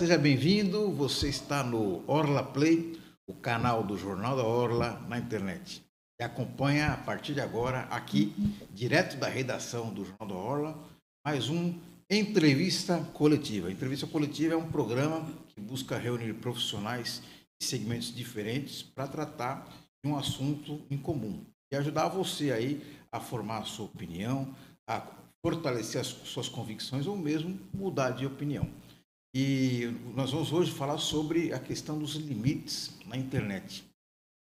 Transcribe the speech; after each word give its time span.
Seja 0.00 0.16
bem-vindo. 0.16 0.90
Você 0.92 1.28
está 1.28 1.62
no 1.62 2.02
Orla 2.06 2.42
Play, 2.42 2.98
o 3.26 3.34
canal 3.34 3.84
do 3.84 3.98
Jornal 3.98 4.34
da 4.34 4.42
Orla 4.42 4.98
na 5.06 5.18
internet. 5.18 5.84
E 6.18 6.24
acompanha 6.24 6.94
a 6.94 6.96
partir 6.96 7.34
de 7.34 7.40
agora, 7.42 7.80
aqui, 7.80 8.32
direto 8.70 9.18
da 9.18 9.28
redação 9.28 9.92
do 9.92 10.06
Jornal 10.06 10.26
da 10.26 10.34
Orla, 10.34 10.88
mais 11.22 11.50
um 11.50 11.78
Entrevista 12.08 12.96
Coletiva. 13.12 13.70
Entrevista 13.70 14.06
Coletiva 14.06 14.54
é 14.54 14.56
um 14.56 14.70
programa 14.70 15.30
que 15.48 15.60
busca 15.60 15.98
reunir 15.98 16.32
profissionais 16.32 17.20
de 17.60 17.66
segmentos 17.66 18.10
diferentes 18.14 18.82
para 18.82 19.06
tratar 19.06 19.68
de 20.02 20.10
um 20.10 20.16
assunto 20.16 20.80
em 20.90 20.96
comum 20.96 21.44
e 21.70 21.76
ajudar 21.76 22.08
você 22.08 22.50
aí 22.52 22.82
a 23.12 23.20
formar 23.20 23.58
a 23.58 23.64
sua 23.66 23.84
opinião, 23.84 24.56
a 24.88 25.06
fortalecer 25.44 26.00
as 26.00 26.06
suas 26.06 26.48
convicções 26.48 27.06
ou 27.06 27.18
mesmo 27.18 27.60
mudar 27.74 28.12
de 28.12 28.24
opinião. 28.24 28.79
E 29.32 29.86
nós 30.14 30.32
vamos 30.32 30.52
hoje 30.52 30.72
falar 30.72 30.98
sobre 30.98 31.52
a 31.52 31.58
questão 31.60 31.98
dos 31.98 32.14
limites 32.14 32.98
na 33.06 33.16
internet. 33.16 33.84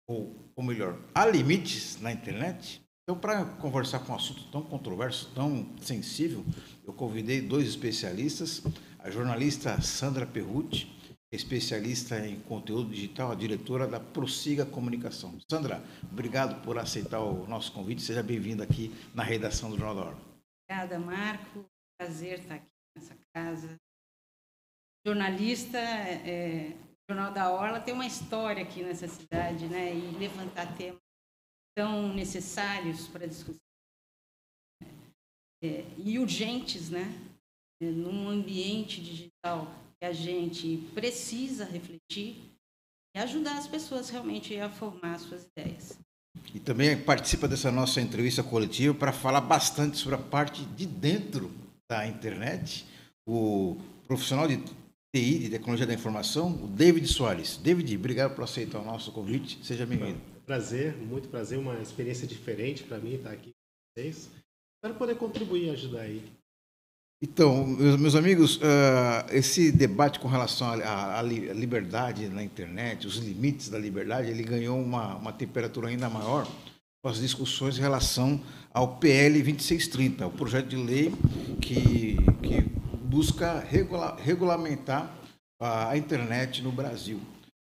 Ou, 0.09 0.35
ou 0.57 0.65
melhor, 0.65 0.99
há 1.15 1.25
limites 1.25 2.01
na 2.01 2.11
internet? 2.11 2.83
Então, 3.05 3.19
para 3.19 3.45
conversar 3.45 4.01
com 4.01 4.13
um 4.13 4.17
assunto 4.17 4.51
tão 4.51 4.63
controverso, 4.63 5.31
tão 5.35 5.69
sensível, 5.81 6.45
eu 6.85 6.93
convidei 6.93 7.41
dois 7.41 7.69
especialistas, 7.69 8.63
a 8.99 9.11
jornalista 9.11 9.81
Sandra 9.81 10.27
Perruti, 10.27 10.93
especialista 11.33 12.19
em 12.27 12.41
conteúdo 12.41 12.91
digital, 12.91 13.33
a 13.33 13.37
diretora 13.37 13.87
da 13.87 14.01
Prossiga 14.01 14.67
Comunicação. 14.67 15.39
Sandra, 15.51 15.83
obrigado 16.11 16.63
por 16.63 16.79
aceitar 16.79 17.21
o 17.21 17.47
nosso 17.47 17.73
convite. 17.73 18.03
Seja 18.03 18.23
bem-vinda 18.23 18.65
aqui 18.65 18.93
na 19.15 19.23
redação 19.23 19.71
do 19.71 19.79
Jornal 19.79 19.95
da 19.95 20.03
Hora. 20.11 20.19
Obrigada, 20.69 20.99
Marco. 20.99 21.65
Prazer 21.99 22.41
estar 22.41 22.57
aqui 22.57 22.67
nessa 22.97 23.17
casa. 23.35 23.82
Jornalista, 25.07 25.79
é, 25.79 26.73
o 26.77 27.13
Jornal 27.13 27.33
da 27.33 27.51
Orla 27.51 27.81
tem 27.81 27.93
uma 27.93 28.07
história 28.07 28.63
aqui 28.63 28.83
nessa 28.83 29.09
cidade, 29.09 29.67
né? 29.67 29.95
E 29.95 30.17
levantar 30.17 30.77
temas 30.77 31.01
tão 31.77 32.13
necessários 32.13 33.09
para 33.09 33.27
discussão 33.27 33.61
é, 35.63 35.85
e 35.99 36.19
urgentes, 36.19 36.89
né? 36.89 37.13
É, 37.83 37.87
num 37.87 38.29
ambiente 38.29 39.01
digital 39.01 39.67
que 40.01 40.07
a 40.07 40.13
gente 40.13 40.79
precisa 40.95 41.65
refletir 41.65 42.37
e 43.15 43.19
ajudar 43.19 43.59
as 43.59 43.67
pessoas 43.67 44.09
realmente 44.09 44.59
a 44.59 44.71
formar 44.71 45.19
suas 45.19 45.47
ideias. 45.47 45.99
E 46.55 46.61
também 46.61 47.01
participa 47.03 47.49
dessa 47.49 47.71
nossa 47.71 48.01
entrevista 48.01 48.43
coletiva 48.43 48.95
para 48.95 49.13
falar 49.13 49.41
bastante 49.41 49.99
sobre 49.99 50.15
a 50.15 50.23
parte 50.23 50.65
de 50.65 50.87
dentro 50.87 51.51
da 51.91 52.07
internet, 52.07 52.87
o 53.27 53.77
profissional 54.07 54.49
de 54.49 54.63
TI, 55.15 55.41
de 55.41 55.51
Tecnologia 55.51 55.87
da 55.87 55.93
Informação, 55.93 56.51
o 56.65 56.67
David 56.67 57.07
Soares. 57.07 57.59
David, 57.59 57.95
obrigado 57.95 58.35
por 58.35 58.45
aceitar 58.45 58.79
o 58.79 58.85
nosso 58.85 59.13
convite. 59.13 59.59
Seja 59.63 59.85
bem-vindo. 59.85 60.19
Prazer, 60.47 60.97
muito 60.97 61.29
prazer, 61.29 61.59
uma 61.59 61.79
experiência 61.83 62.27
diferente 62.27 62.83
para 62.83 62.97
mim 62.97 63.17
estar 63.17 63.31
aqui 63.31 63.51
com 63.51 64.01
vocês. 64.01 64.31
Espero 64.75 64.99
poder 64.99 65.17
contribuir 65.17 65.67
e 65.67 65.71
ajudar 65.71 66.01
aí. 66.01 66.25
Então, 67.23 67.67
meus, 67.67 68.15
amigos, 68.15 68.57
uh, 68.57 69.31
esse 69.31 69.71
debate 69.71 70.19
com 70.19 70.29
relação 70.29 70.67
à 70.83 71.21
liberdade 71.21 72.27
na 72.29 72.43
internet, 72.43 73.07
os 73.07 73.17
limites 73.17 73.69
da 73.69 73.79
liberdade, 73.79 74.31
ele 74.31 74.43
ganhou 74.43 74.81
uma, 74.81 75.17
uma 75.17 75.33
temperatura 75.33 75.89
ainda 75.89 76.09
maior 76.09 76.49
com 77.05 77.11
as 77.11 77.21
discussões 77.21 77.77
em 77.77 77.83
relação 77.83 78.41
ao 78.73 78.97
PL 78.97 79.43
2630, 79.43 80.27
o 80.27 80.31
projeto 80.31 80.69
de 80.69 80.77
lei 80.77 81.13
que, 81.61 82.17
que 82.43 82.72
busca 83.13 83.61
regula, 83.61 84.17
regulamentar 84.17 85.15
a, 85.61 85.95
internet 85.99 86.63
no 86.63 86.73
Brasil. 86.73 87.21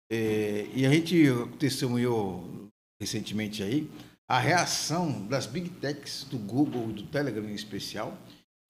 É, 0.09 0.69
e 0.73 0.87
a 0.87 0.91
gente 0.91 1.17
testemunhou 1.59 2.69
recentemente 3.01 3.61
aí 3.61 3.91
a 4.29 4.39
reação 4.39 5.27
das 5.27 5.47
big 5.47 5.69
techs, 5.69 6.23
do 6.31 6.39
Google 6.39 6.91
e 6.91 6.93
do 6.93 7.03
Telegram 7.09 7.45
em 7.45 7.55
especial, 7.55 8.17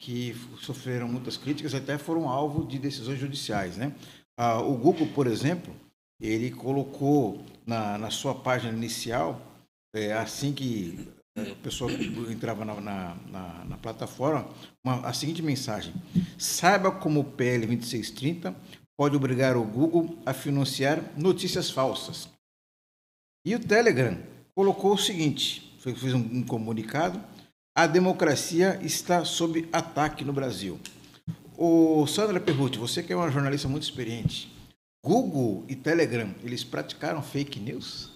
que 0.00 0.34
sofreram 0.62 1.06
muitas 1.06 1.36
críticas, 1.36 1.74
até 1.74 1.98
foram 1.98 2.26
alvo 2.26 2.66
de 2.66 2.78
decisões 2.78 3.20
judiciais. 3.20 3.76
Né? 3.76 3.94
Ah, 4.38 4.62
o 4.62 4.74
Google, 4.74 5.08
por 5.08 5.26
exemplo, 5.26 5.76
ele 6.18 6.50
colocou 6.50 7.44
na, 7.66 7.98
na 7.98 8.10
sua 8.10 8.34
página 8.34 8.72
inicial, 8.72 9.40
é, 9.94 10.14
assim 10.14 10.54
que 10.54 11.06
a 11.36 11.54
pessoa 11.62 11.90
entrava 12.30 12.64
na, 12.64 12.80
na, 12.80 13.14
na, 13.30 13.64
na 13.64 13.76
plataforma, 13.78 14.48
uma, 14.84 15.06
a 15.06 15.12
seguinte 15.12 15.42
mensagem: 15.42 15.94
saiba 16.38 16.90
como 16.90 17.20
o 17.20 17.24
PL 17.24 17.66
2630 17.66 18.54
pode 18.96 19.16
obrigar 19.16 19.56
o 19.56 19.64
Google 19.64 20.18
a 20.26 20.32
financiar 20.32 21.02
notícias 21.16 21.70
falsas. 21.70 22.28
E 23.44 23.54
o 23.54 23.60
Telegram 23.60 24.18
colocou 24.54 24.94
o 24.94 24.98
seguinte: 24.98 25.76
fez 25.80 26.14
um, 26.14 26.18
um 26.18 26.42
comunicado 26.42 27.22
a 27.74 27.86
democracia 27.86 28.78
está 28.82 29.24
sob 29.24 29.66
ataque 29.72 30.26
no 30.26 30.32
Brasil. 30.32 30.78
O 31.56 32.06
Sandra 32.06 32.38
Perruti, 32.38 32.78
você 32.78 33.02
que 33.02 33.14
é 33.14 33.16
uma 33.16 33.30
jornalista 33.30 33.66
muito 33.66 33.84
experiente, 33.84 34.52
Google 35.02 35.64
e 35.66 35.74
Telegram, 35.74 36.34
eles 36.44 36.62
praticaram 36.62 37.22
fake 37.22 37.58
news? 37.58 38.10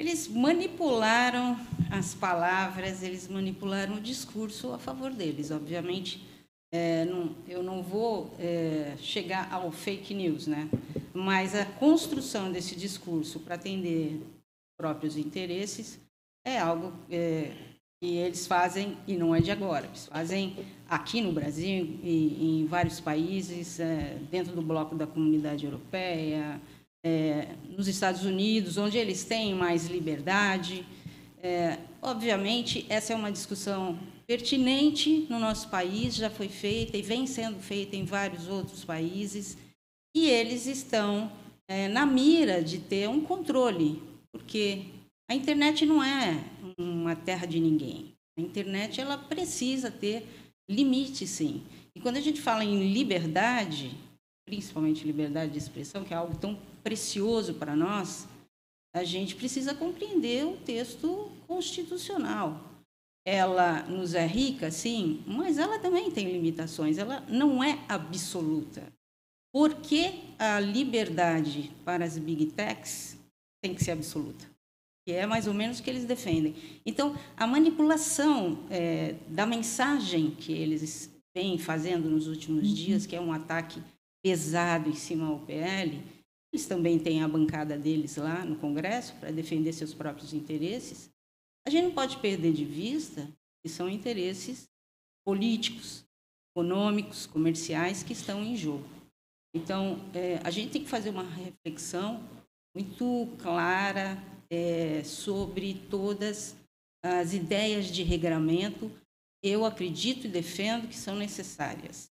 Eles 0.00 0.26
manipularam 0.26 1.60
as 1.90 2.14
palavras, 2.14 3.02
eles 3.02 3.28
manipularam 3.28 3.96
o 3.96 4.00
discurso 4.00 4.72
a 4.72 4.78
favor 4.78 5.12
deles. 5.12 5.50
Obviamente, 5.50 6.26
é, 6.72 7.04
não, 7.04 7.36
eu 7.46 7.62
não 7.62 7.82
vou 7.82 8.34
é, 8.38 8.94
chegar 8.96 9.52
ao 9.52 9.70
fake 9.70 10.14
news, 10.14 10.46
né? 10.46 10.70
mas 11.12 11.54
a 11.54 11.66
construção 11.66 12.50
desse 12.50 12.74
discurso 12.74 13.40
para 13.40 13.56
atender 13.56 14.22
próprios 14.74 15.18
interesses 15.18 16.00
é 16.46 16.58
algo 16.58 16.94
é, 17.10 17.52
que 18.02 18.16
eles 18.16 18.46
fazem, 18.46 18.96
e 19.06 19.18
não 19.18 19.34
é 19.34 19.42
de 19.42 19.50
agora, 19.50 19.84
eles 19.84 20.06
fazem 20.06 20.56
aqui 20.88 21.20
no 21.20 21.30
Brasil 21.30 22.00
e 22.02 22.62
em 22.62 22.66
vários 22.66 23.00
países, 23.00 23.78
é, 23.78 24.16
dentro 24.30 24.54
do 24.54 24.62
bloco 24.62 24.94
da 24.94 25.06
comunidade 25.06 25.66
europeia, 25.66 26.58
é, 27.04 27.48
nos 27.68 27.88
Estados 27.88 28.24
Unidos, 28.24 28.76
onde 28.76 28.98
eles 28.98 29.24
têm 29.24 29.54
mais 29.54 29.86
liberdade. 29.86 30.84
É, 31.42 31.78
obviamente, 32.02 32.84
essa 32.88 33.12
é 33.12 33.16
uma 33.16 33.32
discussão 33.32 33.98
pertinente 34.26 35.26
no 35.28 35.38
nosso 35.38 35.68
país, 35.68 36.14
já 36.14 36.30
foi 36.30 36.48
feita 36.48 36.96
e 36.96 37.02
vem 37.02 37.26
sendo 37.26 37.58
feita 37.58 37.96
em 37.96 38.04
vários 38.04 38.46
outros 38.46 38.84
países, 38.84 39.58
e 40.14 40.28
eles 40.28 40.66
estão 40.66 41.32
é, 41.66 41.88
na 41.88 42.04
mira 42.04 42.62
de 42.62 42.78
ter 42.78 43.08
um 43.08 43.20
controle, 43.22 44.02
porque 44.32 44.84
a 45.28 45.34
internet 45.34 45.86
não 45.86 46.02
é 46.02 46.44
uma 46.78 47.16
terra 47.16 47.46
de 47.46 47.58
ninguém. 47.58 48.12
A 48.38 48.42
internet 48.42 49.00
ela 49.00 49.16
precisa 49.16 49.90
ter 49.90 50.26
limite, 50.68 51.26
sim. 51.26 51.62
E 51.94 52.00
quando 52.00 52.16
a 52.16 52.20
gente 52.20 52.40
fala 52.40 52.64
em 52.64 52.92
liberdade, 52.92 53.92
principalmente 54.44 55.04
liberdade 55.04 55.52
de 55.52 55.58
expressão, 55.58 56.04
que 56.04 56.14
é 56.14 56.16
algo 56.16 56.36
tão 56.36 56.58
precioso 56.82 57.54
para 57.54 57.76
nós, 57.76 58.26
a 58.94 59.04
gente 59.04 59.36
precisa 59.36 59.74
compreender 59.74 60.44
o 60.44 60.56
texto 60.56 61.30
constitucional. 61.46 62.68
Ela 63.24 63.82
nos 63.82 64.14
é 64.14 64.26
rica, 64.26 64.70
sim, 64.70 65.22
mas 65.26 65.58
ela 65.58 65.78
também 65.78 66.10
tem 66.10 66.30
limitações, 66.30 66.98
ela 66.98 67.20
não 67.28 67.62
é 67.62 67.78
absoluta. 67.88 68.92
Por 69.52 69.76
que 69.76 70.20
a 70.38 70.58
liberdade 70.58 71.70
para 71.84 72.04
as 72.04 72.16
big 72.18 72.46
techs 72.46 73.18
tem 73.62 73.74
que 73.74 73.84
ser 73.84 73.92
absoluta? 73.92 74.50
que 75.06 75.12
é 75.12 75.26
mais 75.26 75.46
ou 75.46 75.54
menos 75.54 75.78
o 75.78 75.82
que 75.82 75.90
eles 75.90 76.04
defendem. 76.04 76.54
Então, 76.84 77.16
a 77.36 77.46
manipulação 77.46 78.58
é, 78.70 79.16
da 79.28 79.46
mensagem 79.46 80.30
que 80.30 80.52
eles 80.52 81.10
vêm 81.34 81.58
fazendo 81.58 82.08
nos 82.08 82.26
últimos 82.26 82.68
uhum. 82.68 82.74
dias, 82.74 83.06
que 83.06 83.16
é 83.16 83.20
um 83.20 83.32
ataque 83.32 83.82
pesado 84.22 84.88
em 84.88 84.94
cima 84.94 85.26
ao 85.26 85.38
PL, 85.40 86.00
eles 86.52 86.66
também 86.66 86.98
têm 86.98 87.22
a 87.22 87.28
bancada 87.28 87.78
deles 87.78 88.16
lá 88.16 88.44
no 88.44 88.56
Congresso 88.56 89.14
para 89.14 89.30
defender 89.30 89.72
seus 89.72 89.94
próprios 89.94 90.32
interesses. 90.32 91.10
A 91.66 91.70
gente 91.70 91.84
não 91.84 91.92
pode 91.92 92.18
perder 92.18 92.52
de 92.52 92.64
vista 92.64 93.28
que 93.62 93.68
são 93.68 93.88
interesses 93.88 94.68
políticos, 95.24 96.04
econômicos, 96.52 97.26
comerciais 97.26 98.02
que 98.02 98.12
estão 98.12 98.42
em 98.42 98.56
jogo. 98.56 98.88
Então, 99.54 99.98
é, 100.14 100.40
a 100.42 100.50
gente 100.50 100.72
tem 100.72 100.82
que 100.82 100.90
fazer 100.90 101.10
uma 101.10 101.22
reflexão 101.22 102.22
muito 102.74 103.28
clara, 103.38 104.18
é, 104.50 105.02
sobre 105.04 105.74
todas 105.88 106.56
as 107.02 107.32
ideias 107.32 107.86
de 107.86 108.02
regramento, 108.02 108.90
eu 109.42 109.64
acredito 109.64 110.26
e 110.26 110.30
defendo 110.30 110.88
que 110.88 110.96
são 110.96 111.16
necessárias. 111.16 112.10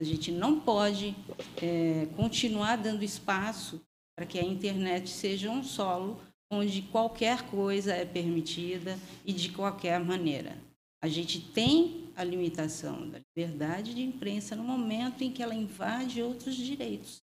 A 0.00 0.04
gente 0.04 0.32
não 0.32 0.58
pode 0.58 1.14
é, 1.60 2.06
continuar 2.16 2.76
dando 2.76 3.04
espaço 3.04 3.80
para 4.16 4.24
que 4.24 4.38
a 4.38 4.42
internet 4.42 5.10
seja 5.10 5.50
um 5.50 5.62
solo 5.62 6.18
onde 6.50 6.82
qualquer 6.82 7.42
coisa 7.50 7.92
é 7.92 8.04
permitida 8.04 8.98
e 9.26 9.32
de 9.32 9.50
qualquer 9.50 10.00
maneira. 10.00 10.58
A 11.02 11.08
gente 11.08 11.40
tem 11.40 12.08
a 12.16 12.24
limitação 12.24 13.08
da 13.08 13.18
liberdade 13.18 13.94
de 13.94 14.02
imprensa 14.02 14.56
no 14.56 14.64
momento 14.64 15.22
em 15.22 15.30
que 15.30 15.42
ela 15.42 15.54
invade 15.54 16.22
outros 16.22 16.54
direitos. 16.54 17.22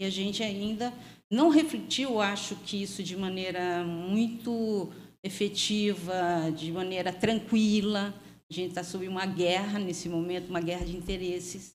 E 0.00 0.04
a 0.04 0.10
gente 0.10 0.42
ainda 0.42 0.92
não 1.30 1.48
refletiu, 1.48 2.20
acho 2.20 2.56
que 2.56 2.82
isso 2.82 3.02
de 3.02 3.16
maneira 3.16 3.84
muito 3.84 4.90
efetiva, 5.22 6.50
de 6.54 6.72
maneira 6.72 7.12
tranquila. 7.12 8.14
A 8.50 8.54
gente 8.54 8.70
está 8.70 8.84
sob 8.84 9.06
uma 9.08 9.26
guerra 9.26 9.78
nesse 9.78 10.08
momento, 10.08 10.48
uma 10.48 10.60
guerra 10.60 10.84
de 10.84 10.96
interesses. 10.96 11.74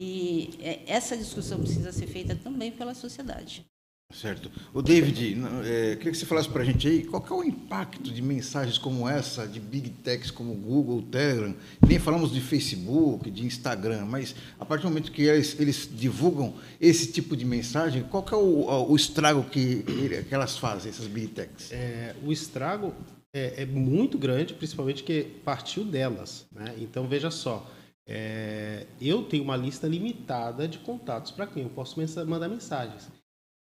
E 0.00 0.50
é, 0.60 0.82
essa 0.86 1.16
discussão 1.16 1.58
precisa 1.58 1.92
ser 1.92 2.06
feita 2.06 2.34
também 2.34 2.70
pela 2.70 2.94
sociedade. 2.94 3.64
Certo. 4.12 4.52
O 4.72 4.80
David, 4.80 5.36
é, 5.64 5.96
queria 5.96 6.12
que 6.12 6.16
você 6.16 6.24
falasse 6.24 6.48
para 6.48 6.62
a 6.62 6.64
gente 6.64 6.86
aí 6.86 7.02
qual 7.04 7.26
é 7.28 7.32
o 7.32 7.42
impacto 7.42 8.12
de 8.12 8.22
mensagens 8.22 8.78
como 8.78 9.08
essa, 9.08 9.48
de 9.48 9.58
big 9.58 9.90
techs 9.90 10.30
como 10.30 10.54
Google, 10.54 11.02
Telegram, 11.02 11.52
nem 11.84 11.98
falamos 11.98 12.32
de 12.32 12.40
Facebook, 12.40 13.28
de 13.28 13.44
Instagram, 13.44 14.04
mas 14.04 14.36
a 14.60 14.64
partir 14.64 14.82
do 14.82 14.90
momento 14.90 15.10
que 15.10 15.22
eles, 15.22 15.58
eles 15.58 15.90
divulgam 15.92 16.54
esse 16.80 17.10
tipo 17.10 17.36
de 17.36 17.44
mensagem, 17.44 18.04
qual 18.04 18.24
é 18.30 18.36
o, 18.36 18.90
o 18.92 18.94
estrago 18.94 19.42
que, 19.42 19.82
que, 19.82 20.34
elas 20.34 20.56
fazem, 20.56 20.88
essas 20.90 21.08
big 21.08 21.26
techs? 21.28 21.72
É, 21.72 22.14
o 22.24 22.30
estrago 22.30 22.94
é, 23.34 23.62
é, 23.62 23.66
muito 23.66 24.16
grande, 24.16 24.54
principalmente 24.54 25.02
que 25.02 25.24
partiu 25.44 25.84
delas. 25.84 26.46
Né? 26.52 26.76
Então, 26.78 27.08
veja 27.08 27.30
só, 27.30 27.68
é, 28.08 28.86
eu 29.00 29.24
tenho 29.24 29.44
uma 29.44 29.56
lista 29.56 29.86
limitada 29.86 30.68
de 30.68 30.78
contatos 30.78 31.32
para 31.32 31.46
quem 31.46 31.64
eu 31.64 31.70
posso 31.70 31.98
mandar 32.26 32.48
mensagens 32.48 33.10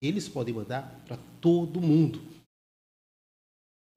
eles 0.03 0.29
podem 0.29 0.55
mandar 0.55 1.03
para 1.07 1.19
todo 1.41 1.81
mundo. 1.81 2.21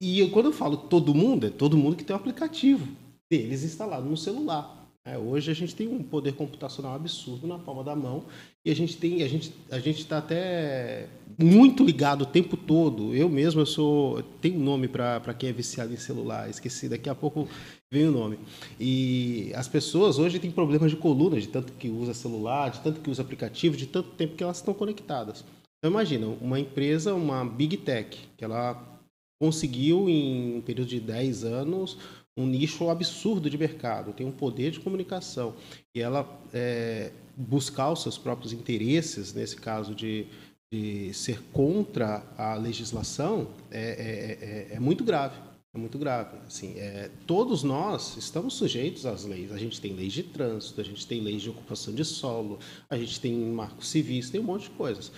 E 0.02 0.20
eu, 0.20 0.30
quando 0.30 0.46
eu 0.46 0.52
falo 0.52 0.76
todo 0.76 1.14
mundo, 1.14 1.46
é 1.46 1.50
todo 1.50 1.78
mundo 1.78 1.96
que 1.96 2.04
tem 2.04 2.14
o 2.14 2.18
um 2.18 2.20
aplicativo 2.20 2.86
deles 3.30 3.64
instalado 3.64 4.06
no 4.06 4.16
celular. 4.16 4.82
É, 5.06 5.18
hoje 5.18 5.50
a 5.50 5.54
gente 5.54 5.74
tem 5.74 5.86
um 5.86 6.02
poder 6.02 6.34
computacional 6.34 6.94
absurdo 6.94 7.46
na 7.46 7.58
palma 7.58 7.84
da 7.84 7.94
mão 7.94 8.24
e 8.64 8.70
a 8.70 8.74
gente 8.74 8.96
tem 8.96 9.22
a 9.22 9.28
gente 9.28 9.52
a 9.70 9.78
gente 9.78 9.98
está 9.98 10.16
até 10.16 11.10
muito 11.38 11.84
ligado 11.84 12.22
o 12.22 12.26
tempo 12.26 12.56
todo. 12.56 13.14
Eu 13.14 13.28
mesmo 13.28 13.60
eu 13.60 13.66
sou 13.66 14.22
tenho 14.40 14.58
um 14.58 14.64
nome 14.64 14.88
para 14.88 15.34
quem 15.34 15.50
é 15.50 15.52
viciado 15.52 15.92
em 15.92 15.98
celular, 15.98 16.48
esqueci 16.48 16.88
daqui 16.88 17.10
a 17.10 17.14
pouco 17.14 17.46
vem 17.94 18.08
o 18.08 18.10
nome. 18.10 18.38
E 18.78 19.52
as 19.54 19.68
pessoas 19.68 20.18
hoje 20.18 20.40
têm 20.40 20.50
problemas 20.50 20.90
de 20.90 20.96
coluna 20.96 21.40
de 21.40 21.48
tanto 21.48 21.72
que 21.74 21.88
usa 21.88 22.12
celular, 22.12 22.70
de 22.70 22.80
tanto 22.80 23.00
que 23.00 23.08
usa 23.08 23.22
aplicativo, 23.22 23.76
de 23.76 23.86
tanto 23.86 24.10
tempo 24.10 24.34
que 24.34 24.42
elas 24.42 24.56
estão 24.56 24.74
conectadas. 24.74 25.44
Então 25.78 25.90
imagina, 25.90 26.26
uma 26.40 26.58
empresa, 26.58 27.14
uma 27.14 27.44
big 27.44 27.76
tech, 27.76 28.18
que 28.36 28.44
ela 28.44 29.00
conseguiu 29.40 30.08
em 30.08 30.56
um 30.56 30.60
período 30.60 30.88
de 30.88 30.98
10 30.98 31.44
anos 31.44 31.96
um 32.36 32.46
nicho 32.46 32.90
absurdo 32.90 33.48
de 33.48 33.56
mercado, 33.56 34.12
tem 34.12 34.26
um 34.26 34.32
poder 34.32 34.72
de 34.72 34.80
comunicação 34.80 35.54
e 35.94 36.00
ela 36.00 36.28
é, 36.52 37.12
buscar 37.36 37.92
os 37.92 38.02
seus 38.02 38.18
próprios 38.18 38.52
interesses, 38.52 39.32
nesse 39.32 39.54
caso 39.54 39.94
de, 39.94 40.26
de 40.72 41.14
ser 41.14 41.40
contra 41.52 42.24
a 42.36 42.56
legislação, 42.56 43.46
é, 43.70 43.80
é, 43.80 44.72
é, 44.72 44.76
é 44.76 44.80
muito 44.80 45.04
grave. 45.04 45.53
É 45.74 45.78
muito 45.78 45.98
grave. 45.98 46.38
Assim, 46.46 46.78
é, 46.78 47.10
todos 47.26 47.64
nós 47.64 48.16
estamos 48.16 48.54
sujeitos 48.54 49.04
às 49.04 49.24
leis. 49.24 49.50
A 49.50 49.58
gente 49.58 49.80
tem 49.80 49.92
leis 49.92 50.12
de 50.12 50.22
trânsito, 50.22 50.80
a 50.80 50.84
gente 50.84 51.04
tem 51.04 51.20
leis 51.20 51.42
de 51.42 51.50
ocupação 51.50 51.92
de 51.92 52.04
solo, 52.04 52.60
a 52.88 52.96
gente 52.96 53.20
tem 53.20 53.34
marcos 53.34 53.88
civis, 53.88 54.30
tem 54.30 54.40
um 54.40 54.44
monte 54.44 54.64
de 54.64 54.70
coisas. 54.70 55.10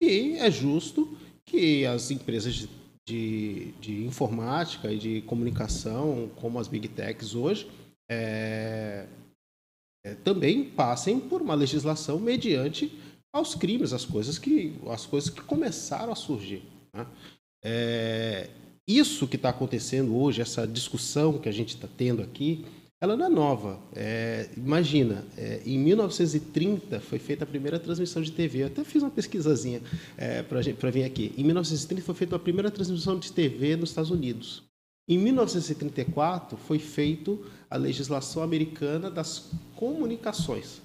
E 0.00 0.36
é 0.36 0.50
justo 0.50 1.18
que 1.44 1.84
as 1.84 2.12
empresas 2.12 2.54
de, 2.54 2.68
de, 3.06 3.72
de 3.80 4.04
informática 4.04 4.92
e 4.92 4.98
de 4.98 5.22
comunicação, 5.22 6.30
como 6.36 6.60
as 6.60 6.68
big 6.68 6.86
techs 6.88 7.34
hoje, 7.34 7.68
é, 8.08 9.08
é, 10.06 10.14
também 10.16 10.70
passem 10.70 11.18
por 11.18 11.42
uma 11.42 11.54
legislação 11.54 12.20
mediante 12.20 12.96
aos 13.32 13.56
crimes, 13.56 13.92
as 13.92 14.04
coisas 14.04 14.38
que, 14.38 14.78
as 14.86 15.06
coisas 15.06 15.28
que 15.28 15.40
começaram 15.40 16.12
a 16.12 16.16
surgir. 16.16 16.62
Né? 16.94 17.04
É, 17.64 18.50
isso 18.86 19.26
que 19.26 19.36
está 19.36 19.48
acontecendo 19.48 20.16
hoje, 20.16 20.42
essa 20.42 20.66
discussão 20.66 21.38
que 21.38 21.48
a 21.48 21.52
gente 21.52 21.74
está 21.74 21.88
tendo 21.96 22.22
aqui, 22.22 22.64
ela 23.00 23.16
não 23.16 23.26
é 23.26 23.28
nova. 23.28 23.78
É, 23.94 24.48
imagina, 24.56 25.24
é, 25.36 25.60
em 25.64 25.78
1930 25.78 27.00
foi 27.00 27.18
feita 27.18 27.44
a 27.44 27.46
primeira 27.46 27.78
transmissão 27.78 28.22
de 28.22 28.32
TV. 28.32 28.62
Eu 28.62 28.66
até 28.68 28.84
fiz 28.84 29.02
uma 29.02 29.10
pesquisazinha 29.10 29.82
é, 30.16 30.42
para 30.42 30.90
vir 30.90 31.04
aqui. 31.04 31.32
Em 31.36 31.44
1930 31.44 32.04
foi 32.04 32.14
feita 32.14 32.36
a 32.36 32.38
primeira 32.38 32.70
transmissão 32.70 33.18
de 33.18 33.32
TV 33.32 33.76
nos 33.76 33.90
Estados 33.90 34.10
Unidos. 34.10 34.62
Em 35.06 35.18
1934 35.18 36.56
foi 36.56 36.78
feita 36.78 37.36
a 37.68 37.76
legislação 37.76 38.42
americana 38.42 39.10
das 39.10 39.50
comunicações, 39.76 40.80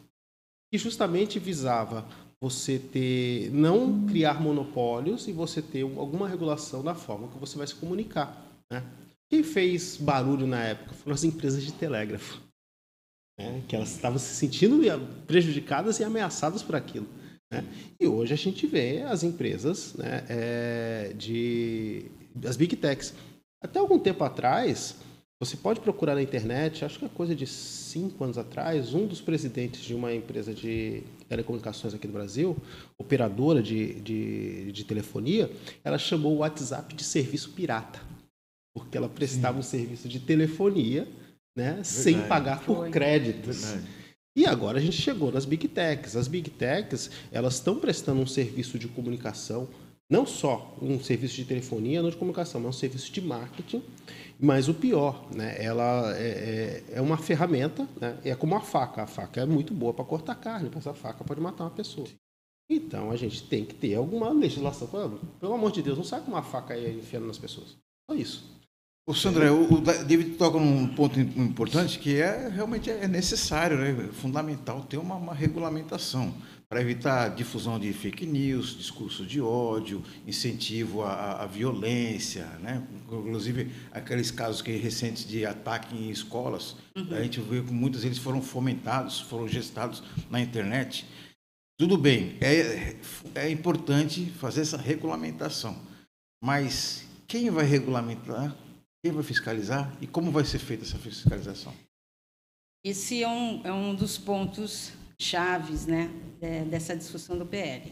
que 0.70 0.78
justamente 0.78 1.40
visava 1.40 2.06
você 2.42 2.80
ter 2.80 3.52
não 3.52 4.06
criar 4.08 4.42
monopólios 4.42 5.28
e 5.28 5.32
você 5.32 5.62
ter 5.62 5.82
alguma 5.82 6.28
regulação 6.28 6.84
da 6.84 6.96
forma 6.96 7.28
que 7.28 7.38
você 7.38 7.58
vai 7.58 7.68
se 7.68 7.76
comunicar. 7.76 8.46
Né? 8.72 8.84
Quem 9.30 9.44
fez 9.44 9.98
barulho 9.98 10.48
na 10.48 10.64
época 10.64 10.94
foram 10.94 11.14
as 11.14 11.24
empresas 11.24 11.64
de 11.64 11.74
telégrafo, 11.74 12.42
né? 13.38 13.62
que 13.68 13.76
elas 13.76 13.92
estavam 13.92 14.18
se 14.18 14.34
sentindo 14.36 14.80
prejudicadas 15.28 16.00
e 16.00 16.04
ameaçadas 16.04 16.64
por 16.64 16.76
aquilo. 16.76 17.08
Né? 17.52 17.66
E 18.00 18.08
hoje 18.08 18.34
a 18.34 18.38
gente 18.38 18.66
vê 18.66 19.02
as 19.02 19.24
empresas 19.24 19.94
né, 19.96 20.26
é, 20.30 21.14
de 21.18 22.06
as 22.48 22.56
big 22.56 22.76
techs. 22.76 23.14
Até 23.62 23.80
algum 23.80 24.00
tempo 24.00 24.24
atrás, 24.24 24.96
você 25.42 25.58
pode 25.58 25.82
procurar 25.82 26.16
na 26.16 26.22
internet, 26.22 26.86
acho 26.86 27.00
que 27.00 27.06
é 27.06 27.10
coisa 27.10 27.36
de 27.36 27.46
cinco 27.46 28.24
anos 28.24 28.38
atrás, 28.38 28.94
um 28.94 29.06
dos 29.06 29.20
presidentes 29.20 29.82
de 29.82 29.94
uma 29.94 30.14
empresa 30.14 30.54
de 30.54 31.04
telecomunicações 31.30 31.94
aqui 31.94 32.08
no 32.08 32.14
Brasil, 32.14 32.58
operadora 32.98 33.64
de, 33.64 34.02
de, 34.02 34.72
de 34.74 34.84
telefonia, 34.84 35.50
ela 35.84 35.98
chamou 35.98 36.34
o 36.34 36.38
WhatsApp 36.40 36.94
de 36.94 37.04
serviço 37.04 37.52
pirata 37.52 38.00
porque 38.74 38.98
ela 38.98 39.10
prestava 39.10 39.54
Sim. 39.54 39.60
um 39.60 39.64
serviço 39.64 40.08
de 40.08 40.20
telefonia, 40.20 41.08
né, 41.56 41.82
sem 41.84 42.22
pagar 42.28 42.64
por 42.64 42.78
Foi. 42.78 42.90
créditos. 42.90 43.66
Verdade. 43.66 43.88
E 44.36 44.46
agora 44.46 44.78
a 44.78 44.82
gente 44.82 44.96
chegou 45.02 45.32
nas 45.32 45.44
big 45.44 45.68
techs. 45.68 46.16
As 46.16 46.28
big 46.28 46.50
techs 46.50 47.10
elas 47.32 47.56
estão 47.56 47.78
prestando 47.78 48.22
um 48.22 48.28
serviço 48.28 48.80
de 48.80 48.88
comunicação, 48.88 49.68
não 50.10 50.26
só 50.26 50.76
um 50.82 51.00
serviço 51.00 51.36
de 51.36 51.46
telefonia, 51.46 52.02
não 52.02 52.10
de 52.10 52.18
comunicação, 52.18 52.60
mas 52.60 52.76
um 52.76 52.80
serviço 52.80 53.12
de 53.12 53.22
marketing. 53.22 53.84
Mas 54.40 54.68
o 54.68 54.74
pior, 54.74 55.28
né, 55.34 55.56
ela 55.60 56.18
é, 56.18 56.84
é, 56.92 56.94
é 56.94 57.02
uma 57.02 57.18
ferramenta, 57.18 57.88
né, 58.00 58.18
é 58.24 58.34
como 58.34 58.56
a 58.56 58.62
faca. 58.62 59.04
A 59.04 59.08
faca 59.08 59.42
é 59.42 59.46
muito 59.46 59.74
boa 59.74 59.94
para 59.94 60.06
cortar 60.06 60.36
carne, 60.36 60.72
mas 60.74 60.88
a 60.88 60.94
faca 60.94 61.24
pode 61.24 61.42
matar 61.42 61.66
uma 61.66 61.70
pessoa. 61.70 62.08
Então 62.70 63.12
a 63.12 63.16
gente 63.16 63.44
tem 63.44 63.66
que 63.66 63.76
ter 63.76 63.96
alguma 63.96 64.32
legislação. 64.32 64.88
Pelo 65.40 65.54
amor 65.54 65.72
de 65.72 65.82
Deus, 65.82 65.98
não 65.98 66.06
sai 66.06 66.22
com 66.22 66.32
uma 66.32 66.42
faca 66.44 66.74
aí 66.74 66.98
enfiando 66.98 67.28
nas 67.28 67.38
pessoas. 67.38 67.76
Só 68.10 68.16
isso. 68.16 68.60
O 69.08 69.14
Sandré, 69.14 69.50
o 69.50 69.82
David 69.82 70.38
toca 70.38 70.60
num 70.60 70.88
ponto 70.88 71.20
importante 71.20 71.98
que 71.98 72.22
é 72.22 72.48
realmente 72.48 72.92
é 72.92 73.08
necessário, 73.08 73.78
né? 73.78 74.08
é 74.08 74.14
fundamental 74.14 74.84
ter 74.84 74.98
uma, 74.98 75.16
uma 75.16 75.34
regulamentação 75.34 76.32
para 76.70 76.82
evitar 76.82 77.26
a 77.26 77.30
difusão 77.30 77.80
de 77.80 77.92
fake 77.92 78.28
news, 78.28 78.78
discurso 78.78 79.26
de 79.26 79.42
ódio, 79.42 80.04
incentivo 80.28 81.02
à, 81.02 81.42
à 81.42 81.48
violência, 81.48 82.46
né? 82.60 82.88
inclusive 83.12 83.72
aqueles 83.92 84.30
casos 84.30 84.62
que 84.62 84.72
recentes 84.78 85.28
de 85.28 85.46
ataque 85.46 85.96
em 85.96 86.12
escolas, 86.12 86.76
uhum. 86.96 87.08
a 87.12 87.24
gente 87.24 87.42
vê 87.42 87.64
que 87.64 87.74
muitos 87.74 88.04
deles 88.04 88.20
foram 88.20 88.40
fomentados, 88.40 89.20
foram 89.20 89.48
gestados 89.48 90.04
na 90.30 90.40
internet. 90.40 91.08
Tudo 91.80 91.98
bem, 91.98 92.38
é, 92.40 92.96
é 93.34 93.50
importante 93.50 94.26
fazer 94.38 94.62
essa 94.62 94.78
regulamentação, 94.78 95.76
mas 96.44 97.04
quem 97.28 97.50
vai 97.50 97.66
regulamentar 97.66 98.56
quem 99.02 99.14
vai 99.14 99.24
fiscalizar 99.24 99.96
e 100.02 100.08
como 100.08 100.30
vai 100.30 100.44
ser 100.44 100.60
feita 100.60 100.84
essa 100.84 100.98
fiscalização? 100.98 101.74
Esse 102.84 103.24
é 103.24 103.30
um, 103.30 103.66
é 103.66 103.72
um 103.72 103.96
dos 103.96 104.18
pontos 104.18 104.92
chaves 105.20 105.86
né, 105.86 106.10
é, 106.42 106.64
dessa 106.64 106.96
discussão 106.96 107.38
do 107.38 107.46
PL. 107.46 107.92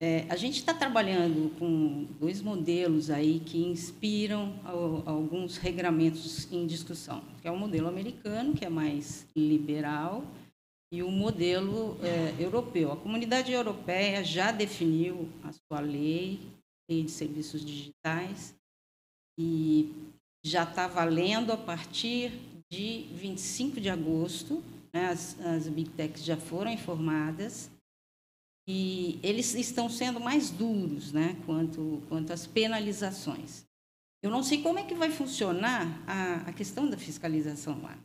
É, 0.00 0.26
a 0.28 0.36
gente 0.36 0.58
está 0.58 0.74
trabalhando 0.74 1.58
com 1.58 2.04
dois 2.20 2.42
modelos 2.42 3.08
aí 3.08 3.40
que 3.40 3.58
inspiram 3.58 4.60
alguns 5.06 5.56
regramentos 5.56 6.50
em 6.52 6.66
discussão, 6.66 7.24
que 7.40 7.48
é 7.48 7.50
o 7.50 7.56
modelo 7.56 7.88
americano, 7.88 8.52
que 8.52 8.64
é 8.64 8.68
mais 8.68 9.26
liberal, 9.34 10.22
e 10.92 11.02
o 11.02 11.10
modelo 11.10 11.96
é, 12.02 12.34
europeu. 12.38 12.92
A 12.92 12.96
comunidade 12.96 13.52
europeia 13.52 14.22
já 14.22 14.52
definiu 14.52 15.28
a 15.42 15.50
sua 15.52 15.80
lei, 15.80 16.40
lei 16.90 17.02
de 17.02 17.10
serviços 17.10 17.64
digitais, 17.64 18.54
e 19.38 19.92
já 20.44 20.64
está 20.64 20.86
valendo 20.86 21.52
a 21.52 21.56
partir 21.56 22.32
de 22.70 23.06
25 23.14 23.80
de 23.80 23.88
agosto. 23.88 24.62
Né? 24.96 25.10
As, 25.10 25.38
as 25.40 25.68
Big 25.68 25.90
Techs 25.90 26.24
já 26.24 26.38
foram 26.38 26.70
informadas 26.70 27.70
e 28.66 29.20
eles 29.22 29.54
estão 29.54 29.90
sendo 29.90 30.18
mais 30.18 30.50
duros 30.50 31.12
né? 31.12 31.36
quanto, 31.44 32.02
quanto 32.08 32.32
às 32.32 32.46
penalizações. 32.46 33.66
Eu 34.22 34.30
não 34.30 34.42
sei 34.42 34.62
como 34.62 34.78
é 34.78 34.84
que 34.84 34.94
vai 34.94 35.10
funcionar 35.10 36.02
a, 36.06 36.48
a 36.48 36.52
questão 36.52 36.88
da 36.88 36.96
fiscalização 36.96 37.82
lá. 37.82 37.96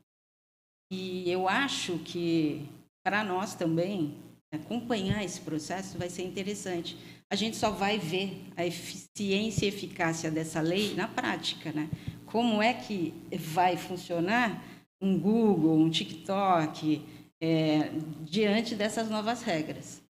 E 0.91 1.31
eu 1.31 1.47
acho 1.47 1.97
que, 1.99 2.67
para 3.01 3.23
nós 3.23 3.55
também, 3.55 4.17
acompanhar 4.53 5.23
esse 5.23 5.39
processo 5.39 5.97
vai 5.97 6.09
ser 6.09 6.23
interessante. 6.23 6.97
A 7.29 7.35
gente 7.37 7.55
só 7.55 7.71
vai 7.71 7.97
ver 7.97 8.45
a 8.57 8.65
eficiência 8.65 9.65
e 9.65 9.69
eficácia 9.69 10.29
dessa 10.29 10.59
lei 10.59 10.93
na 10.93 11.07
prática, 11.07 11.71
né? 11.71 11.89
Como 12.25 12.61
é 12.61 12.73
que 12.73 13.13
vai 13.33 13.77
funcionar 13.77 14.61
um 15.01 15.17
Google, 15.17 15.77
um 15.77 15.89
TikTok, 15.89 17.01
é, 17.41 17.91
diante 18.21 18.75
dessas 18.75 19.09
novas 19.09 19.41
regras? 19.41 20.01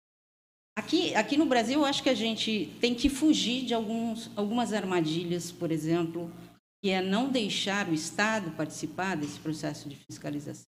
Aqui, 0.78 1.14
aqui 1.16 1.38
no 1.38 1.46
Brasil, 1.46 1.80
eu 1.80 1.86
acho 1.86 2.02
que 2.04 2.10
a 2.10 2.16
gente 2.16 2.74
tem 2.80 2.96
que 2.96 3.10
fugir 3.10 3.66
de 3.66 3.74
alguns, 3.74 4.32
algumas 4.36 4.74
armadilhas, 4.74 5.52
por 5.52 5.72
exemplo, 5.72 6.32
que 6.82 6.90
é 6.90 7.02
não 7.02 7.30
deixar 7.30 7.88
o 7.88 7.94
Estado 7.94 8.52
participar 8.52 9.16
desse 9.16 9.40
processo 9.40 9.88
de 9.88 9.96
fiscalização. 9.96 10.66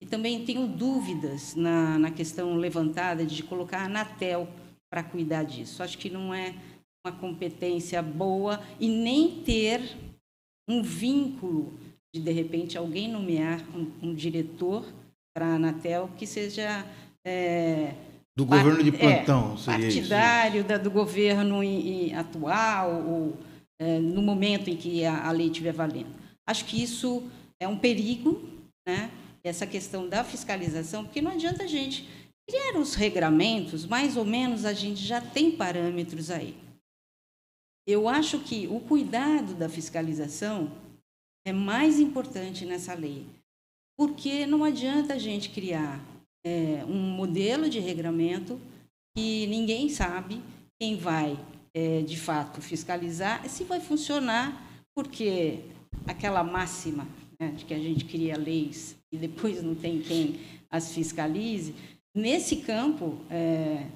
E 0.00 0.06
também 0.06 0.44
tenho 0.44 0.66
dúvidas 0.66 1.54
na, 1.54 1.98
na 1.98 2.10
questão 2.10 2.54
levantada 2.56 3.24
de 3.24 3.42
colocar 3.42 3.80
a 3.80 3.84
Anatel 3.86 4.48
para 4.90 5.02
cuidar 5.02 5.44
disso. 5.44 5.82
Acho 5.82 5.98
que 5.98 6.10
não 6.10 6.32
é 6.32 6.54
uma 7.04 7.16
competência 7.16 8.02
boa 8.02 8.62
e 8.78 8.88
nem 8.88 9.42
ter 9.42 9.96
um 10.68 10.82
vínculo 10.82 11.78
de, 12.14 12.20
de 12.20 12.32
repente, 12.32 12.76
alguém 12.78 13.08
nomear 13.08 13.62
um, 13.74 14.08
um 14.08 14.14
diretor 14.14 14.84
para 15.34 15.46
a 15.46 15.54
Anatel 15.54 16.10
que 16.16 16.26
seja. 16.26 16.84
É, 17.26 17.94
do 18.36 18.46
governo 18.46 18.82
de 18.82 18.92
plantão, 18.92 19.56
é, 19.60 19.64
partidário 19.64 20.64
da, 20.64 20.78
do 20.78 20.90
governo 20.90 21.62
em, 21.62 22.10
em 22.10 22.14
atual 22.14 23.02
ou 23.04 23.36
é, 23.80 23.98
no 23.98 24.22
momento 24.22 24.70
em 24.70 24.76
que 24.76 25.04
a, 25.04 25.26
a 25.26 25.32
lei 25.32 25.48
estiver 25.48 25.72
valendo. 25.72 26.14
Acho 26.46 26.64
que 26.64 26.80
isso 26.80 27.28
é 27.60 27.66
um 27.66 27.76
perigo, 27.76 28.40
né? 28.86 29.10
essa 29.42 29.66
questão 29.66 30.08
da 30.08 30.24
fiscalização, 30.24 31.04
porque 31.04 31.22
não 31.22 31.32
adianta 31.32 31.64
a 31.64 31.66
gente 31.66 32.08
criar 32.48 32.78
os 32.78 32.94
regramentos, 32.94 33.84
mais 33.84 34.16
ou 34.16 34.24
menos 34.24 34.64
a 34.64 34.72
gente 34.72 35.04
já 35.04 35.20
tem 35.20 35.50
parâmetros 35.50 36.30
aí. 36.30 36.56
Eu 37.86 38.08
acho 38.08 38.38
que 38.40 38.66
o 38.68 38.80
cuidado 38.80 39.54
da 39.54 39.68
fiscalização 39.68 40.70
é 41.48 41.52
mais 41.52 41.98
importante 41.98 42.66
nessa 42.66 42.94
lei, 42.94 43.24
porque 43.96 44.46
não 44.46 44.62
adianta 44.62 45.14
a 45.14 45.18
gente 45.18 45.48
criar 45.50 46.04
é, 46.44 46.84
um 46.86 46.98
modelo 46.98 47.68
de 47.68 47.78
regramento 47.78 48.60
que 49.16 49.46
ninguém 49.46 49.88
sabe 49.88 50.42
quem 50.78 50.96
vai, 50.96 51.38
é, 51.74 52.02
de 52.02 52.18
fato, 52.18 52.60
fiscalizar, 52.60 53.48
se 53.48 53.64
vai 53.64 53.80
funcionar, 53.80 54.62
porque 54.94 55.60
aquela 56.06 56.44
máxima 56.44 57.08
né, 57.40 57.52
de 57.52 57.64
que 57.64 57.74
a 57.74 57.78
gente 57.78 58.04
cria 58.04 58.36
leis 58.36 58.96
e 59.10 59.16
depois 59.16 59.62
não 59.62 59.74
tem 59.74 60.00
quem 60.00 60.38
as 60.70 60.92
fiscalize, 60.92 61.74
nesse 62.14 62.56
campo 62.56 63.18
é, 63.30 63.86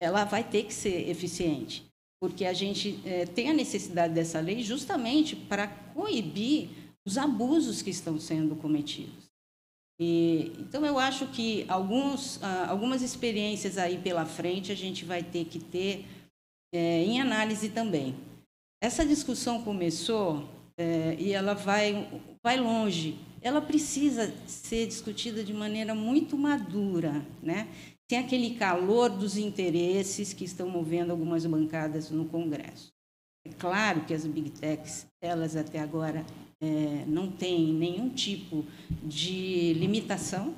ela 0.00 0.24
vai 0.24 0.44
ter 0.44 0.64
que 0.64 0.74
ser 0.74 1.08
eficiente, 1.08 1.84
porque 2.20 2.44
a 2.44 2.52
gente 2.52 3.00
é, 3.04 3.24
tem 3.24 3.48
a 3.48 3.54
necessidade 3.54 4.12
dessa 4.12 4.40
lei 4.40 4.62
justamente 4.62 5.34
para 5.34 5.66
coibir 5.66 6.81
os 7.06 7.18
abusos 7.18 7.82
que 7.82 7.90
estão 7.90 8.18
sendo 8.18 8.56
cometidos. 8.56 9.30
E, 10.00 10.52
então 10.58 10.84
eu 10.84 10.98
acho 10.98 11.26
que 11.28 11.64
alguns, 11.68 12.42
ah, 12.42 12.66
algumas 12.68 13.02
experiências 13.02 13.78
aí 13.78 13.98
pela 13.98 14.24
frente 14.24 14.72
a 14.72 14.74
gente 14.74 15.04
vai 15.04 15.22
ter 15.22 15.44
que 15.44 15.58
ter 15.58 16.04
é, 16.74 17.04
em 17.04 17.20
análise 17.20 17.68
também. 17.68 18.14
Essa 18.82 19.06
discussão 19.06 19.62
começou 19.62 20.48
é, 20.76 21.14
e 21.18 21.32
ela 21.32 21.54
vai, 21.54 22.08
vai 22.42 22.58
longe. 22.58 23.18
Ela 23.40 23.60
precisa 23.60 24.32
ser 24.46 24.86
discutida 24.86 25.44
de 25.44 25.52
maneira 25.52 25.94
muito 25.94 26.36
madura, 26.36 27.24
né? 27.42 27.68
Tem 28.08 28.18
aquele 28.18 28.54
calor 28.56 29.08
dos 29.08 29.36
interesses 29.36 30.32
que 30.32 30.44
estão 30.44 30.68
movendo 30.68 31.10
algumas 31.10 31.46
bancadas 31.46 32.10
no 32.10 32.24
Congresso. 32.26 32.92
É 33.46 33.50
claro 33.50 34.04
que 34.04 34.14
as 34.14 34.24
big 34.26 34.50
techs, 34.50 35.06
elas 35.20 35.56
até 35.56 35.80
agora 35.80 36.24
é, 36.62 37.04
não 37.08 37.28
têm 37.28 37.74
nenhum 37.74 38.08
tipo 38.08 38.64
de 39.02 39.74
limitação, 39.74 40.54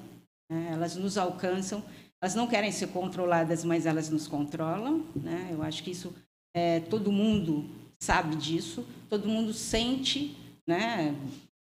né? 0.50 0.68
elas 0.72 0.96
nos 0.96 1.16
alcançam, 1.16 1.82
elas 2.20 2.34
não 2.34 2.46
querem 2.46 2.70
ser 2.70 2.88
controladas, 2.88 3.64
mas 3.64 3.86
elas 3.86 4.10
nos 4.10 4.28
controlam. 4.28 5.06
Né? 5.16 5.48
Eu 5.50 5.62
acho 5.62 5.82
que 5.82 5.90
isso 5.90 6.14
é, 6.54 6.80
todo 6.80 7.10
mundo 7.10 7.64
sabe 7.98 8.36
disso, 8.36 8.86
todo 9.08 9.28
mundo 9.28 9.54
sente, 9.54 10.36
né? 10.66 11.16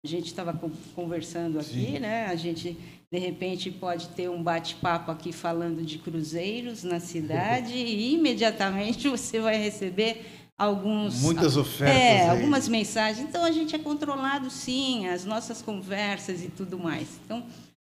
A 0.03 0.07
gente 0.07 0.25
estava 0.25 0.59
conversando 0.95 1.59
aqui, 1.59 1.93
Sim. 1.93 1.99
né? 1.99 2.25
A 2.25 2.35
gente 2.35 2.75
de 3.11 3.19
repente 3.19 3.69
pode 3.69 4.09
ter 4.09 4.27
um 4.27 4.41
bate-papo 4.41 5.11
aqui 5.11 5.31
falando 5.31 5.85
de 5.85 5.99
cruzeiros 5.99 6.83
na 6.83 6.99
cidade 6.99 7.71
e 7.77 8.15
imediatamente 8.15 9.07
você 9.07 9.39
vai 9.39 9.55
receber 9.55 10.25
alguns 10.57 11.21
muitas 11.21 11.57
ofertas, 11.57 11.95
é, 11.95 12.29
algumas 12.29 12.67
mensagens. 12.67 13.27
Então 13.27 13.43
a 13.43 13.51
gente 13.51 13.75
é 13.75 13.79
controlado 13.79 14.49
sim, 14.49 15.07
as 15.07 15.25
nossas 15.25 15.61
conversas 15.61 16.43
e 16.43 16.49
tudo 16.49 16.77
mais. 16.77 17.19
Então 17.25 17.45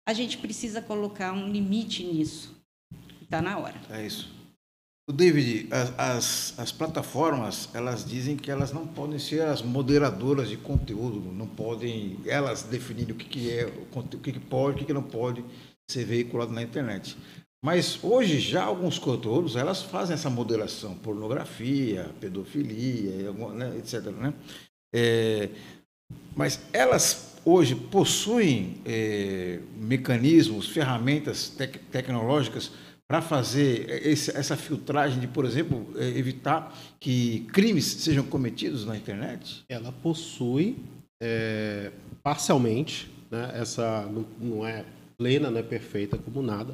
a 0.08 0.14
gente 0.14 0.38
precisa 0.38 0.82
colocar 0.82 1.32
um 1.34 1.50
limite 1.50 2.04
nisso. 2.04 2.56
Está 3.22 3.42
na 3.42 3.58
hora. 3.58 3.80
É 3.90 4.06
isso. 4.06 4.42
O 5.10 5.14
David, 5.14 5.68
as, 5.72 6.00
as, 6.00 6.60
as, 6.60 6.72
plataformas, 6.72 7.70
elas 7.74 8.06
dizem 8.06 8.38
que 8.38 8.52
elas 8.52 8.72
não 8.72 8.86
podem 8.86 9.18
ser 9.18 9.42
as 9.42 9.62
moderadoras 9.62 10.48
de 10.48 10.58
conteúdo, 10.58 11.20
não 11.32 11.48
podem 11.48 12.20
elas 12.26 12.64
definirem 12.64 13.14
o 13.14 13.18
que, 13.18 13.26
que 13.26 13.50
é, 13.52 13.66
o 13.66 14.18
que, 14.20 14.32
que 14.32 14.40
pode, 14.40 14.76
o 14.76 14.80
que, 14.80 14.86
que 14.86 14.94
não 14.94 15.04
pode 15.04 15.44
ser 15.90 16.06
veiculado 16.06 16.54
na 16.54 16.62
internet. 16.62 17.18
Mas 17.64 18.04
hoje 18.04 18.40
já 18.40 18.64
alguns 18.64 18.98
conteúdos 18.98 19.56
elas 19.56 19.84
fazem 19.84 20.16
essa 20.16 20.30
moderação, 20.30 20.96
pornografia, 20.96 22.10
pedofilia, 22.20 23.32
né, 23.54 23.78
etc. 23.78 24.06
Né? 24.08 24.34
É, 24.94 25.50
mas 26.36 26.60
elas 26.74 27.40
hoje 27.46 27.76
possuem 27.76 28.78
é, 28.86 29.60
mecanismos, 29.76 30.70
ferramentas 30.70 31.50
tec 31.50 31.78
tecnológicas 31.92 32.72
para 33.08 33.22
fazer 33.22 34.08
esse, 34.08 34.36
essa 34.36 34.56
filtragem 34.56 35.20
de, 35.20 35.28
por 35.28 35.46
exemplo, 35.46 35.86
é, 35.98 36.08
evitar 36.18 36.74
que 37.00 37.42
crimes 37.52 37.86
sejam 37.86 38.24
cometidos 38.24 38.86
na 38.86 38.96
internet? 38.96 39.64
Ela 39.68 39.92
possui 39.92 40.78
é, 41.22 41.92
parcialmente, 42.24 43.12
né, 43.30 43.52
essa 43.54 44.04
não, 44.04 44.26
não, 44.40 44.66
é 44.66 44.86
plena, 45.18 45.52
não 45.52 45.60
é 45.60 45.64
perfeita 45.64 46.18
como 46.18 46.42
nada, 46.42 46.74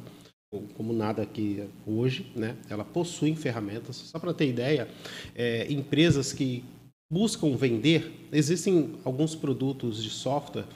como 0.74 0.92
nada 0.92 1.22
aqui 1.22 1.68
hoje, 1.86 2.30
né, 2.34 2.56
ela 2.70 2.84
possui 2.84 3.34
ferramentas. 3.34 3.96
Só 3.96 4.18
para 4.18 4.32
ter 4.32 4.48
ideia, 4.48 4.88
é, 5.34 5.70
empresas 5.70 6.32
que 6.32 6.64
buscam 7.10 7.56
vender, 7.56 8.28
existem 8.32 8.94
alguns 9.04 9.34
produtos 9.34 10.02
de 10.02 10.10
software 10.10 10.66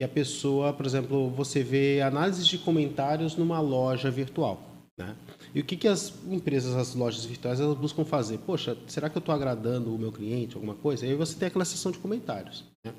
e 0.00 0.04
a 0.04 0.08
pessoa, 0.08 0.72
por 0.72 0.84
exemplo, 0.84 1.30
você 1.30 1.62
vê 1.62 2.02
análise 2.02 2.44
de 2.44 2.58
comentários 2.58 3.34
numa 3.34 3.60
loja 3.60 4.10
virtual. 4.10 4.60
Né? 4.98 5.14
E 5.54 5.60
o 5.60 5.64
que, 5.64 5.76
que 5.76 5.88
as 5.88 6.12
empresas, 6.28 6.74
as 6.74 6.94
lojas 6.94 7.24
virtuais, 7.24 7.60
elas 7.60 7.76
buscam 7.76 8.04
fazer? 8.04 8.38
Poxa, 8.38 8.76
será 8.86 9.08
que 9.08 9.16
eu 9.16 9.20
estou 9.20 9.34
agradando 9.34 9.94
o 9.94 9.98
meu 9.98 10.12
cliente, 10.12 10.54
alguma 10.54 10.74
coisa? 10.74 11.06
E 11.06 11.10
aí 11.10 11.14
você 11.14 11.38
tem 11.38 11.48
aquela 11.48 11.64
seção 11.64 11.90
de 11.90 11.98
comentários. 11.98 12.64
Né? 12.84 12.92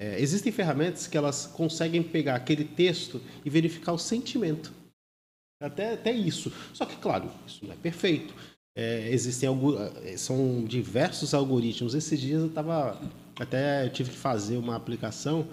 É, 0.00 0.20
existem 0.20 0.52
ferramentas 0.52 1.08
que 1.08 1.18
elas 1.18 1.46
conseguem 1.46 2.02
pegar 2.02 2.36
aquele 2.36 2.64
texto 2.64 3.20
e 3.44 3.50
verificar 3.50 3.92
o 3.92 3.98
sentimento. 3.98 4.72
Até, 5.60 5.94
até 5.94 6.12
isso. 6.12 6.52
Só 6.72 6.84
que, 6.84 6.96
claro, 6.96 7.30
isso 7.46 7.64
não 7.64 7.72
é 7.72 7.76
perfeito. 7.76 8.34
É, 8.76 9.08
existem 9.10 9.48
é, 10.04 10.16
são 10.16 10.64
diversos 10.64 11.34
algoritmos. 11.34 11.94
Esses 11.94 12.20
dias 12.20 12.40
eu 12.40 12.48
estava 12.48 13.00
até 13.38 13.84
eu 13.84 13.90
tive 13.90 14.10
que 14.10 14.16
fazer 14.16 14.56
uma 14.56 14.76
aplicação 14.76 15.48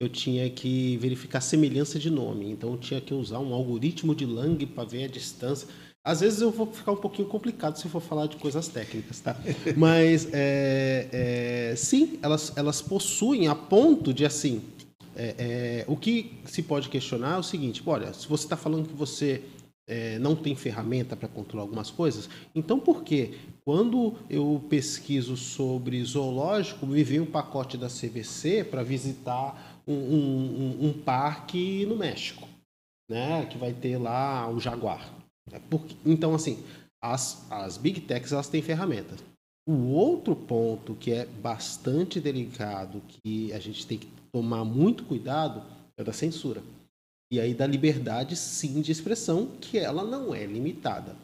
eu 0.00 0.08
tinha 0.08 0.48
que 0.48 0.96
verificar 0.96 1.38
a 1.38 1.42
semelhança 1.42 1.98
de 1.98 2.08
nome. 2.10 2.50
Então, 2.50 2.72
eu 2.72 2.78
tinha 2.78 3.00
que 3.00 3.12
usar 3.12 3.38
um 3.38 3.52
algoritmo 3.52 4.14
de 4.14 4.24
Lang 4.24 4.64
para 4.66 4.84
ver 4.84 5.04
a 5.04 5.08
distância. 5.08 5.68
Às 6.02 6.20
vezes 6.20 6.40
eu 6.40 6.50
vou 6.50 6.66
ficar 6.66 6.92
um 6.92 6.96
pouquinho 6.96 7.28
complicado 7.28 7.76
se 7.76 7.84
eu 7.84 7.90
for 7.90 8.00
falar 8.00 8.26
de 8.26 8.36
coisas 8.36 8.66
técnicas, 8.66 9.20
tá? 9.20 9.36
Mas, 9.76 10.26
é, 10.32 11.08
é, 11.12 11.76
sim, 11.76 12.18
elas, 12.22 12.56
elas 12.56 12.80
possuem 12.80 13.46
a 13.48 13.54
ponto 13.54 14.14
de, 14.14 14.24
assim, 14.24 14.62
é, 15.16 15.34
é 15.38 15.84
o 15.88 15.96
que 15.96 16.40
se 16.44 16.62
pode 16.62 16.88
questionar 16.88 17.36
é 17.36 17.38
o 17.38 17.42
seguinte, 17.42 17.82
olha, 17.86 18.12
se 18.12 18.26
você 18.28 18.44
está 18.44 18.56
falando 18.56 18.88
que 18.88 18.94
você 18.94 19.42
é, 19.86 20.18
não 20.18 20.36
tem 20.36 20.54
ferramenta 20.54 21.16
para 21.16 21.28
controlar 21.28 21.64
algumas 21.64 21.90
coisas, 21.90 22.28
então 22.54 22.78
por 22.78 23.02
que 23.02 23.38
quando 23.64 24.14
eu 24.28 24.64
pesquiso 24.68 25.36
sobre 25.36 26.02
zoológico, 26.04 26.86
me 26.86 27.02
vem 27.04 27.20
um 27.20 27.26
pacote 27.26 27.76
da 27.76 27.88
CVC 27.88 28.64
para 28.64 28.82
visitar 28.82 29.82
um, 29.86 29.94
um, 29.94 30.86
um, 30.86 30.92
parque 30.92 31.84
no 31.86 31.96
México, 31.96 32.48
né? 33.08 33.46
Que 33.46 33.58
vai 33.58 33.72
ter 33.72 33.98
lá 33.98 34.48
o 34.48 34.60
Jaguar. 34.60 35.12
É 35.52 35.58
porque, 35.70 35.94
então, 36.04 36.34
assim, 36.34 36.62
as, 37.02 37.46
as 37.50 37.76
Big 37.76 38.00
Techs 38.02 38.32
elas 38.32 38.48
têm 38.48 38.62
ferramentas. 38.62 39.22
O 39.68 39.92
outro 39.92 40.34
ponto 40.34 40.94
que 40.94 41.12
é 41.12 41.26
bastante 41.26 42.20
delicado, 42.20 43.02
que 43.08 43.52
a 43.52 43.58
gente 43.58 43.86
tem 43.86 43.98
que 43.98 44.08
tomar 44.32 44.64
muito 44.64 45.04
cuidado, 45.04 45.62
é 45.96 46.04
da 46.04 46.12
censura. 46.12 46.62
E 47.32 47.38
aí 47.38 47.54
da 47.54 47.66
liberdade, 47.66 48.34
sim, 48.36 48.80
de 48.80 48.90
expressão, 48.90 49.46
que 49.60 49.78
ela 49.78 50.04
não 50.04 50.34
é 50.34 50.44
limitada. 50.44 51.16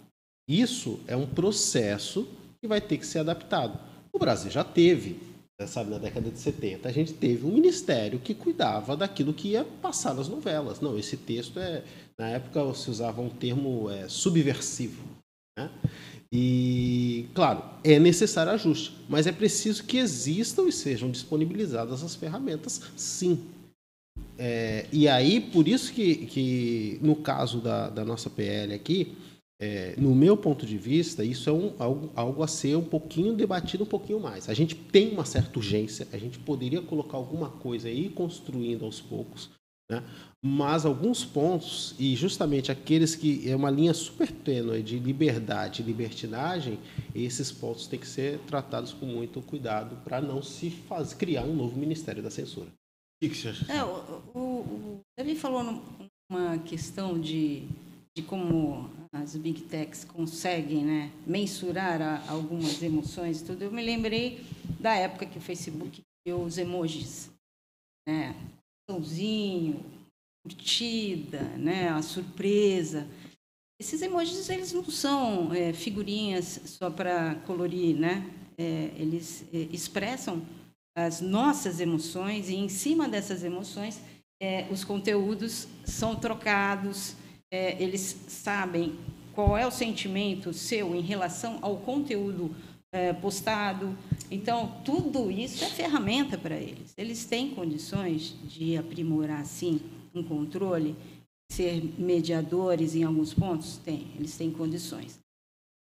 Isso 0.49 1.01
é 1.07 1.17
um 1.17 1.27
processo 1.27 2.29
que 2.61 2.69
vai 2.69 2.81
ter 2.81 2.99
que 2.99 3.07
ser 3.07 3.21
adaptado. 3.21 3.79
O 4.13 4.19
Brasil 4.19 4.51
já 4.51 4.63
teve, 4.63 5.21
né, 5.61 5.67
sabe, 5.67 5.91
na 5.91 5.99
década 5.99 6.31
de 6.31 6.39
70, 6.39 6.89
a 6.89 6.93
gente 6.93 7.13
teve 7.13 7.45
um 7.45 7.53
ministério 7.53 8.21
que 8.21 8.35
cuidava 8.35 8.97
daquilo 8.97 9.35
que 9.35 9.49
ia 9.49 9.65
passar 9.65 10.15
nas 10.15 10.29
novelas. 10.29 10.81
Não, 10.81 10.99
esse 10.99 11.17
texto 11.17 11.59
é. 11.59 11.83
Na 12.19 12.29
época 12.29 12.73
se 12.73 12.91
usava 12.91 13.21
um 13.21 13.29
termo 13.29 13.91
é, 13.91 14.09
subversivo. 14.09 15.03
Né? 15.59 15.71
E, 16.33 17.27
claro, 17.35 17.63
é 17.85 17.99
necessário 17.99 18.53
ajuste, 18.53 18.97
mas 19.09 19.27
é 19.27 19.33
preciso 19.33 19.85
que 19.85 19.99
existam 19.99 20.69
e 20.69 20.73
sejam 20.73 21.11
disponibilizadas 21.11 22.03
as 22.03 22.15
ferramentas, 22.15 22.81
sim. 22.97 23.45
É, 24.39 24.87
e 24.93 25.09
aí, 25.09 25.41
por 25.41 25.69
isso 25.69 25.93
que, 25.93 26.27
que 26.27 26.99
no 27.01 27.17
caso 27.17 27.61
da, 27.61 27.89
da 27.89 28.05
nossa 28.05 28.29
PL 28.29 28.75
aqui, 28.75 29.17
é, 29.59 29.95
no 29.97 30.15
meu 30.15 30.37
ponto 30.37 30.67
de 30.67 30.77
vista, 30.77 31.25
isso 31.25 31.49
é 31.49 31.53
um, 31.53 31.73
algo, 31.79 32.11
algo 32.15 32.43
a 32.43 32.49
ser 32.49 32.77
um 32.77 32.85
pouquinho 32.85 33.35
debatido 33.35 33.85
um 33.85 33.87
pouquinho 33.87 34.21
mais. 34.21 34.49
A 34.49 34.55
gente 34.55 34.75
tem 34.75 35.11
uma 35.13 35.25
certa 35.25 35.59
urgência, 35.59 36.07
a 36.13 36.19
gente 36.19 36.39
poderia 36.39 36.83
colocar 36.83 37.17
alguma 37.17 37.49
coisa 37.49 37.89
aí 37.89 38.11
construindo 38.11 38.85
aos 38.85 39.01
poucos, 39.01 39.51
né? 39.91 40.03
Mas 40.47 40.87
alguns 40.87 41.25
pontos, 41.25 41.93
e 41.99 42.15
justamente 42.15 42.71
aqueles 42.71 43.17
que 43.17 43.51
é 43.51 43.57
uma 43.57 43.69
linha 43.69 43.93
super 43.93 44.31
tênue 44.31 44.81
de 44.81 44.97
liberdade 44.97 45.83
e 45.83 45.85
libertinagem, 45.85 46.79
esses 47.13 47.51
pontos 47.51 47.89
têm 47.89 47.99
que 47.99 48.07
ser 48.07 48.39
tratados 48.47 48.93
com 48.93 49.07
muito 49.07 49.43
cuidado 49.43 49.97
para 50.05 50.21
não 50.21 50.41
se 50.41 50.71
faz, 50.71 51.13
criar 51.13 51.43
um 51.43 51.53
novo 51.53 51.77
Ministério 51.77 52.23
da 52.23 52.31
Censura. 52.31 52.69
O 52.69 53.25
que, 53.25 53.31
que 53.31 53.37
você 53.37 53.49
acha? 53.49 53.73
É, 53.73 53.83
o, 53.83 54.23
o, 54.35 54.41
o 54.41 55.01
Davi 55.19 55.35
falou 55.35 55.83
numa 56.31 56.59
questão 56.59 57.19
de, 57.19 57.67
de 58.17 58.23
como 58.23 58.89
as 59.13 59.35
big 59.35 59.63
techs 59.63 60.05
conseguem 60.05 60.85
né, 60.85 61.13
mensurar 61.27 62.01
a, 62.01 62.31
algumas 62.31 62.81
emoções 62.83 63.41
e 63.41 63.45
tudo. 63.45 63.63
Eu 63.63 63.73
me 63.73 63.83
lembrei 63.83 64.47
da 64.79 64.95
época 64.95 65.27
que 65.27 65.39
o 65.39 65.43
Facebook 65.43 66.03
criou 66.25 66.45
os 66.45 66.57
emojis. 66.57 67.31
Né? 68.07 68.37
Pãozinho, 68.89 69.85
curtida, 70.47 71.41
né? 71.57 71.89
a 71.89 72.01
surpresa. 72.03 73.07
Esses 73.81 74.01
emojis 74.01 74.49
eles 74.49 74.73
não 74.73 74.85
são 74.85 75.53
é, 75.53 75.73
figurinhas 75.73 76.61
só 76.65 76.89
para 76.89 77.35
colorir, 77.47 77.97
né? 77.97 78.25
É, 78.57 78.91
eles 78.97 79.45
é, 79.53 79.69
expressam 79.71 80.43
as 80.97 81.21
nossas 81.21 81.79
emoções 81.79 82.49
e 82.49 82.55
em 82.55 82.71
cima 82.71 83.07
dessas 83.07 83.45
emoções 83.45 84.01
é, 84.41 84.67
os 84.71 84.83
conteúdos 84.83 85.69
são 85.85 86.17
trocados, 86.17 87.15
é, 87.51 87.83
eles 87.83 88.17
sabem 88.29 88.95
qual 89.35 89.59
é 89.59 89.67
o 89.67 89.71
sentimento 89.71 90.55
seu 90.55 90.95
em 90.95 91.03
relação 91.03 91.59
ao 91.61 91.77
conteúdo 91.77 92.55
é, 92.93 93.13
postado. 93.13 93.97
Então, 94.31 94.81
tudo 94.85 95.31
isso 95.31 95.63
é 95.65 95.69
ferramenta 95.69 96.39
para 96.39 96.57
eles. 96.57 96.95
Eles 96.97 97.27
têm 97.27 97.51
condições 97.51 98.35
de 98.45 98.77
aprimorar, 98.79 99.45
sim, 99.45 99.81
um 100.19 100.25
controle, 100.25 100.97
ser 101.51 101.83
mediadores 101.99 102.95
em 102.95 103.05
alguns 103.05 103.33
pontos? 103.33 103.79
Tem, 103.79 104.07
eles 104.17 104.37
têm 104.37 104.51
condições. 104.51 105.19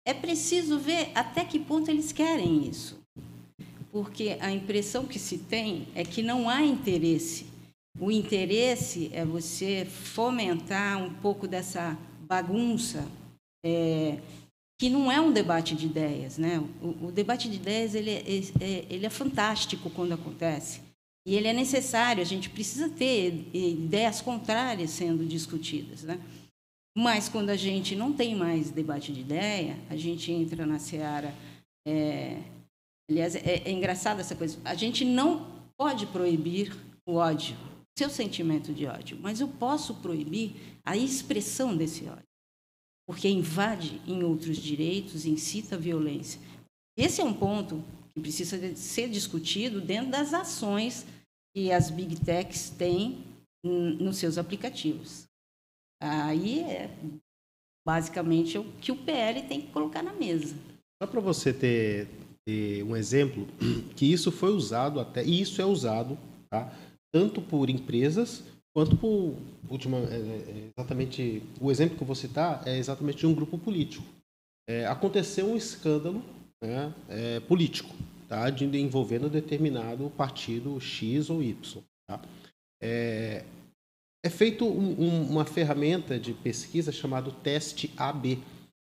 É 0.06 0.14
preciso 0.14 0.78
ver 0.78 1.10
até 1.14 1.44
que 1.44 1.58
ponto 1.58 1.90
eles 1.90 2.12
querem 2.12 2.66
isso 2.68 3.00
porque 3.92 4.36
a 4.40 4.50
impressão 4.50 5.04
que 5.04 5.18
se 5.18 5.38
tem 5.38 5.88
é 5.94 6.04
que 6.04 6.22
não 6.22 6.48
há 6.48 6.62
interesse. 6.62 7.46
O 7.98 8.10
interesse 8.10 9.10
é 9.12 9.24
você 9.24 9.84
fomentar 9.84 11.02
um 11.02 11.12
pouco 11.14 11.46
dessa 11.48 11.98
bagunça, 12.20 13.06
é, 13.64 14.18
que 14.78 14.88
não 14.88 15.10
é 15.10 15.20
um 15.20 15.32
debate 15.32 15.74
de 15.74 15.86
ideias. 15.86 16.38
Né? 16.38 16.58
O, 16.80 17.06
o 17.06 17.12
debate 17.12 17.48
de 17.50 17.56
ideias 17.56 17.94
ele 17.94 18.10
é, 18.10 18.22
é, 18.60 18.86
ele 18.88 19.06
é 19.06 19.10
fantástico 19.10 19.90
quando 19.90 20.12
acontece. 20.12 20.80
E 21.26 21.34
ele 21.34 21.48
é 21.48 21.52
necessário, 21.52 22.22
a 22.22 22.26
gente 22.26 22.48
precisa 22.48 22.88
ter 22.88 23.46
ideias 23.52 24.20
contrárias 24.20 24.90
sendo 24.90 25.24
discutidas. 25.26 26.02
Né? 26.02 26.18
Mas 26.96 27.28
quando 27.28 27.50
a 27.50 27.56
gente 27.56 27.94
não 27.94 28.12
tem 28.12 28.34
mais 28.34 28.70
debate 28.70 29.12
de 29.12 29.20
ideia, 29.20 29.78
a 29.88 29.96
gente 29.96 30.32
entra 30.32 30.64
na 30.64 30.78
seara 30.78 31.34
é, 31.86 32.38
Aliás, 33.10 33.34
é, 33.34 33.62
é 33.64 33.70
engraçado 33.72 34.20
essa 34.20 34.36
coisa. 34.36 34.56
A 34.64 34.76
gente 34.76 35.04
não 35.04 35.44
pode 35.76 36.06
proibir 36.06 36.72
o 37.04 37.14
ódio, 37.14 37.56
seu 37.98 38.08
sentimento 38.08 38.72
de 38.72 38.86
ódio, 38.86 39.18
mas 39.20 39.40
eu 39.40 39.48
posso 39.48 39.96
proibir 39.96 40.54
a 40.84 40.96
expressão 40.96 41.76
desse 41.76 42.04
ódio, 42.04 42.22
porque 43.08 43.28
invade 43.28 44.00
em 44.06 44.22
outros 44.22 44.58
direitos, 44.58 45.26
incita 45.26 45.74
a 45.74 45.78
violência. 45.78 46.40
Esse 46.96 47.20
é 47.20 47.24
um 47.24 47.34
ponto 47.34 47.82
que 48.12 48.20
precisa 48.20 48.74
ser 48.76 49.08
discutido 49.08 49.80
dentro 49.80 50.10
das 50.10 50.32
ações 50.34 51.06
que 51.54 51.72
as 51.72 51.90
big 51.90 52.20
techs 52.20 52.70
têm 52.70 53.24
nos 53.64 54.16
seus 54.16 54.38
aplicativos. 54.38 55.24
Aí 56.02 56.60
é 56.60 56.90
basicamente 57.86 58.56
o 58.58 58.64
que 58.80 58.92
o 58.92 58.96
PL 58.96 59.42
tem 59.42 59.60
que 59.60 59.72
colocar 59.72 60.02
na 60.02 60.12
mesa. 60.12 60.54
Só 61.02 61.06
para 61.06 61.20
você 61.20 61.52
ter, 61.52 62.08
um 62.84 62.96
exemplo 62.96 63.46
que 63.96 64.10
isso 64.10 64.32
foi 64.32 64.50
usado 64.50 64.98
até, 64.98 65.24
e 65.24 65.40
isso 65.40 65.60
é 65.60 65.64
usado, 65.64 66.18
tá? 66.48 66.72
tanto 67.12 67.40
por 67.40 67.68
empresas 67.68 68.42
quanto 68.72 68.96
por 68.96 69.36
última, 69.68 69.98
é, 69.98 70.16
é, 70.16 70.70
exatamente 70.76 71.42
o 71.60 71.70
exemplo 71.70 71.96
que 71.96 72.02
eu 72.02 72.06
vou 72.06 72.16
citar 72.16 72.66
é 72.66 72.78
exatamente 72.78 73.18
de 73.18 73.26
um 73.26 73.34
grupo 73.34 73.58
político. 73.58 74.04
É, 74.68 74.86
aconteceu 74.86 75.46
um 75.46 75.56
escândalo 75.56 76.22
né, 76.62 76.94
é, 77.08 77.40
político, 77.40 77.94
tá, 78.28 78.50
de 78.50 78.64
envolvendo 78.64 79.30
determinado 79.30 80.10
partido 80.10 80.78
X 80.80 81.30
ou 81.30 81.42
Y. 81.42 81.82
Tá? 82.06 82.20
É, 82.80 83.44
é 84.24 84.30
feito 84.30 84.66
um, 84.66 85.00
um, 85.00 85.22
uma 85.30 85.44
ferramenta 85.44 86.18
de 86.18 86.34
pesquisa 86.34 86.92
chamado 86.92 87.32
teste 87.32 87.92
AB, 87.96 88.42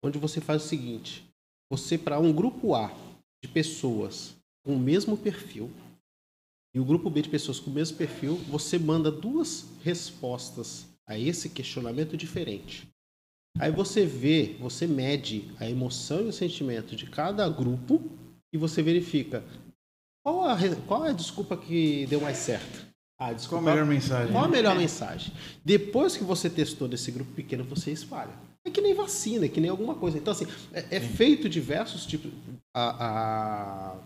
onde 0.03 0.19
você 0.19 0.41
faz 0.41 0.65
o 0.65 0.69
seguinte: 0.69 1.25
você 1.71 1.99
para 1.99 2.19
um 2.19 2.33
grupo 2.33 2.75
A 2.75 2.93
de 3.43 3.49
pessoas 3.49 4.35
com 4.65 4.75
o 4.75 4.79
mesmo 4.79 5.17
perfil 5.17 5.71
e 6.75 6.81
o 6.81 6.85
grupo 6.85 7.11
B 7.11 7.23
de 7.23 7.29
pessoas 7.29 7.59
com 7.59 7.71
o 7.71 7.75
mesmo 7.75 7.97
perfil, 7.97 8.37
você 8.49 8.79
manda 8.79 9.11
duas 9.11 9.67
respostas 9.83 10.87
a 11.07 11.19
esse 11.19 11.49
questionamento 11.49 12.17
diferente. 12.17 12.89
Aí 13.61 13.71
você 13.71 14.07
vê, 14.07 14.57
você 14.59 14.87
mede 14.87 15.51
a 15.59 15.69
emoção 15.69 16.23
e 16.23 16.29
o 16.29 16.33
sentimento 16.33 16.97
de 16.97 17.07
cada 17.07 17.49
grupo 17.49 18.01
e 18.53 18.59
você 18.59 18.83
verifica 18.83 19.45
qual 20.25 20.49
a, 20.49 20.57
qual 20.87 21.07
é 21.07 21.11
a 21.11 21.13
desculpa 21.13 21.57
que 21.57 22.07
deu 22.07 22.21
mais 22.21 22.39
certo. 22.39 22.87
Ah, 23.19 23.33
desculpa, 23.33 23.65
qual 23.65 23.73
a 23.73 23.75
melhor 23.77 23.87
mensagem? 23.87 24.33
Qual 24.33 24.45
a 24.45 24.49
melhor 24.49 24.77
mensagem? 24.77 25.33
Depois 25.63 26.17
que 26.17 26.25
você 26.25 26.49
testou 26.49 26.89
nesse 26.89 27.11
grupo 27.11 27.33
pequeno, 27.33 27.65
você 27.65 27.93
espalha. 27.93 28.33
É 28.65 28.71
que 28.71 28.81
nem 28.81 28.95
vacina, 28.95 29.45
é 29.45 29.49
que 29.49 29.61
nem 29.61 29.71
alguma 29.71 29.95
coisa. 29.95 30.17
Então, 30.17 30.33
assim, 30.33 30.47
é, 30.73 30.97
é 30.97 31.01
feito 31.01 31.49
diversos 31.49 32.07
tipos. 32.07 32.31
A, 32.75 33.07
a, 33.07 33.97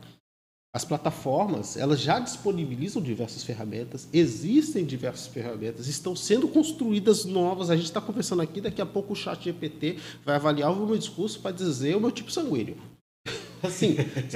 as 0.75 0.85
plataformas, 0.85 1.77
elas 1.77 2.01
já 2.01 2.19
disponibilizam 2.19 3.01
diversas 3.01 3.45
ferramentas, 3.45 4.09
existem 4.13 4.85
diversas 4.85 5.29
ferramentas, 5.29 5.87
estão 5.87 6.17
sendo 6.17 6.49
construídas 6.49 7.25
novas. 7.25 7.71
A 7.71 7.77
gente 7.77 7.85
está 7.85 8.01
conversando 8.01 8.43
aqui, 8.43 8.61
daqui 8.61 8.83
a 8.83 8.87
pouco 8.87 9.13
o 9.13 9.17
chat 9.17 9.45
GPT 9.45 9.99
vai 10.25 10.35
avaliar 10.35 10.73
o 10.73 10.87
meu 10.87 10.99
discurso 10.99 11.39
para 11.39 11.53
dizer 11.53 11.95
o 11.97 12.01
meu 12.01 12.11
tipo 12.11 12.33
sanguíneo. 12.33 12.77
assim, 13.63 13.95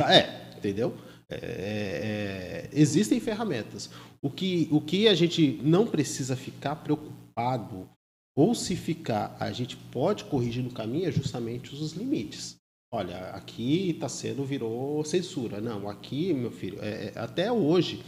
é, 0.09 0.57
entendeu? 0.57 0.94
É, 1.29 1.38
é, 1.42 2.70
existem 2.72 3.18
ferramentas. 3.18 3.90
O 4.22 4.31
que, 4.31 4.68
o 4.70 4.81
que 4.81 5.09
a 5.09 5.14
gente 5.16 5.61
não 5.64 5.88
precisa 5.88 6.37
ficar 6.37 6.77
preocupado 6.77 7.90
ou 8.37 8.55
se 8.55 8.77
ficar, 8.77 9.37
a 9.40 9.51
gente 9.51 9.77
pode 9.77 10.22
corrigir 10.27 10.62
no 10.62 10.70
caminho 10.70 11.09
é 11.09 11.11
justamente 11.11 11.74
os 11.74 11.94
limites. 11.94 12.58
Olha, 12.90 13.31
aqui 13.31 13.90
está 13.90 14.09
sendo, 14.09 14.44
virou 14.44 15.05
censura. 15.05 15.61
Não, 15.61 15.88
aqui, 15.90 16.33
meu 16.33 16.51
filho, 16.51 16.79
é, 16.81 17.12
é, 17.14 17.18
até 17.18 17.53
hoje, 17.53 18.03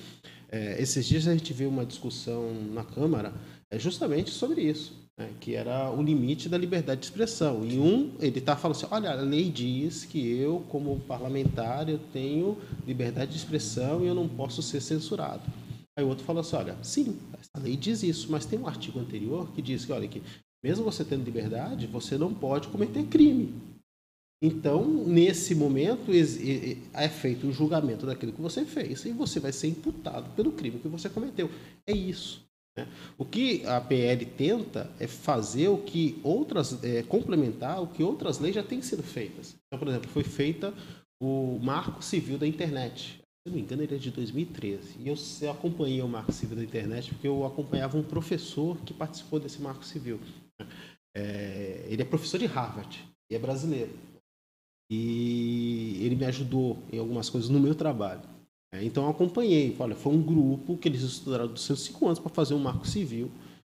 é, 0.50 0.80
esses 0.80 1.06
dias 1.06 1.28
a 1.28 1.34
gente 1.34 1.52
viu 1.52 1.68
uma 1.68 1.84
discussão 1.84 2.50
na 2.72 2.82
Câmara 2.82 3.34
é 3.70 3.78
justamente 3.78 4.30
sobre 4.30 4.62
isso, 4.62 4.92
né, 5.18 5.30
que 5.38 5.54
era 5.54 5.92
o 5.92 6.02
limite 6.02 6.48
da 6.48 6.56
liberdade 6.56 7.02
de 7.02 7.06
expressão. 7.06 7.64
E 7.64 7.78
um, 7.78 8.14
ele 8.20 8.38
está 8.38 8.56
falando 8.56 8.76
assim, 8.76 8.86
olha, 8.90 9.10
a 9.10 9.14
lei 9.16 9.50
diz 9.50 10.06
que 10.06 10.18
eu, 10.18 10.64
como 10.70 10.98
parlamentar, 11.00 11.88
eu 11.88 12.00
tenho 12.12 12.56
liberdade 12.86 13.32
de 13.32 13.36
expressão 13.36 14.02
e 14.02 14.08
eu 14.08 14.14
não 14.14 14.26
posso 14.26 14.62
ser 14.62 14.80
censurado. 14.80 15.42
Aí 15.96 16.04
o 16.04 16.08
outro 16.08 16.24
falou 16.24 16.40
assim, 16.40 16.56
olha, 16.56 16.76
sim, 16.82 17.18
a 17.52 17.60
lei 17.60 17.76
diz 17.76 18.02
isso, 18.02 18.28
mas 18.30 18.46
tem 18.46 18.58
um 18.58 18.66
artigo 18.66 18.98
anterior 18.98 19.52
que 19.52 19.60
diz 19.60 19.84
que, 19.84 19.92
olha, 19.92 20.08
que 20.08 20.22
mesmo 20.64 20.84
você 20.84 21.04
tendo 21.04 21.22
liberdade, 21.22 21.86
você 21.86 22.16
não 22.16 22.32
pode 22.32 22.68
cometer 22.68 23.04
crime. 23.04 23.69
Então, 24.42 24.86
nesse 24.86 25.54
momento, 25.54 26.12
é 26.94 27.08
feito 27.08 27.46
um 27.46 27.52
julgamento 27.52 28.06
daquilo 28.06 28.32
que 28.32 28.40
você 28.40 28.64
fez 28.64 29.04
e 29.04 29.12
você 29.12 29.38
vai 29.38 29.52
ser 29.52 29.68
imputado 29.68 30.34
pelo 30.34 30.52
crime 30.52 30.78
que 30.78 30.88
você 30.88 31.10
cometeu. 31.10 31.50
É 31.86 31.92
isso. 31.92 32.42
Né? 32.78 32.88
O 33.18 33.24
que 33.24 33.64
a 33.66 33.80
PL 33.80 34.24
tenta 34.24 34.90
é 34.98 35.06
fazer 35.06 35.68
o 35.68 35.78
que 35.78 36.18
outras, 36.22 36.82
é, 36.82 37.02
complementar 37.02 37.82
o 37.82 37.86
que 37.86 38.02
outras 38.02 38.38
leis 38.38 38.54
já 38.54 38.62
têm 38.62 38.80
sido 38.80 39.02
feitas. 39.02 39.56
Então, 39.66 39.78
por 39.78 39.88
exemplo, 39.88 40.08
foi 40.08 40.24
feita 40.24 40.72
o 41.20 41.58
Marco 41.62 42.02
Civil 42.02 42.38
da 42.38 42.46
Internet. 42.46 43.20
Se 43.42 43.48
não 43.48 43.54
me 43.54 43.60
engano, 43.60 43.82
ele 43.82 43.94
é 43.94 43.98
de 43.98 44.10
2013. 44.10 44.96
E 45.00 45.08
eu, 45.08 45.50
acompanhei 45.50 46.00
o 46.00 46.08
Marco 46.08 46.32
Civil 46.32 46.56
da 46.56 46.64
Internet 46.64 47.10
porque 47.10 47.28
eu 47.28 47.44
acompanhava 47.44 47.98
um 47.98 48.02
professor 48.02 48.78
que 48.84 48.94
participou 48.94 49.38
desse 49.38 49.60
Marco 49.60 49.84
Civil. 49.84 50.18
É, 51.14 51.84
ele 51.88 52.02
é 52.02 52.04
professor 52.04 52.38
de 52.38 52.46
Harvard 52.46 53.04
e 53.30 53.34
é 53.34 53.38
brasileiro. 53.38 53.92
E 54.90 56.00
ele 56.02 56.16
me 56.16 56.24
ajudou 56.24 56.78
em 56.92 56.98
algumas 56.98 57.30
coisas 57.30 57.48
no 57.48 57.60
meu 57.60 57.74
trabalho. 57.74 58.22
É, 58.72 58.84
então 58.84 59.04
eu 59.04 59.10
acompanhei. 59.10 59.74
Olha, 59.78 59.94
foi 59.94 60.12
um 60.12 60.22
grupo 60.22 60.76
que 60.76 60.88
eles 60.88 61.02
estudaram 61.02 61.46
dos 61.46 61.62
seus 61.62 61.80
cinco 61.80 62.06
anos 62.06 62.18
para 62.18 62.30
fazer 62.30 62.54
um 62.54 62.58
marco 62.58 62.86
civil, 62.86 63.30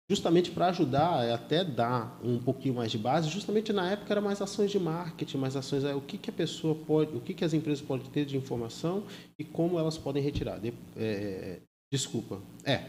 justamente 0.08 0.50
para 0.50 0.68
ajudar, 0.68 1.24
é, 1.24 1.32
até 1.32 1.64
dar 1.64 2.20
um 2.22 2.38
pouquinho 2.38 2.74
mais 2.74 2.90
de 2.90 2.98
base. 2.98 3.28
Justamente 3.28 3.72
na 3.72 3.90
época 3.90 4.12
era 4.12 4.20
mais 4.20 4.40
ações 4.40 4.70
de 4.70 4.78
marketing, 4.78 5.38
mais 5.38 5.56
ações, 5.56 5.84
é, 5.84 5.94
o 5.94 6.00
que, 6.00 6.18
que 6.18 6.30
a 6.30 6.32
pessoa 6.32 6.74
pode, 6.74 7.16
o 7.16 7.20
que, 7.20 7.34
que 7.34 7.44
as 7.44 7.52
empresas 7.52 7.84
podem 7.84 8.06
ter 8.10 8.24
de 8.24 8.36
informação 8.36 9.04
e 9.38 9.44
como 9.44 9.78
elas 9.78 9.98
podem 9.98 10.22
retirar. 10.22 10.58
De, 10.60 10.72
é, 10.96 11.60
desculpa, 11.92 12.40
é, 12.64 12.84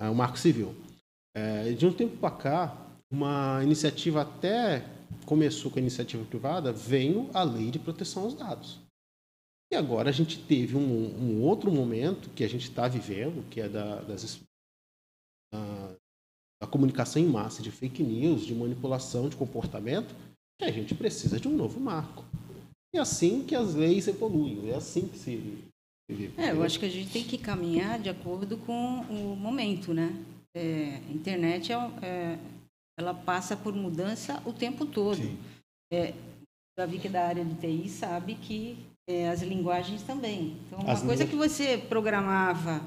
é 0.00 0.08
o 0.08 0.14
marco 0.14 0.38
civil. 0.38 0.74
É, 1.34 1.72
de 1.72 1.86
um 1.86 1.92
tempo 1.92 2.16
para 2.18 2.30
cá, 2.30 2.76
uma 3.10 3.60
iniciativa 3.62 4.22
até 4.22 4.84
começou 5.26 5.70
com 5.70 5.78
a 5.78 5.82
iniciativa 5.82 6.24
privada, 6.24 6.72
veio 6.72 7.30
a 7.32 7.42
lei 7.42 7.70
de 7.70 7.78
proteção 7.78 8.24
aos 8.24 8.34
dados. 8.34 8.80
E 9.72 9.74
agora 9.74 10.10
a 10.10 10.12
gente 10.12 10.38
teve 10.38 10.76
um, 10.76 10.80
um 10.80 11.42
outro 11.42 11.72
momento 11.72 12.28
que 12.30 12.44
a 12.44 12.48
gente 12.48 12.64
está 12.64 12.86
vivendo, 12.86 13.48
que 13.48 13.60
é 13.60 13.68
da, 13.68 14.02
das, 14.02 14.38
da, 15.50 15.94
da 16.60 16.66
comunicação 16.66 17.22
em 17.22 17.26
massa, 17.26 17.62
de 17.62 17.70
fake 17.70 18.02
news, 18.02 18.44
de 18.44 18.54
manipulação 18.54 19.28
de 19.30 19.36
comportamento, 19.36 20.14
que 20.58 20.66
a 20.66 20.70
gente 20.70 20.94
precisa 20.94 21.40
de 21.40 21.48
um 21.48 21.56
novo 21.56 21.80
marco. 21.80 22.22
É 22.94 22.98
assim 22.98 23.42
que 23.44 23.54
as 23.54 23.74
leis 23.74 24.06
evoluem, 24.06 24.70
é 24.70 24.74
assim 24.74 25.08
que 25.08 25.18
se. 25.18 25.64
É, 26.36 26.50
eu 26.50 26.62
acho 26.62 26.78
que 26.78 26.84
a 26.84 26.90
gente 26.90 27.10
tem 27.10 27.24
que 27.24 27.38
caminhar 27.38 27.98
de 27.98 28.10
acordo 28.10 28.58
com 28.58 29.00
o 29.08 29.34
momento, 29.34 29.94
né? 29.94 30.14
É, 30.54 31.00
a 31.08 31.12
internet 31.12 31.72
é, 31.72 31.76
é 32.02 32.38
ela 33.02 33.14
passa 33.14 33.56
por 33.56 33.74
mudança 33.74 34.40
o 34.44 34.52
tempo 34.52 34.86
todo. 34.86 35.20
É, 35.92 36.14
Davi, 36.78 36.98
que 36.98 37.08
é 37.08 37.10
da 37.10 37.26
área 37.26 37.44
de 37.44 37.54
TI, 37.54 37.88
sabe 37.88 38.34
que 38.34 38.78
é, 39.08 39.28
as 39.28 39.42
linguagens 39.42 40.02
também. 40.02 40.56
Então, 40.66 40.78
uma 40.78 40.92
as 40.92 41.02
coisa 41.02 41.26
que 41.26 41.36
você 41.36 41.76
programava 41.76 42.80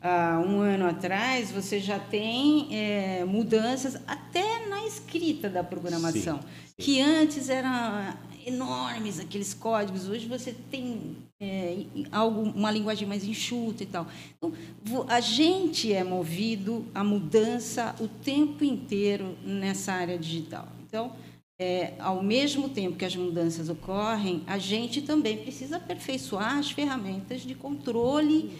há 0.00 0.38
um 0.44 0.60
ano 0.60 0.86
atrás, 0.86 1.50
você 1.50 1.78
já 1.78 1.98
tem 1.98 2.68
é, 2.74 3.24
mudanças 3.24 4.00
até 4.06 4.66
na 4.66 4.84
escrita 4.86 5.48
da 5.48 5.62
programação, 5.62 6.40
sim, 6.40 6.48
sim. 6.66 6.74
que 6.78 7.00
antes 7.00 7.48
eram 7.48 7.70
enormes 8.46 9.20
aqueles 9.20 9.54
códigos. 9.54 10.08
Hoje 10.08 10.26
você 10.26 10.54
tem 10.70 11.16
é, 11.40 11.84
algo, 12.10 12.42
uma 12.42 12.70
linguagem 12.70 13.06
mais 13.06 13.24
enxuta 13.24 13.82
e 13.82 13.86
tal. 13.86 14.06
Então, 14.36 14.52
a 15.08 15.20
gente 15.20 15.92
é 15.92 16.02
movido 16.02 16.86
à 16.94 17.04
mudança 17.04 17.94
o 18.00 18.08
tempo 18.08 18.64
inteiro 18.64 19.36
nessa 19.44 19.92
área 19.92 20.18
digital. 20.18 20.68
Então, 20.86 21.12
é, 21.60 21.94
ao 21.98 22.22
mesmo 22.22 22.68
tempo 22.68 22.96
que 22.96 23.04
as 23.04 23.16
mudanças 23.16 23.68
ocorrem, 23.68 24.42
a 24.46 24.58
gente 24.58 25.02
também 25.02 25.38
precisa 25.38 25.76
aperfeiçoar 25.76 26.58
as 26.58 26.70
ferramentas 26.70 27.42
de 27.42 27.54
controle 27.54 28.52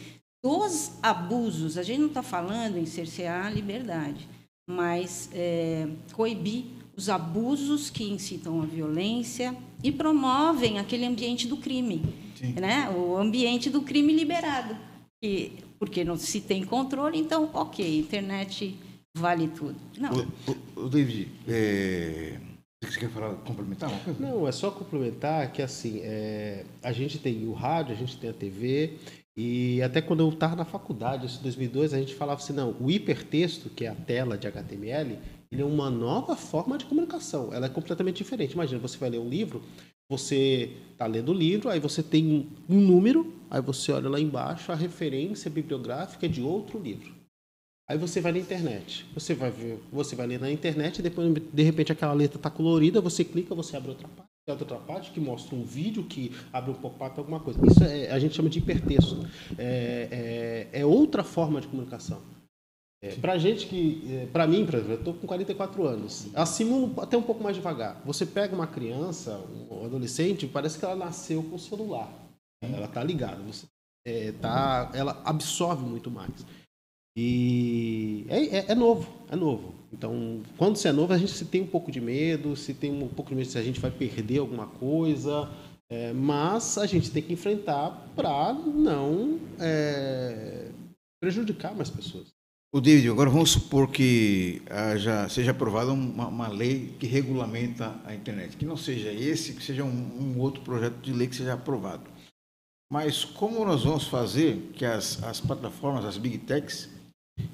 dos 0.42 0.92
abusos. 1.02 1.78
A 1.78 1.82
gente 1.82 2.00
não 2.00 2.08
está 2.08 2.22
falando 2.22 2.76
em 2.76 2.86
cercear 2.86 3.46
a 3.46 3.50
liberdade, 3.50 4.28
mas 4.68 5.30
é, 5.32 5.88
coibir 6.12 6.64
os 6.96 7.08
abusos 7.08 7.90
que 7.90 8.02
incitam 8.02 8.60
a 8.60 8.66
violência 8.66 9.56
e 9.82 9.92
promovem 9.92 10.80
aquele 10.80 11.06
ambiente 11.06 11.46
do 11.46 11.56
crime, 11.56 12.02
né? 12.46 12.90
o 12.90 13.16
ambiente 13.16 13.70
do 13.70 13.82
crime 13.82 14.12
liberado. 14.12 14.76
E, 15.22 15.52
porque 15.78 16.04
não 16.04 16.16
se 16.16 16.40
tem 16.40 16.64
controle, 16.64 17.18
então, 17.18 17.50
ok, 17.52 17.98
internet 17.98 18.76
vale 19.16 19.48
tudo. 19.48 19.76
Não. 19.98 20.12
O, 20.76 20.82
o 20.82 20.88
David, 20.88 21.28
é, 21.48 22.38
você 22.84 23.00
quer 23.00 23.10
falar, 23.10 23.34
complementar 23.34 23.90
uma 23.90 23.98
coisa? 23.98 24.20
Não, 24.20 24.46
é 24.46 24.52
só 24.52 24.70
complementar 24.70 25.52
que 25.52 25.60
assim, 25.60 26.00
é, 26.02 26.64
a 26.82 26.92
gente 26.92 27.18
tem 27.18 27.46
o 27.46 27.52
rádio, 27.52 27.94
a 27.94 27.96
gente 27.96 28.16
tem 28.16 28.30
a 28.30 28.32
TV, 28.32 28.98
e 29.36 29.80
até 29.82 30.00
quando 30.00 30.20
eu 30.20 30.28
estava 30.30 30.56
na 30.56 30.64
faculdade, 30.64 31.26
isso 31.26 31.38
em 31.38 31.42
2002, 31.42 31.94
a 31.94 31.98
gente 31.98 32.14
falava 32.14 32.40
assim, 32.40 32.52
não, 32.52 32.74
o 32.80 32.90
hipertexto, 32.90 33.70
que 33.70 33.84
é 33.84 33.88
a 33.88 33.94
tela 33.94 34.36
de 34.36 34.48
HTML, 34.48 35.18
ele 35.50 35.62
é 35.62 35.64
uma 35.64 35.88
nova 35.88 36.36
forma 36.36 36.76
de 36.76 36.84
comunicação. 36.84 37.52
Ela 37.52 37.66
é 37.66 37.68
completamente 37.68 38.16
diferente. 38.16 38.52
Imagina, 38.52 38.80
você 38.80 38.98
vai 38.98 39.10
ler 39.10 39.20
um 39.20 39.28
livro, 39.28 39.62
você 40.08 40.70
está 40.92 41.06
lendo 41.06 41.30
o 41.30 41.34
livro, 41.34 41.68
aí 41.68 41.78
você 41.78 42.02
tem 42.02 42.48
um 42.68 42.80
número, 42.80 43.34
aí 43.50 43.60
você 43.60 43.92
olha 43.92 44.08
lá 44.08 44.18
embaixo, 44.18 44.72
a 44.72 44.74
referência 44.74 45.50
bibliográfica 45.50 46.26
é 46.26 46.28
de 46.28 46.42
outro 46.42 46.78
livro. 46.80 47.14
Aí 47.88 47.96
você 47.96 48.20
vai 48.20 48.32
na 48.32 48.38
internet, 48.38 49.06
você 49.14 49.34
vai 49.34 49.50
ver, 49.50 49.80
você 49.90 50.14
vai 50.14 50.26
ler 50.26 50.40
na 50.40 50.50
internet, 50.50 51.00
depois 51.00 51.32
de 51.32 51.62
repente 51.62 51.92
aquela 51.92 52.12
letra 52.12 52.36
está 52.38 52.50
colorida, 52.50 53.00
você 53.00 53.24
clica, 53.24 53.54
você 53.54 53.76
abre 53.76 53.90
outra 53.90 54.08
parte, 54.08 54.30
outra 54.46 54.76
parte 54.76 55.10
que 55.10 55.20
mostra 55.20 55.56
um 55.56 55.64
vídeo 55.64 56.02
que 56.04 56.32
abre 56.52 56.70
um 56.70 56.74
pop-up 56.74 57.18
alguma 57.18 57.40
coisa. 57.40 57.58
Isso 57.66 57.82
é, 57.84 58.10
a 58.10 58.18
gente 58.18 58.34
chama 58.34 58.50
de 58.50 58.58
hipertexto. 58.58 59.26
É, 59.56 60.68
é, 60.72 60.80
é 60.80 60.86
outra 60.86 61.24
forma 61.24 61.60
de 61.60 61.68
comunicação. 61.68 62.20
É, 63.00 63.14
para 63.14 63.38
gente 63.38 63.66
que, 63.66 64.02
é, 64.12 64.26
para 64.26 64.46
mim, 64.46 64.66
por 64.66 64.74
exemplo, 64.74 64.92
eu 64.92 64.98
estou 64.98 65.14
com 65.14 65.26
44 65.26 65.86
anos, 65.86 66.26
assimulo 66.34 67.00
até 67.00 67.16
um 67.16 67.22
pouco 67.22 67.42
mais 67.42 67.54
devagar. 67.54 68.02
Você 68.04 68.26
pega 68.26 68.54
uma 68.54 68.66
criança, 68.66 69.38
um 69.70 69.84
adolescente, 69.84 70.48
parece 70.48 70.78
que 70.78 70.84
ela 70.84 70.96
nasceu 70.96 71.42
com 71.44 71.54
o 71.54 71.58
celular. 71.58 72.12
Ela 72.60 72.86
está 72.86 73.04
ligada, 73.04 73.40
você 73.42 73.66
é, 74.04 74.32
tá, 74.32 74.90
ela 74.94 75.20
absorve 75.24 75.84
muito 75.84 76.10
mais. 76.10 76.44
E 77.16 78.26
é, 78.28 78.58
é, 78.58 78.64
é, 78.72 78.74
novo, 78.74 79.08
é 79.30 79.36
novo. 79.36 79.74
Então, 79.92 80.42
quando 80.56 80.76
você 80.76 80.88
é 80.88 80.92
novo, 80.92 81.12
a 81.12 81.18
gente 81.18 81.32
se 81.32 81.44
tem 81.44 81.62
um 81.62 81.66
pouco 81.66 81.92
de 81.92 82.00
medo, 82.00 82.56
se 82.56 82.74
tem 82.74 82.90
um 82.90 83.08
pouco 83.08 83.30
de 83.30 83.36
medo 83.36 83.48
se 83.48 83.58
a 83.58 83.62
gente 83.62 83.80
vai 83.80 83.90
perder 83.90 84.38
alguma 84.38 84.66
coisa, 84.66 85.48
é, 85.88 86.12
mas 86.12 86.78
a 86.78 86.86
gente 86.86 87.10
tem 87.12 87.22
que 87.22 87.32
enfrentar 87.32 87.90
para 88.16 88.52
não 88.52 89.38
prejudicar 91.20 91.74
mais 91.74 91.90
pessoas. 91.90 92.37
O 92.70 92.82
David, 92.82 93.08
agora 93.08 93.30
vamos 93.30 93.52
supor 93.52 93.90
que 93.90 94.60
já 94.98 95.26
seja 95.30 95.52
aprovada 95.52 95.90
uma, 95.90 96.28
uma, 96.28 96.48
lei 96.48 96.94
que 96.98 97.06
regulamenta 97.06 97.98
a 98.04 98.14
internet, 98.14 98.58
que 98.58 98.66
não 98.66 98.76
seja 98.76 99.10
esse, 99.10 99.54
que 99.54 99.62
seja 99.62 99.82
um, 99.82 99.88
um 99.88 100.38
outro 100.38 100.60
projeto 100.60 100.96
de 100.96 101.10
lei 101.10 101.26
que 101.26 101.36
seja 101.36 101.54
aprovado. 101.54 102.04
Mas 102.92 103.24
como 103.24 103.64
nós 103.64 103.84
vamos 103.84 104.06
fazer 104.06 104.70
que 104.74 104.84
as, 104.84 105.22
as 105.22 105.40
plataformas, 105.40 106.04
as 106.04 106.18
big 106.18 106.36
techs, 106.38 106.90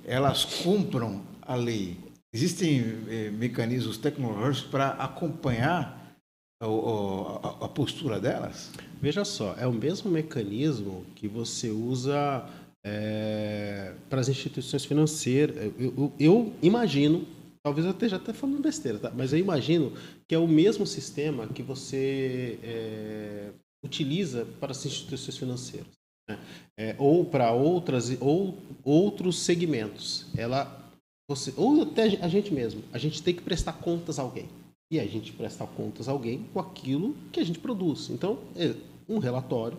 elas 0.05 0.45
cumpram 0.45 1.23
a 1.43 1.55
lei. 1.55 1.97
Existem 2.33 2.81
eh, 3.09 3.31
mecanismos 3.31 3.97
tecnológicos 3.97 4.69
para 4.69 4.91
acompanhar 4.91 6.17
a, 6.61 6.67
a, 6.67 7.67
a, 7.67 7.69
postura 7.69 8.19
delas? 8.19 8.73
Veja 9.01 9.25
só, 9.25 9.55
é 9.59 9.67
o 9.67 9.73
mesmo 9.73 10.11
mecanismo 10.11 11.05
que 11.15 11.29
você 11.29 11.71
usa 11.71 12.45
é, 12.85 13.95
para 14.11 14.21
as 14.21 14.29
instituições 14.29 14.85
financeiras. 14.85 15.57
Eu, 15.57 15.75
eu, 15.79 16.13
eu, 16.21 16.53
imagino, 16.63 17.27
talvez 17.63 17.87
eu 17.87 17.93
esteja 17.93 18.17
até 18.17 18.33
falando 18.33 18.61
besteira, 18.61 18.99
tá? 18.99 19.11
mas 19.15 19.33
eu 19.33 19.39
imagino 19.39 19.93
que 20.29 20.35
é 20.35 20.39
o 20.39 20.47
mesmo 20.47 20.87
sistema 20.87 21.47
que 21.49 21.63
você 21.63 22.59
é, 22.63 23.51
utiliza 23.83 24.47
para 24.61 24.73
as 24.73 24.85
instituições 24.85 25.37
financeiras 25.37 26.05
né? 26.29 26.39
é, 26.79 26.95
ou 26.99 27.25
para 27.25 27.53
outras 27.53 28.17
ou 28.21 28.59
outros 28.83 29.39
segmentos. 29.41 30.27
Ela, 30.37 30.83
você, 31.29 31.53
ou 31.57 31.83
até 31.83 32.05
a 32.21 32.29
gente 32.29 32.53
mesmo, 32.53 32.83
a 32.93 32.99
gente 32.99 33.23
tem 33.23 33.35
que 33.35 33.43
prestar 33.43 33.75
contas 33.75 34.19
a 34.19 34.23
alguém. 34.23 34.49
E 34.93 35.01
a 35.01 35.07
gente 35.07 35.33
presta 35.33 35.67
contas 35.67 36.09
a 36.09 36.13
alguém 36.13 36.45
com 36.53 36.61
aquilo 36.61 37.17
que 37.33 37.41
a 37.41 37.45
gente 37.45 37.59
produz. 37.59 38.11
Então, 38.11 38.39
é 38.55 38.75
um 39.09 39.19
relatório 39.19 39.79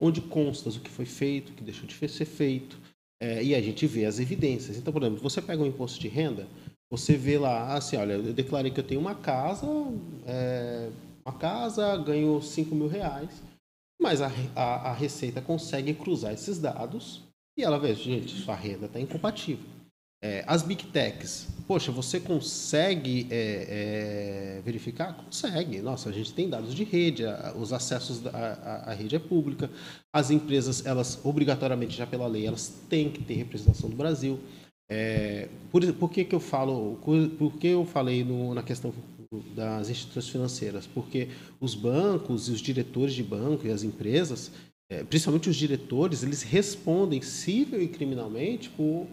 onde 0.00 0.20
consta 0.20 0.68
o 0.68 0.80
que 0.80 0.90
foi 0.90 1.06
feito, 1.06 1.50
o 1.50 1.54
que 1.54 1.62
deixou 1.62 1.86
de 1.86 2.08
ser 2.08 2.24
feito, 2.24 2.78
é, 3.20 3.42
e 3.42 3.54
a 3.54 3.60
gente 3.60 3.86
vê 3.86 4.04
as 4.04 4.18
evidências. 4.18 4.76
Então, 4.76 4.92
por 4.92 5.02
exemplo, 5.02 5.22
você 5.22 5.40
pega 5.40 5.62
um 5.62 5.66
imposto 5.66 6.00
de 6.00 6.08
renda, 6.08 6.46
você 6.90 7.16
vê 7.16 7.38
lá, 7.38 7.74
assim, 7.74 7.96
olha, 7.96 8.14
eu 8.14 8.32
declarei 8.32 8.70
que 8.70 8.80
eu 8.80 8.84
tenho 8.84 9.00
uma 9.00 9.14
casa, 9.14 9.66
é, 10.26 10.90
uma 11.24 11.36
casa, 11.36 11.96
ganho 11.96 12.40
5 12.42 12.74
mil 12.74 12.86
reais, 12.86 13.42
mas 14.00 14.20
a, 14.20 14.30
a, 14.54 14.90
a 14.90 14.92
Receita 14.92 15.40
consegue 15.40 15.94
cruzar 15.94 16.32
esses 16.32 16.58
dados 16.58 17.22
e 17.56 17.62
ela 17.62 17.78
vê, 17.78 17.94
gente, 17.94 18.34
sua 18.34 18.54
renda 18.54 18.86
está 18.86 19.00
incompatível. 19.00 19.73
É, 20.24 20.42
as 20.46 20.62
Big 20.62 20.86
Techs, 20.86 21.48
poxa, 21.68 21.92
você 21.92 22.18
consegue 22.18 23.26
é, 23.30 24.56
é, 24.56 24.62
verificar? 24.64 25.12
Consegue. 25.12 25.82
Nossa, 25.82 26.08
a 26.08 26.12
gente 26.12 26.32
tem 26.32 26.48
dados 26.48 26.74
de 26.74 26.82
rede, 26.82 27.26
a, 27.26 27.52
os 27.54 27.74
acessos 27.74 28.26
à 28.26 28.94
rede 28.94 29.14
é 29.14 29.18
pública. 29.18 29.70
As 30.10 30.30
empresas, 30.30 30.86
elas, 30.86 31.20
obrigatoriamente, 31.22 31.94
já 31.94 32.06
pela 32.06 32.26
lei, 32.26 32.46
elas 32.46 32.72
têm 32.88 33.10
que 33.10 33.22
ter 33.22 33.34
representação 33.34 33.90
do 33.90 33.96
Brasil. 33.96 34.40
É, 34.88 35.50
por, 35.70 35.84
por 35.92 36.10
que, 36.10 36.24
que 36.24 36.34
eu 36.34 36.40
falo, 36.40 36.98
por 37.38 37.52
que 37.58 37.66
eu 37.66 37.84
falei 37.84 38.24
no, 38.24 38.54
na 38.54 38.62
questão 38.62 38.94
das 39.54 39.90
instituições 39.90 40.30
financeiras? 40.30 40.86
Porque 40.86 41.28
os 41.60 41.74
bancos 41.74 42.48
e 42.48 42.52
os 42.52 42.62
diretores 42.62 43.12
de 43.12 43.22
banco 43.22 43.66
e 43.66 43.70
as 43.70 43.82
empresas, 43.82 44.50
é, 44.90 45.04
principalmente 45.04 45.50
os 45.50 45.56
diretores, 45.56 46.22
eles 46.22 46.42
respondem 46.42 47.20
civil 47.20 47.82
e 47.82 47.88
criminalmente 47.88 48.70
por 48.70 49.06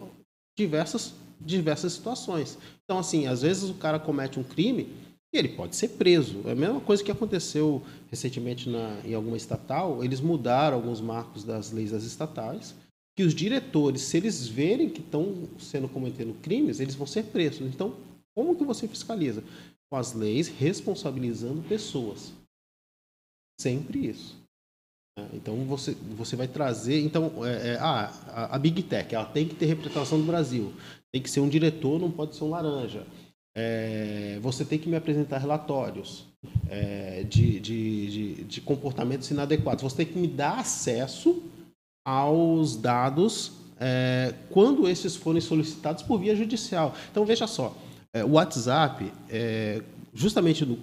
diversas, 0.57 1.13
diversas 1.39 1.93
situações. 1.93 2.57
Então, 2.83 2.99
assim, 2.99 3.27
às 3.27 3.41
vezes 3.41 3.69
o 3.69 3.75
cara 3.75 3.99
comete 3.99 4.39
um 4.39 4.43
crime 4.43 4.89
e 5.33 5.37
ele 5.37 5.49
pode 5.49 5.75
ser 5.75 5.89
preso. 5.89 6.41
É 6.45 6.51
a 6.51 6.55
mesma 6.55 6.81
coisa 6.81 7.03
que 7.03 7.11
aconteceu 7.11 7.81
recentemente 8.09 8.69
na, 8.69 8.99
em 9.05 9.13
alguma 9.13 9.37
estatal, 9.37 10.03
eles 10.03 10.19
mudaram 10.19 10.77
alguns 10.77 10.99
marcos 10.99 11.43
das 11.43 11.71
leis 11.71 11.91
das 11.91 12.03
estatais 12.03 12.75
que 13.15 13.23
os 13.23 13.35
diretores, 13.35 14.01
se 14.01 14.17
eles 14.17 14.47
verem 14.47 14.89
que 14.89 15.01
estão 15.01 15.49
sendo 15.59 15.89
cometendo 15.89 16.33
crimes, 16.41 16.79
eles 16.79 16.95
vão 16.95 17.05
ser 17.05 17.25
presos. 17.25 17.61
Então, 17.61 17.95
como 18.33 18.55
que 18.55 18.63
você 18.63 18.87
fiscaliza? 18.87 19.43
Com 19.89 19.97
as 19.97 20.13
leis 20.13 20.47
responsabilizando 20.47 21.61
pessoas. 21.63 22.33
Sempre 23.59 24.07
isso. 24.07 24.40
É, 25.17 25.25
então 25.33 25.55
você, 25.65 25.95
você 26.15 26.35
vai 26.35 26.47
trazer. 26.47 27.01
Então, 27.01 27.45
é, 27.45 27.69
é, 27.69 27.77
ah, 27.79 28.11
a, 28.27 28.55
a, 28.55 28.59
Big 28.59 28.81
Tech 28.83 29.13
ela 29.13 29.25
tem 29.25 29.47
que 29.47 29.55
ter 29.55 29.65
representação 29.65 30.19
do 30.19 30.25
Brasil. 30.25 30.73
Tem 31.11 31.21
que 31.21 31.29
ser 31.29 31.41
um 31.41 31.49
diretor, 31.49 31.99
não 31.99 32.09
pode 32.09 32.35
ser 32.35 32.43
um 32.43 32.49
laranja. 32.49 33.05
É, 33.53 34.39
você 34.41 34.63
tem 34.63 34.79
que 34.79 34.87
me 34.87 34.95
apresentar 34.95 35.37
relatórios 35.37 36.25
é, 36.69 37.23
de, 37.23 37.59
de, 37.59 38.07
de, 38.07 38.43
de 38.45 38.61
comportamentos 38.61 39.29
inadequados. 39.29 39.83
Você 39.83 39.97
tem 39.97 40.05
que 40.05 40.17
me 40.17 40.27
dar 40.27 40.59
acesso 40.59 41.43
aos 42.05 42.77
dados 42.77 43.51
é, 43.77 44.33
quando 44.49 44.87
esses 44.87 45.17
forem 45.17 45.41
solicitados 45.41 46.03
por 46.03 46.19
via 46.19 46.35
judicial. 46.35 46.95
Então, 47.11 47.25
veja 47.25 47.45
só, 47.45 47.75
é, 48.13 48.23
o 48.23 48.31
WhatsApp, 48.31 49.11
justamente 50.13 50.65
do, 50.65 50.77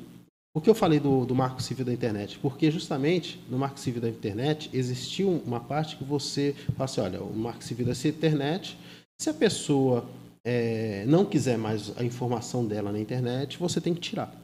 por 0.59 0.65
que 0.65 0.71
eu 0.71 0.75
falei 0.75 0.99
do, 0.99 1.25
do, 1.25 1.37
Marco 1.37 1.63
Civil 1.63 1.87
da 1.87 1.93
Internet? 1.93 2.37
Porque 2.41 2.69
justamente 2.69 3.39
no 3.49 3.57
Marco 3.57 3.79
Civil 3.79 4.03
da 4.03 4.09
Internet 4.09 4.69
existiu 4.73 5.41
uma 5.47 5.61
parte 5.61 5.97
que 5.97 6.03
você 6.03 6.53
fala 6.77 6.85
assim, 6.85 7.01
olha, 7.01 7.23
o 7.23 7.33
Marco 7.33 7.63
Civil 7.63 7.87
da 7.87 7.93
Internet, 7.93 8.77
se 9.17 9.31
a 9.31 9.35
pessoa 9.35 10.05
é, 10.45 11.05
não 11.07 11.25
quiser 11.25 11.57
mais 11.57 11.97
a 11.97 12.03
informação 12.03 12.67
dela 12.67 12.91
na 12.91 12.99
internet, 12.99 13.57
você 13.57 13.81
tem 13.81 13.95
que 13.95 14.01
tirar. 14.01 14.35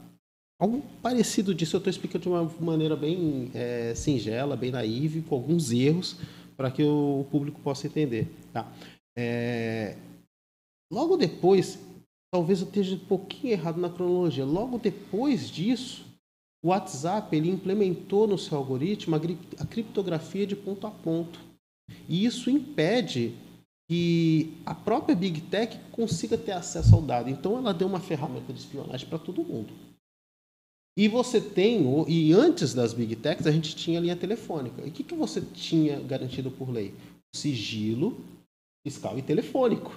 Algo 0.57 0.81
parecido 1.01 1.53
disso 1.53 1.75
eu 1.75 1.79
estou 1.79 1.91
explicando 1.91 2.23
de 2.23 2.29
uma 2.29 2.49
maneira 2.61 2.95
bem 2.95 3.51
é, 3.53 3.93
singela, 3.93 4.55
bem 4.55 4.71
naive, 4.71 5.21
com 5.21 5.35
alguns 5.35 5.69
erros, 5.73 6.15
para 6.55 6.71
que 6.71 6.81
o 6.81 7.25
público 7.29 7.59
possa 7.59 7.87
entender. 7.87 8.29
Tá? 8.53 8.71
É... 9.17 9.97
Logo 10.89 11.17
depois, 11.17 11.77
talvez 12.35 12.59
eu 12.59 12.67
esteja 12.67 12.95
um 12.95 12.99
pouquinho 12.99 13.53
errado 13.53 13.79
na 13.79 13.89
cronologia, 13.89 14.43
logo 14.43 14.77
depois 14.77 15.49
disso, 15.49 16.05
o 16.61 16.67
WhatsApp 16.67 17.33
ele 17.33 17.49
implementou 17.49 18.27
no 18.27 18.37
seu 18.37 18.57
algoritmo 18.57 19.15
a 19.15 19.65
criptografia 19.65 20.45
de 20.45 20.53
ponto 20.53 20.85
a 20.85 20.91
ponto. 20.91 21.39
E 22.09 22.25
isso 22.25 22.49
impede 22.49 23.33
que 23.89 24.53
a 24.65 24.75
própria 24.75 25.15
Big 25.15 25.39
Tech 25.43 25.79
consiga 25.93 26.37
ter 26.37 26.51
acesso 26.51 26.93
ao 26.93 27.01
dado. 27.01 27.29
Então 27.29 27.57
ela 27.57 27.73
deu 27.73 27.87
uma 27.87 28.01
ferramenta 28.01 28.51
de 28.51 28.59
espionagem 28.59 29.07
para 29.07 29.17
todo 29.17 29.41
mundo. 29.41 29.73
E 30.97 31.07
você 31.07 31.39
tem, 31.39 31.85
e 32.05 32.33
antes 32.33 32.73
das 32.73 32.91
Big 32.91 33.15
Techs, 33.15 33.47
a 33.47 33.51
gente 33.51 33.77
tinha 33.77 34.01
linha 34.01 34.15
telefônica. 34.17 34.81
E 34.81 34.89
o 34.89 34.91
que, 34.91 35.05
que 35.05 35.15
você 35.15 35.39
tinha 35.39 36.01
garantido 36.01 36.51
por 36.51 36.69
lei? 36.69 36.93
Sigilo 37.33 38.19
fiscal 38.85 39.17
e 39.17 39.21
telefônico. 39.21 39.95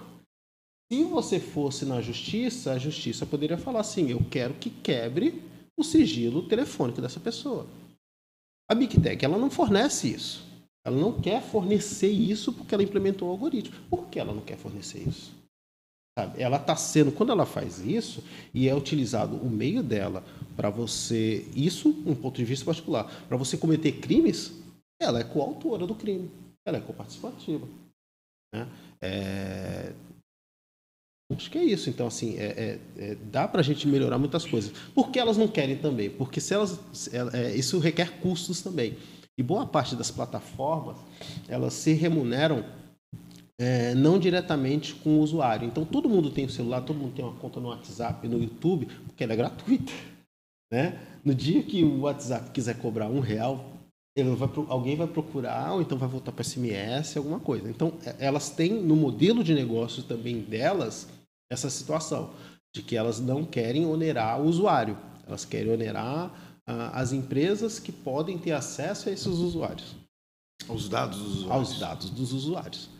Se 0.91 1.05
você 1.05 1.39
fosse 1.39 1.85
na 1.85 2.01
justiça, 2.01 2.73
a 2.73 2.79
justiça 2.79 3.27
poderia 3.27 3.59
falar 3.59 3.81
assim: 3.81 4.11
eu 4.11 4.25
quero 4.31 4.55
que 4.55 4.71
quebre 4.71 5.43
o 5.79 5.85
sigilo 5.85 6.49
telefônico 6.49 7.01
dessa 7.01 7.21
pessoa. 7.21 7.67
A 8.71 8.75
Big 8.75 9.01
Tech 9.01 9.23
ela 9.25 9.39
não 9.39 9.51
fornece 9.51 10.09
isso. 10.09 10.47
Ela 10.85 10.97
não 10.97 11.21
quer 11.21 11.43
fornecer 11.43 12.11
isso 12.11 12.53
porque 12.53 12.75
ela 12.75 12.83
implementou 12.83 13.29
o 13.29 13.31
algoritmo. 13.31 13.77
Por 13.91 14.07
que 14.09 14.19
ela 14.19 14.33
não 14.33 14.43
quer 14.43 14.57
fornecer 14.57 15.07
isso? 15.07 15.33
Sabe? 16.19 16.43
Ela 16.43 16.57
está 16.57 16.75
sendo, 16.75 17.13
quando 17.13 17.31
ela 17.31 17.47
faz 17.47 17.79
isso, 17.79 18.25
e 18.53 18.69
é 18.69 18.75
utilizado 18.75 19.37
o 19.37 19.49
meio 19.49 19.83
dela 19.83 20.25
para 20.57 20.71
você, 20.71 21.47
isso 21.55 21.91
um 22.07 22.15
ponto 22.15 22.37
de 22.37 22.45
vista 22.45 22.65
particular, 22.65 23.05
para 23.29 23.37
você 23.37 23.57
cometer 23.57 23.93
crimes, 23.93 24.53
ela 25.01 25.21
é 25.21 25.25
coautora 25.25 25.87
do 25.87 25.95
crime, 25.95 26.29
ela 26.67 26.79
é 26.79 26.81
coparticipativa. 26.81 27.69
Né? 28.53 28.67
É... 29.01 29.93
Acho 31.31 31.51
que 31.51 31.59
é 31.59 31.65
isso. 31.65 31.91
Então, 31.91 32.07
assim, 32.07 32.37
é, 32.39 32.47
é, 32.97 33.11
é 33.11 33.15
dá 33.31 33.47
para 33.47 33.61
a 33.61 33.65
gente 33.65 33.87
melhorar 33.87 34.19
muitas 34.19 34.47
coisas. 34.47 34.73
Por 34.95 35.11
que 35.11 35.19
elas 35.19 35.37
não 35.37 35.47
querem 35.47 35.77
também? 35.77 36.09
Porque 36.09 36.41
se 36.41 36.55
elas, 36.55 36.81
é, 37.35 37.55
isso 37.55 37.79
requer 37.79 38.19
custos 38.21 38.63
também. 38.63 38.97
E 39.37 39.43
boa 39.43 39.67
parte 39.67 39.95
das 39.95 40.11
plataformas, 40.11 40.97
elas 41.47 41.75
se 41.75 41.93
remuneram 41.93 42.65
é, 43.61 43.95
não 43.95 44.19
diretamente 44.19 44.95
com 44.95 45.19
o 45.19 45.21
usuário. 45.21 45.67
Então, 45.67 45.85
todo 45.85 46.09
mundo 46.09 46.31
tem 46.31 46.45
o 46.45 46.49
um 46.49 46.51
celular, 46.51 46.81
todo 46.81 46.99
mundo 46.99 47.15
tem 47.15 47.25
uma 47.25 47.35
conta 47.35 47.61
no 47.61 47.69
WhatsApp, 47.69 48.27
no 48.27 48.39
YouTube, 48.43 48.87
porque 49.07 49.23
ela 49.23 49.33
é 49.35 49.37
gratuita. 49.37 49.93
Né? 50.71 51.01
No 51.25 51.35
dia 51.35 51.63
que 51.63 51.83
o 51.83 52.01
WhatsApp 52.01 52.51
quiser 52.51 52.77
cobrar 52.77 53.09
um 53.09 53.21
real, 53.21 53.73
vai, 54.37 54.51
alguém 54.69 54.97
vai 54.97 55.07
procurar, 55.07 55.73
ou 55.73 55.81
então 55.81 55.97
vai 55.97 56.07
voltar 56.07 56.31
para 56.31 56.45
SMS, 56.45 57.17
alguma 57.17 57.41
coisa. 57.41 57.71
Então, 57.71 57.95
é, 58.05 58.15
elas 58.19 58.51
têm 58.51 58.75
no 58.75 58.95
modelo 58.95 59.43
de 59.43 59.55
negócio 59.55 60.03
também 60.03 60.41
delas 60.41 61.09
essa 61.51 61.71
situação 61.71 62.35
de 62.75 62.83
que 62.83 62.97
elas 62.97 63.21
não 63.21 63.45
querem 63.45 63.87
onerar 63.87 64.41
o 64.41 64.47
usuário, 64.47 64.99
elas 65.27 65.45
querem 65.45 65.73
onerar 65.73 66.61
ah, 66.67 67.01
as 67.01 67.13
empresas 67.13 67.79
que 67.79 67.91
podem 67.91 68.39
ter 68.39 68.53
acesso 68.53 69.09
a 69.09 69.13
esses 69.13 69.27
usuários. 69.27 69.97
Aos 70.69 70.89
dados 70.89 71.19
dos 71.19 71.37
usuários. 71.37 71.71
Aos 71.71 71.79
dados 71.79 72.11
dos 72.11 72.33
usuários. 72.33 72.91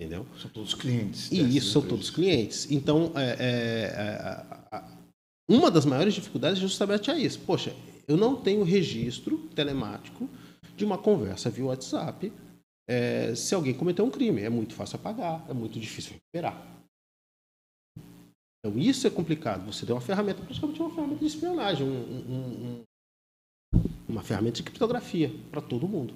Entendeu? 0.00 0.26
São 0.40 0.50
todos 0.50 0.74
clientes. 0.74 1.30
E 1.32 1.56
isso 1.56 1.72
são 1.72 1.82
todos 1.82 2.08
clientes. 2.08 2.70
Então, 2.70 3.12
é, 3.16 3.36
é, 3.38 4.76
é, 4.76 4.84
uma 5.50 5.70
das 5.70 5.84
maiores 5.84 6.14
dificuldades 6.14 6.58
é 6.58 6.60
justamente 6.60 7.10
é 7.10 7.18
isso. 7.18 7.40
Poxa, 7.40 7.74
eu 8.06 8.16
não 8.16 8.36
tenho 8.36 8.62
registro 8.62 9.38
telemático 9.54 10.28
de 10.76 10.84
uma 10.84 10.96
conversa 10.96 11.50
via 11.50 11.64
WhatsApp. 11.64 12.32
É, 12.88 13.34
se 13.34 13.54
alguém 13.54 13.74
cometeu 13.74 14.04
um 14.04 14.10
crime, 14.10 14.42
é 14.42 14.48
muito 14.48 14.74
fácil 14.74 14.96
apagar, 14.96 15.44
é 15.48 15.52
muito 15.52 15.80
difícil 15.80 16.12
recuperar. 16.12 16.77
Então, 18.58 18.78
isso 18.78 19.06
é 19.06 19.10
complicado. 19.10 19.64
Você 19.66 19.86
tem 19.86 19.94
uma 19.94 20.00
ferramenta, 20.00 20.42
praticamente 20.42 20.80
uma 20.80 20.90
ferramenta 20.90 21.20
de 21.20 21.26
espionagem, 21.26 21.86
um, 21.86 21.92
um, 21.92 22.82
um, 23.74 23.78
uma 24.08 24.22
ferramenta 24.22 24.56
de 24.56 24.62
criptografia 24.64 25.30
para 25.50 25.60
todo 25.60 25.88
mundo. 25.88 26.14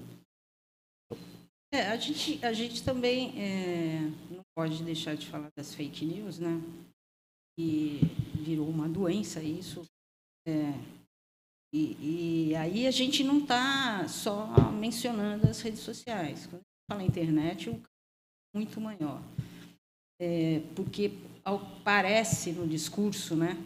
É, 1.72 1.87
a 1.87 1.96
gente, 1.96 2.44
a 2.44 2.52
gente 2.52 2.85
também 2.85 3.33
é, 3.40 4.00
não 4.31 4.42
pode 4.55 4.83
deixar 4.83 5.16
de 5.16 5.26
falar 5.26 5.48
das 5.57 5.74
fake 5.74 6.05
news, 6.05 6.38
né? 6.38 6.61
E 7.59 8.00
virou 8.35 8.68
uma 8.68 8.88
doença 8.88 9.42
isso. 9.42 9.83
É, 10.46 10.72
e, 11.74 12.50
e, 12.50 12.57
aí 12.57 12.87
a 12.87 12.90
gente 12.90 13.24
não 13.24 13.38
está 13.38 14.07
só 14.07 14.46
mencionando 14.72 15.48
as 15.48 15.62
redes 15.62 15.81
sociais. 15.81 16.46
Quando 16.46 16.62
fala 16.90 17.02
internet, 17.02 17.70
é 17.70 17.78
muito 18.55 18.78
maior. 18.78 19.22
É, 20.20 20.61
porque 20.76 21.12
parece 21.85 22.52
no 22.52 22.66
discurso, 22.66 23.35
né, 23.35 23.57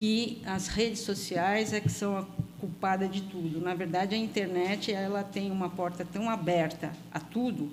que 0.00 0.40
as 0.46 0.68
redes 0.68 1.00
sociais 1.00 1.72
é 1.72 1.80
que 1.80 1.90
são 1.90 2.16
a 2.16 2.24
culpada 2.58 3.06
de 3.08 3.22
tudo. 3.22 3.60
Na 3.60 3.74
verdade, 3.74 4.14
a 4.14 4.18
internet 4.18 4.92
ela 4.92 5.22
tem 5.22 5.50
uma 5.50 5.68
porta 5.68 6.04
tão 6.04 6.30
aberta 6.30 6.92
a 7.10 7.20
tudo 7.20 7.70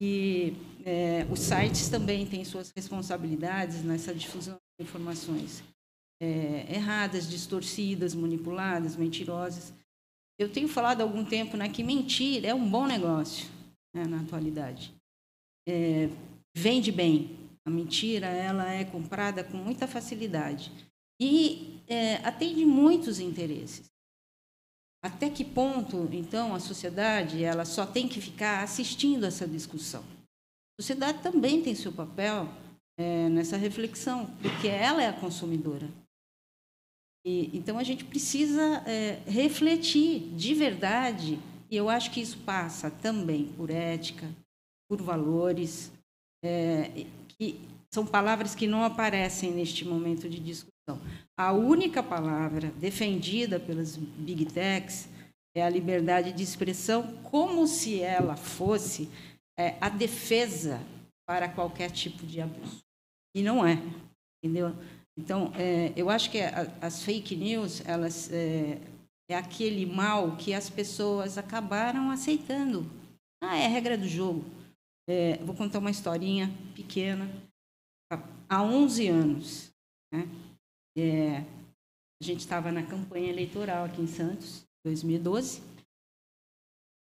que 0.00 0.54
é, 0.84 1.26
os 1.30 1.40
sites 1.40 1.88
também 1.88 2.24
têm 2.26 2.44
suas 2.44 2.70
responsabilidades 2.70 3.82
nessa 3.82 4.14
difusão 4.14 4.56
de 4.78 4.86
informações 4.86 5.62
é, 6.20 6.66
erradas, 6.72 7.28
distorcidas, 7.28 8.14
manipuladas, 8.14 8.96
mentirosas. 8.96 9.72
Eu 10.38 10.50
tenho 10.50 10.68
falado 10.68 11.00
há 11.00 11.04
algum 11.04 11.24
tempo 11.24 11.56
né, 11.56 11.68
que 11.68 11.82
mentir 11.82 12.44
é 12.44 12.54
um 12.54 12.68
bom 12.68 12.86
negócio 12.86 13.48
né, 13.94 14.04
na 14.04 14.20
atualidade. 14.20 14.94
É, 15.68 16.08
vende 16.56 16.92
bem. 16.92 17.47
A 17.68 17.70
mentira 17.70 18.28
ela 18.28 18.66
é 18.72 18.82
comprada 18.82 19.44
com 19.44 19.58
muita 19.58 19.86
facilidade 19.86 20.72
e 21.20 21.82
é, 21.86 22.14
atende 22.26 22.64
muitos 22.64 23.20
interesses. 23.20 23.90
Até 25.04 25.28
que 25.28 25.44
ponto, 25.44 26.08
então, 26.10 26.54
a 26.54 26.60
sociedade 26.60 27.44
ela 27.44 27.66
só 27.66 27.84
tem 27.84 28.08
que 28.08 28.22
ficar 28.22 28.62
assistindo 28.62 29.26
essa 29.26 29.46
discussão? 29.46 30.02
A 30.02 30.80
sociedade 30.80 31.22
também 31.22 31.62
tem 31.62 31.74
seu 31.74 31.92
papel 31.92 32.48
é, 32.98 33.28
nessa 33.28 33.58
reflexão, 33.58 34.34
porque 34.40 34.66
ela 34.66 35.02
é 35.02 35.08
a 35.08 35.20
consumidora. 35.20 35.90
E, 37.22 37.54
então, 37.54 37.78
a 37.78 37.84
gente 37.84 38.02
precisa 38.02 38.82
é, 38.86 39.22
refletir 39.26 40.20
de 40.34 40.54
verdade, 40.54 41.38
e 41.70 41.76
eu 41.76 41.90
acho 41.90 42.10
que 42.12 42.22
isso 42.22 42.38
passa 42.38 42.90
também 42.90 43.52
por 43.52 43.68
ética, 43.68 44.26
por 44.88 45.02
valores, 45.02 45.92
é, 46.42 47.06
que 47.38 47.60
são 47.92 48.04
palavras 48.04 48.54
que 48.54 48.66
não 48.66 48.82
aparecem 48.82 49.52
neste 49.52 49.84
momento 49.84 50.28
de 50.28 50.38
discussão. 50.40 51.00
A 51.36 51.52
única 51.52 52.02
palavra 52.02 52.70
defendida 52.72 53.60
pelas 53.60 53.96
big 53.96 54.46
techs 54.46 55.08
é 55.56 55.62
a 55.62 55.70
liberdade 55.70 56.32
de 56.32 56.42
expressão, 56.42 57.14
como 57.24 57.66
se 57.66 58.00
ela 58.00 58.36
fosse 58.36 59.08
é, 59.58 59.76
a 59.80 59.88
defesa 59.88 60.80
para 61.26 61.48
qualquer 61.48 61.90
tipo 61.90 62.26
de 62.26 62.40
abuso. 62.40 62.80
E 63.34 63.42
não 63.42 63.66
é, 63.66 63.80
entendeu? 64.42 64.74
Então, 65.16 65.52
é, 65.56 65.92
eu 65.96 66.08
acho 66.08 66.30
que 66.30 66.38
as 66.80 67.02
fake 67.02 67.34
news, 67.34 67.82
elas 67.84 68.30
é, 68.32 68.78
é, 69.28 69.36
aquele 69.36 69.84
mal 69.84 70.36
que 70.36 70.54
as 70.54 70.70
pessoas 70.70 71.36
acabaram 71.36 72.10
aceitando. 72.10 72.88
Ah, 73.42 73.56
é 73.56 73.66
a 73.66 73.68
regra 73.68 73.98
do 73.98 74.08
jogo. 74.08 74.44
É, 75.08 75.38
vou 75.38 75.54
contar 75.54 75.78
uma 75.78 75.90
historinha 75.90 76.50
pequena. 76.74 77.26
Há 78.46 78.62
11 78.62 79.08
anos, 79.08 79.70
né, 80.12 80.28
é, 80.96 81.38
a 82.20 82.24
gente 82.24 82.40
estava 82.40 82.70
na 82.70 82.82
campanha 82.82 83.30
eleitoral 83.30 83.86
aqui 83.86 84.02
em 84.02 84.06
Santos, 84.06 84.66
2012, 84.84 85.62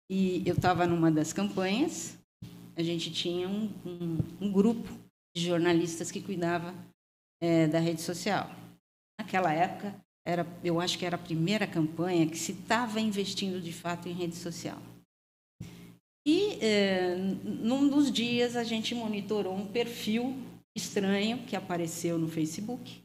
e 0.09 0.41
eu 0.47 0.55
estava 0.55 0.87
numa 0.87 1.11
das 1.11 1.31
campanhas, 1.31 2.17
a 2.75 2.81
gente 2.81 3.11
tinha 3.11 3.47
um, 3.47 3.65
um, 3.85 4.47
um 4.47 4.51
grupo 4.51 4.89
de 5.35 5.45
jornalistas 5.45 6.09
que 6.09 6.21
cuidava 6.21 6.73
é, 7.39 7.67
da 7.67 7.79
rede 7.79 8.01
social. 8.01 8.49
Naquela 9.19 9.53
época, 9.53 9.95
era, 10.25 10.45
eu 10.63 10.81
acho 10.81 10.97
que 10.97 11.05
era 11.05 11.17
a 11.17 11.19
primeira 11.19 11.67
campanha 11.67 12.27
que 12.27 12.37
se 12.37 12.51
estava 12.51 12.99
investindo 12.99 13.61
de 13.61 13.71
fato 13.71 14.09
em 14.09 14.13
rede 14.13 14.35
social. 14.35 14.79
E 16.25 16.53
é, 16.63 17.15
num 17.15 17.87
dos 17.89 18.11
dias 18.11 18.55
a 18.55 18.63
gente 18.63 18.93
monitorou 18.93 19.55
um 19.55 19.65
perfil 19.65 20.35
estranho 20.75 21.43
que 21.45 21.55
apareceu 21.55 22.19
no 22.19 22.27
Facebook 22.27 23.01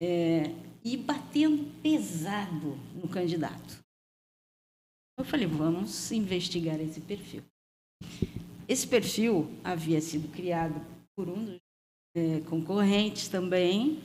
é, 0.00 0.44
e 0.84 0.96
batendo 0.96 1.64
pesado 1.82 2.76
no 2.94 3.08
candidato. 3.08 3.80
Eu 5.18 5.24
falei, 5.24 5.46
vamos 5.46 6.10
investigar 6.12 6.80
esse 6.80 7.00
perfil. 7.00 7.42
Esse 8.68 8.86
perfil 8.86 9.50
havia 9.64 10.00
sido 10.00 10.30
criado 10.32 10.80
por 11.16 11.28
um 11.28 11.44
dos 11.44 11.60
é, 12.16 12.40
concorrentes 12.48 13.28
também 13.28 14.00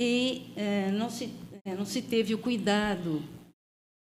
e 0.00 0.54
não, 0.96 1.10
se, 1.10 1.28
não 1.76 1.84
se 1.84 2.00
teve 2.00 2.34
o 2.34 2.38
cuidado 2.38 3.22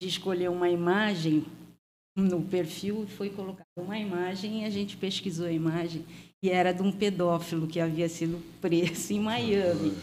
de 0.01 0.09
escolher 0.09 0.49
uma 0.49 0.69
imagem 0.69 1.45
no 2.17 2.41
perfil, 2.41 3.05
foi 3.07 3.29
colocada 3.29 3.67
uma 3.77 3.97
imagem 3.97 4.63
e 4.63 4.65
a 4.65 4.69
gente 4.69 4.97
pesquisou 4.97 5.45
a 5.45 5.51
imagem 5.51 6.03
e 6.41 6.49
era 6.49 6.71
de 6.71 6.81
um 6.81 6.91
pedófilo 6.91 7.67
que 7.67 7.79
havia 7.79 8.09
sido 8.09 8.41
preso 8.59 9.13
em 9.13 9.19
Miami. 9.19 9.93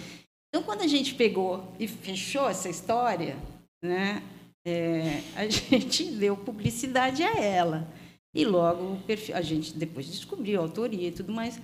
Então, 0.49 0.63
quando 0.63 0.83
a 0.83 0.87
gente 0.87 1.15
pegou 1.15 1.75
e 1.79 1.89
fechou 1.89 2.49
essa 2.49 2.69
história, 2.69 3.37
né, 3.83 4.23
é, 4.65 5.21
a 5.35 5.47
gente 5.51 6.05
deu 6.13 6.37
publicidade 6.37 7.25
a 7.25 7.37
ela. 7.37 7.93
E 8.33 8.45
logo 8.45 8.97
perfil, 9.03 9.37
a 9.37 9.43
gente 9.43 9.75
depois 9.75 10.07
descobriu 10.07 10.61
a 10.61 10.63
autoria 10.63 11.09
e 11.09 11.13
tudo 11.13 11.33
mais, 11.33 11.61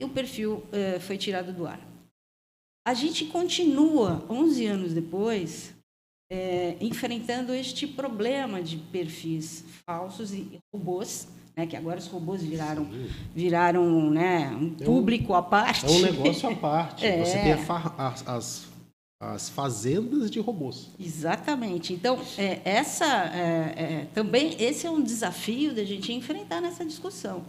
e 0.00 0.04
o 0.04 0.08
perfil 0.08 0.62
eh, 0.72 0.98
foi 0.98 1.18
tirado 1.18 1.52
do 1.52 1.66
ar. 1.66 1.78
A 2.86 2.94
gente 2.94 3.26
continua, 3.26 4.24
11 4.30 4.66
anos 4.66 4.94
depois, 4.94 5.74
eh, 6.30 6.76
enfrentando 6.80 7.52
este 7.52 7.86
problema 7.86 8.62
de 8.62 8.76
perfis 8.76 9.64
falsos 9.84 10.32
e 10.32 10.60
robôs, 10.72 11.28
né, 11.56 11.66
que 11.66 11.76
agora 11.76 11.98
os 11.98 12.06
robôs 12.06 12.42
viraram, 12.42 12.88
viraram 13.34 14.10
né, 14.10 14.48
um 14.50 14.70
público 14.70 15.32
é 15.32 15.36
um, 15.36 15.38
à 15.38 15.42
parte. 15.42 15.86
É 15.86 15.90
um 15.90 16.00
negócio 16.00 16.48
à 16.48 16.54
parte. 16.54 17.04
é. 17.06 17.24
Você 17.24 17.38
tem 17.38 17.52
as, 17.52 18.28
as 18.28 18.70
as 19.22 19.50
fazendas 19.50 20.30
de 20.30 20.40
robôs. 20.40 20.88
Exatamente. 20.98 21.92
Então, 21.92 22.18
é, 22.38 22.62
essa 22.64 23.04
é, 23.04 23.74
é, 23.76 24.08
também 24.14 24.56
esse 24.58 24.86
é 24.86 24.90
um 24.90 25.02
desafio 25.02 25.74
da 25.74 25.84
gente 25.84 26.10
enfrentar 26.10 26.62
nessa 26.62 26.86
discussão. 26.86 27.44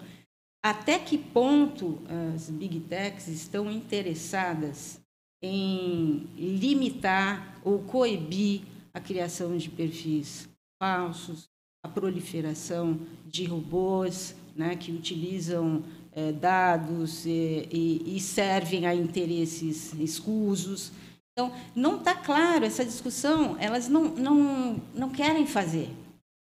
Até 0.63 0.99
que 0.99 1.17
ponto 1.17 1.99
as 2.35 2.49
big 2.49 2.81
techs 2.81 3.27
estão 3.29 3.71
interessadas 3.71 4.99
em 5.41 6.27
limitar 6.37 7.59
ou 7.63 7.79
coibir 7.79 8.61
a 8.93 8.99
criação 8.99 9.57
de 9.57 9.69
perfis 9.69 10.47
falsos, 10.81 11.49
a 11.83 11.89
proliferação 11.89 12.99
de 13.25 13.45
robôs 13.45 14.35
né, 14.55 14.75
que 14.75 14.91
utilizam 14.91 15.83
é, 16.13 16.31
dados 16.31 17.25
e, 17.25 17.67
e, 17.71 18.15
e 18.15 18.19
servem 18.19 18.85
a 18.85 18.93
interesses 18.93 19.93
escusos. 19.93 20.91
Então, 21.33 21.51
não 21.73 21.97
está 21.97 22.13
claro 22.13 22.65
essa 22.65 22.83
discussão, 22.83 23.55
elas 23.59 23.87
não, 23.87 24.03
não, 24.03 24.81
não 24.93 25.09
querem 25.09 25.47
fazer. 25.47 25.89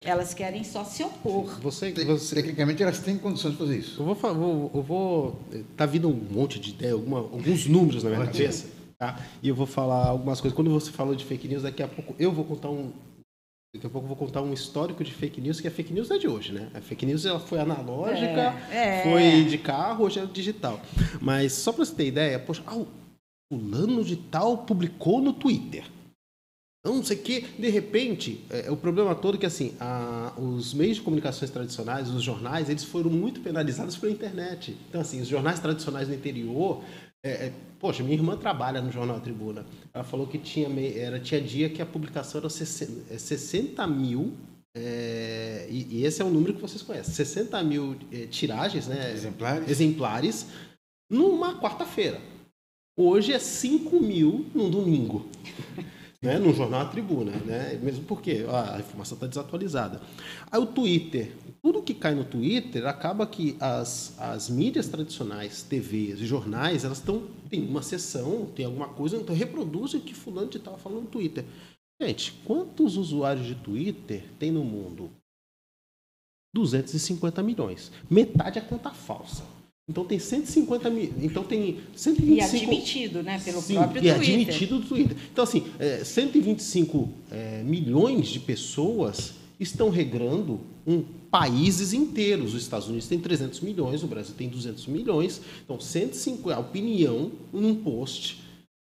Elas 0.04 0.34
querem 0.34 0.62
só 0.62 0.84
se 0.84 1.02
opor. 1.02 1.58
Você, 1.60 1.90
você... 2.04 2.36
Tecnicamente, 2.36 2.82
elas 2.82 3.00
têm 3.00 3.18
condições 3.18 3.52
de 3.52 3.58
fazer 3.58 3.78
isso. 3.78 4.00
Eu 4.00 4.14
vou, 4.14 4.70
eu 4.72 4.82
vou 4.82 5.40
tá 5.76 5.84
vindo 5.86 6.08
um 6.08 6.14
monte 6.14 6.60
de 6.60 6.70
ideia, 6.70 6.92
alguma, 6.92 7.18
alguns 7.18 7.66
números 7.66 8.04
na 8.04 8.10
minha 8.10 8.26
cabeça, 8.26 8.66
tá? 8.98 9.18
E 9.42 9.48
eu 9.48 9.54
vou 9.54 9.66
falar 9.66 10.06
algumas 10.06 10.40
coisas. 10.40 10.54
Quando 10.54 10.70
você 10.70 10.90
falou 10.90 11.14
de 11.14 11.24
fake 11.24 11.48
news, 11.48 11.62
daqui 11.62 11.82
a 11.82 11.88
pouco 11.88 12.14
eu 12.18 12.32
vou 12.32 12.44
contar 12.44 12.70
um, 12.70 12.92
Daqui 13.76 13.86
a 13.86 13.90
pouco 13.90 14.06
eu 14.06 14.08
vou 14.08 14.16
contar 14.16 14.40
um 14.40 14.52
histórico 14.52 15.04
de 15.04 15.12
fake 15.12 15.40
news, 15.40 15.60
que 15.60 15.68
a 15.68 15.70
fake 15.70 15.92
news 15.92 16.10
é 16.10 16.18
de 16.18 16.26
hoje, 16.26 16.52
né? 16.52 16.70
A 16.74 16.80
fake 16.80 17.04
news 17.04 17.26
ela 17.26 17.38
foi 17.38 17.58
analógica, 17.58 18.54
é, 18.70 19.00
é. 19.00 19.02
foi 19.02 19.44
de 19.44 19.58
carro, 19.58 20.04
hoje 20.04 20.18
é 20.18 20.24
digital. 20.24 20.80
Mas 21.20 21.52
só 21.52 21.72
para 21.72 21.84
você 21.84 21.94
ter 21.94 22.06
ideia, 22.06 22.38
poxa, 22.38 22.62
ah, 22.66 22.84
fulano 23.52 24.02
de 24.02 24.16
tal 24.16 24.58
publicou 24.58 25.20
no 25.20 25.32
Twitter. 25.32 25.84
Não 26.84 27.02
sei 27.02 27.16
o 27.16 27.22
que, 27.22 27.40
de 27.40 27.68
repente, 27.68 28.44
é, 28.48 28.70
o 28.70 28.76
problema 28.76 29.12
todo 29.14 29.34
é 29.34 29.38
que 29.38 29.46
assim, 29.46 29.74
a, 29.80 30.32
os 30.38 30.72
meios 30.72 30.96
de 30.96 31.02
comunicações 31.02 31.50
tradicionais, 31.50 32.08
os 32.08 32.22
jornais, 32.22 32.70
eles 32.70 32.84
foram 32.84 33.10
muito 33.10 33.40
penalizados 33.40 33.96
pela 33.96 34.12
internet. 34.12 34.76
Então, 34.88 35.00
assim, 35.00 35.20
os 35.20 35.26
jornais 35.26 35.58
tradicionais 35.58 36.08
no 36.08 36.14
interior, 36.14 36.82
é, 37.26 37.46
é, 37.46 37.52
poxa, 37.80 38.02
minha 38.02 38.14
irmã 38.14 38.36
trabalha 38.36 38.80
no 38.80 38.92
jornal 38.92 39.20
Tribuna. 39.20 39.66
Ela 39.92 40.04
falou 40.04 40.26
que 40.26 40.38
tinha, 40.38 40.68
era, 40.96 41.18
tinha 41.18 41.40
dia 41.40 41.68
que 41.68 41.82
a 41.82 41.86
publicação 41.86 42.40
era 42.40 42.48
60, 42.48 43.18
60 43.18 43.82
é, 43.82 43.86
mil 43.86 44.32
é, 44.76 45.66
e, 45.70 45.98
e, 45.98 46.04
esse 46.04 46.20
é 46.20 46.24
o 46.24 46.28
número 46.28 46.52
que 46.54 46.60
vocês 46.60 46.82
conhecem. 46.82 47.14
60 47.14 47.62
mil 47.62 47.96
é, 48.12 48.26
tiragens, 48.26 48.86
né? 48.86 49.10
Exemplares. 49.12 49.70
Exemplares 49.70 50.46
numa 51.10 51.58
quarta-feira. 51.58 52.20
Hoje 52.98 53.32
é 53.32 53.38
5 53.38 53.98
mil 54.00 54.46
num 54.54 54.70
domingo. 54.70 55.28
Né? 56.22 56.38
No 56.38 56.52
jornal 56.52 56.82
A 56.82 56.84
Tribuna, 56.86 57.32
né? 57.32 57.78
Mesmo 57.82 58.04
porque 58.04 58.44
a 58.48 58.78
informação 58.78 59.16
está 59.16 59.26
desatualizada. 59.26 60.00
Aí 60.50 60.60
o 60.60 60.66
Twitter, 60.66 61.32
tudo 61.62 61.82
que 61.82 61.94
cai 61.94 62.14
no 62.14 62.24
Twitter 62.24 62.86
acaba 62.86 63.26
que 63.26 63.56
as, 63.60 64.14
as 64.18 64.48
mídias 64.48 64.88
tradicionais, 64.88 65.62
TVs 65.62 66.20
e 66.20 66.26
jornais, 66.26 66.84
elas 66.84 66.98
estão 66.98 67.22
tem 67.48 67.64
uma 67.66 67.82
sessão, 67.82 68.46
tem 68.46 68.66
alguma 68.66 68.88
coisa, 68.88 69.16
então 69.16 69.34
reproduzem 69.34 70.00
o 70.00 70.02
que 70.02 70.14
fulano 70.14 70.48
de 70.48 70.58
tal 70.58 70.76
falando 70.76 71.02
no 71.02 71.08
Twitter. 71.08 71.44
Gente, 72.00 72.32
quantos 72.44 72.96
usuários 72.96 73.46
de 73.46 73.54
Twitter 73.54 74.24
tem 74.38 74.50
no 74.50 74.64
mundo? 74.64 75.10
250 76.54 77.42
milhões. 77.42 77.92
Metade 78.10 78.58
é 78.58 78.62
conta 78.62 78.90
falsa. 78.90 79.44
Então 79.88 80.04
tem 80.04 80.18
150 80.18 80.90
mil. 80.90 81.12
Então 81.20 81.44
tem 81.44 81.80
125. 81.94 82.34
E 82.34 82.40
admitido, 82.40 83.22
né? 83.22 83.38
Pelo 83.38 83.62
sim, 83.62 83.74
próprio 83.74 83.98
e 83.98 84.12
Twitter. 84.12 84.14
admitido 84.16 84.78
do 84.80 84.86
Twitter. 84.86 85.16
Então, 85.32 85.44
assim, 85.44 85.64
é, 85.78 86.02
125 86.02 87.08
é, 87.30 87.62
milhões 87.62 88.26
de 88.26 88.40
pessoas 88.40 89.34
estão 89.60 89.88
regrando 89.88 90.60
um, 90.84 91.02
países 91.30 91.92
inteiros. 91.92 92.52
Os 92.52 92.62
Estados 92.62 92.88
Unidos 92.88 93.06
têm 93.06 93.20
300 93.20 93.60
milhões, 93.60 94.02
o 94.02 94.08
Brasil 94.08 94.34
tem 94.36 94.48
200 94.48 94.88
milhões. 94.88 95.40
Então, 95.64 95.78
150, 95.78 96.56
a 96.56 96.58
opinião 96.58 97.30
num 97.52 97.76
post 97.76 98.42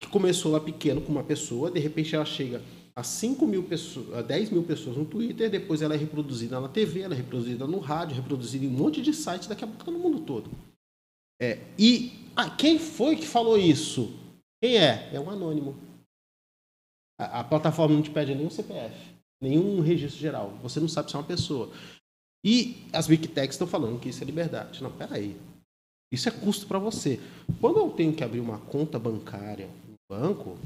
que 0.02 0.08
começou 0.08 0.52
lá 0.52 0.60
pequeno 0.60 1.02
com 1.02 1.12
uma 1.12 1.24
pessoa, 1.24 1.70
de 1.70 1.80
repente 1.80 2.16
ela 2.16 2.26
chega 2.26 2.64
a 2.96 3.04
5 3.04 3.46
mil 3.46 3.64
pessoas, 3.64 4.14
a 4.14 4.22
10 4.22 4.50
mil 4.50 4.64
pessoas 4.64 4.98
no 4.98 5.06
Twitter, 5.06 5.50
depois 5.50 5.82
ela 5.82 5.94
é 5.94 5.98
reproduzida 5.98 6.60
na 6.60 6.68
TV, 6.68 7.02
ela 7.02 7.14
é 7.14 7.18
reproduzida 7.18 7.68
no 7.68 7.80
rádio, 7.80 8.16
reproduzida 8.16 8.66
em 8.66 8.70
um 8.70 8.72
monte 8.72 9.02
de 9.02 9.14
sites, 9.14 9.48
daqui 9.48 9.64
a 9.64 9.68
pouco 9.68 9.82
está 9.82 9.92
no 9.92 10.00
mundo 10.00 10.22
todo. 10.22 10.50
É, 11.42 11.58
e 11.78 12.12
ah, 12.36 12.50
quem 12.50 12.78
foi 12.78 13.16
que 13.16 13.26
falou 13.26 13.58
isso? 13.58 14.14
Quem 14.62 14.78
é? 14.78 15.10
É 15.14 15.20
um 15.20 15.30
anônimo. 15.30 15.76
A, 17.20 17.40
a, 17.40 17.44
plataforma 17.44 17.96
não 17.96 18.02
te 18.02 18.10
pede 18.10 18.36
nenhum 18.36 18.50
CPF, 18.50 18.96
nenhum 19.42 19.80
registro 19.82 20.20
geral. 20.20 20.52
Você 20.62 20.80
não 20.80 20.88
sabe 20.88 21.10
se 21.10 21.16
é 21.16 21.20
uma 21.20 21.26
pessoa. 21.26 21.72
E 22.46 22.86
as 22.92 23.08
Big 23.08 23.28
Techs 23.28 23.56
estão 23.56 23.68
falando 23.68 24.00
que 24.00 24.10
isso 24.10 24.24
é 24.24 24.26
liberdade. 24.26 24.84
Não, 24.84 24.92
peraí. 24.92 25.36
Isso 26.12 26.28
é 26.28 26.32
custo 26.32 26.68
para 26.68 26.80
você. 26.80 27.20
Quando 27.62 27.80
eu 27.80 27.90
tenho 27.92 28.14
que 28.14 28.24
abrir 28.24 28.40
uma 28.40 28.60
conta 28.60 28.98
bancária 28.98 29.68
no 29.88 29.96
banco, 30.10 30.58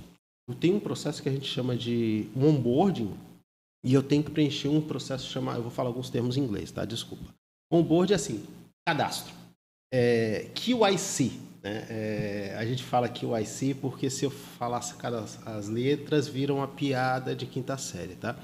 eu 0.47 0.55
tenho 0.55 0.77
um 0.77 0.79
processo 0.79 1.21
que 1.21 1.29
a 1.29 1.31
gente 1.31 1.47
chama 1.47 1.75
de 1.75 2.29
onboarding 2.35 3.13
e 3.83 3.93
eu 3.93 4.01
tenho 4.01 4.23
que 4.23 4.31
preencher 4.31 4.69
um 4.69 4.81
processo 4.81 5.29
chamado, 5.29 5.57
eu 5.57 5.63
vou 5.63 5.71
falar 5.71 5.89
alguns 5.89 6.09
termos 6.09 6.37
em 6.37 6.41
inglês, 6.41 6.71
tá? 6.71 6.85
Desculpa. 6.85 7.25
Onboard 7.71 8.13
é 8.13 8.15
assim, 8.15 8.45
cadastro 8.87 9.42
é, 9.93 10.47
QIC, 10.55 11.39
Né? 11.61 11.85
É, 11.87 12.55
a 12.57 12.65
gente 12.65 12.83
fala 12.83 13.05
aqui 13.05 13.25
o 13.25 13.37
IC 13.37 13.75
porque 13.75 14.09
se 14.09 14.25
eu 14.25 14.31
falasse 14.31 14.95
cada 14.95 15.23
as 15.45 15.69
letras 15.69 16.27
viram 16.27 16.55
uma 16.57 16.67
piada 16.67 17.35
de 17.35 17.45
quinta 17.45 17.77
série, 17.77 18.15
tá? 18.15 18.35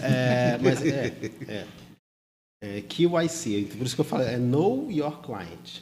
É, 0.00 0.56
mas 0.62 0.80
é, 0.86 1.12
é, 1.48 1.66
é 2.62 2.80
QIC, 2.82 3.76
por 3.76 3.84
isso 3.84 3.96
que 3.96 4.00
eu 4.00 4.04
falo, 4.04 4.22
é 4.22 4.38
Know 4.38 4.90
Your 4.90 5.20
Client. 5.20 5.80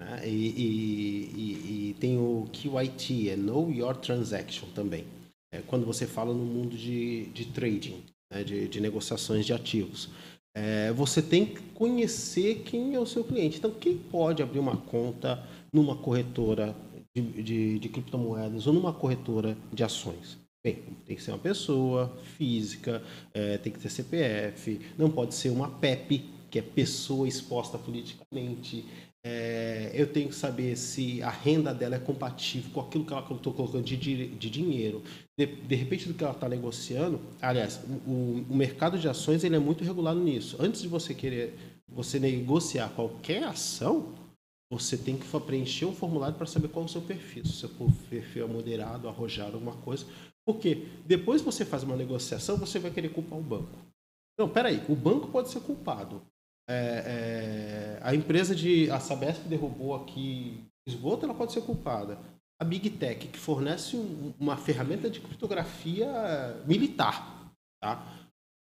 Né? 0.00 0.28
E, 0.28 0.28
e, 0.28 1.32
e, 1.34 1.90
e, 1.90 1.94
tem 1.94 2.18
o 2.18 2.48
QIT, 2.52 3.30
é 3.30 3.36
Know 3.36 3.72
Your 3.72 3.96
Transaction 3.96 4.68
também. 4.74 5.06
É 5.52 5.62
quando 5.62 5.86
você 5.86 6.06
fala 6.06 6.34
no 6.34 6.44
mundo 6.44 6.76
de, 6.76 7.26
de 7.26 7.46
trading, 7.46 8.02
né? 8.32 8.44
de, 8.44 8.68
de 8.68 8.80
negociações 8.80 9.46
de 9.46 9.52
ativos. 9.52 10.10
É, 10.54 10.92
você 10.92 11.22
tem 11.22 11.46
que 11.46 11.60
conhecer 11.74 12.62
quem 12.64 12.94
é 12.94 13.00
o 13.00 13.06
seu 13.06 13.22
cliente. 13.24 13.58
Então, 13.58 13.70
quem 13.70 13.96
pode 13.96 14.42
abrir 14.42 14.58
uma 14.58 14.76
conta 14.76 15.46
numa 15.72 15.96
corretora 15.96 16.74
de, 17.14 17.42
de, 17.42 17.78
de 17.78 17.88
criptomoedas 17.88 18.66
ou 18.66 18.72
numa 18.72 18.92
corretora 18.92 19.56
de 19.72 19.84
ações? 19.84 20.38
Bem, 20.64 20.82
tem 21.06 21.16
que 21.16 21.22
ser 21.22 21.30
uma 21.30 21.38
pessoa 21.38 22.16
física, 22.36 23.02
é, 23.32 23.58
tem 23.58 23.72
que 23.72 23.78
ter 23.78 23.88
CPF, 23.88 24.80
não 24.98 25.10
pode 25.10 25.34
ser 25.34 25.50
uma 25.50 25.70
PEP, 25.70 26.24
que 26.50 26.58
é 26.58 26.62
pessoa 26.62 27.28
exposta 27.28 27.78
politicamente. 27.78 28.84
É, 29.24 29.90
eu 29.94 30.06
tenho 30.12 30.28
que 30.28 30.34
saber 30.34 30.76
se 30.76 31.22
a 31.22 31.30
renda 31.30 31.74
dela 31.74 31.96
é 31.96 31.98
compatível 31.98 32.70
com 32.72 32.80
aquilo 32.80 33.04
que 33.04 33.12
ela 33.12 33.26
estou 33.30 33.52
colocando 33.52 33.84
de, 33.84 33.96
de 33.96 34.50
dinheiro. 34.50 35.02
De, 35.36 35.46
de, 35.46 35.74
repente, 35.74 36.08
do 36.08 36.14
que 36.14 36.22
ela 36.22 36.32
está 36.32 36.48
negociando. 36.48 37.20
Aliás, 37.40 37.80
o, 38.06 38.44
o, 38.48 38.54
mercado 38.54 38.98
de 38.98 39.08
ações 39.08 39.44
ele 39.44 39.56
é 39.56 39.58
muito 39.58 39.84
regulado 39.84 40.20
nisso. 40.20 40.56
Antes 40.60 40.82
de 40.82 40.88
você 40.88 41.14
querer 41.14 41.54
você 41.88 42.20
negociar 42.20 42.90
qualquer 42.90 43.44
ação, 43.44 44.12
você 44.70 44.96
tem 44.96 45.16
que 45.16 45.26
preencher 45.40 45.86
um 45.86 45.94
formulário 45.94 46.36
para 46.36 46.46
saber 46.46 46.68
qual 46.68 46.84
é 46.84 46.86
o 46.86 46.90
seu 46.90 47.00
perfil. 47.00 47.44
Se 47.44 47.52
o 47.52 47.54
seu 47.54 47.70
perfil 48.10 48.44
é 48.44 48.48
moderado, 48.48 49.08
arrojado, 49.08 49.54
alguma 49.54 49.76
coisa. 49.76 50.06
Porque 50.46 50.86
depois 51.06 51.42
você 51.42 51.64
faz 51.64 51.82
uma 51.82 51.96
negociação, 51.96 52.56
você 52.56 52.78
vai 52.78 52.90
querer 52.90 53.10
culpar 53.10 53.38
o 53.38 53.42
banco. 53.42 53.78
Não, 54.38 54.48
peraí, 54.48 54.82
o 54.88 54.94
banco 54.94 55.28
pode 55.28 55.48
ser 55.48 55.60
culpado. 55.60 56.22
É, 56.68 57.96
é, 57.96 57.98
a 58.02 58.14
empresa 58.14 58.54
de. 58.54 58.90
A 58.90 59.00
Sabesp 59.00 59.48
derrubou 59.48 59.94
aqui 59.94 60.62
esgoto, 60.86 61.24
ela 61.24 61.34
pode 61.34 61.52
ser 61.52 61.62
culpada. 61.62 62.18
A 62.60 62.64
Big 62.64 62.90
Tech, 62.90 63.26
que 63.28 63.38
fornece 63.38 63.96
um, 63.96 64.34
uma 64.38 64.56
ferramenta 64.56 65.08
de 65.08 65.20
criptografia 65.20 66.06
militar, 66.66 67.52
tá? 67.80 68.04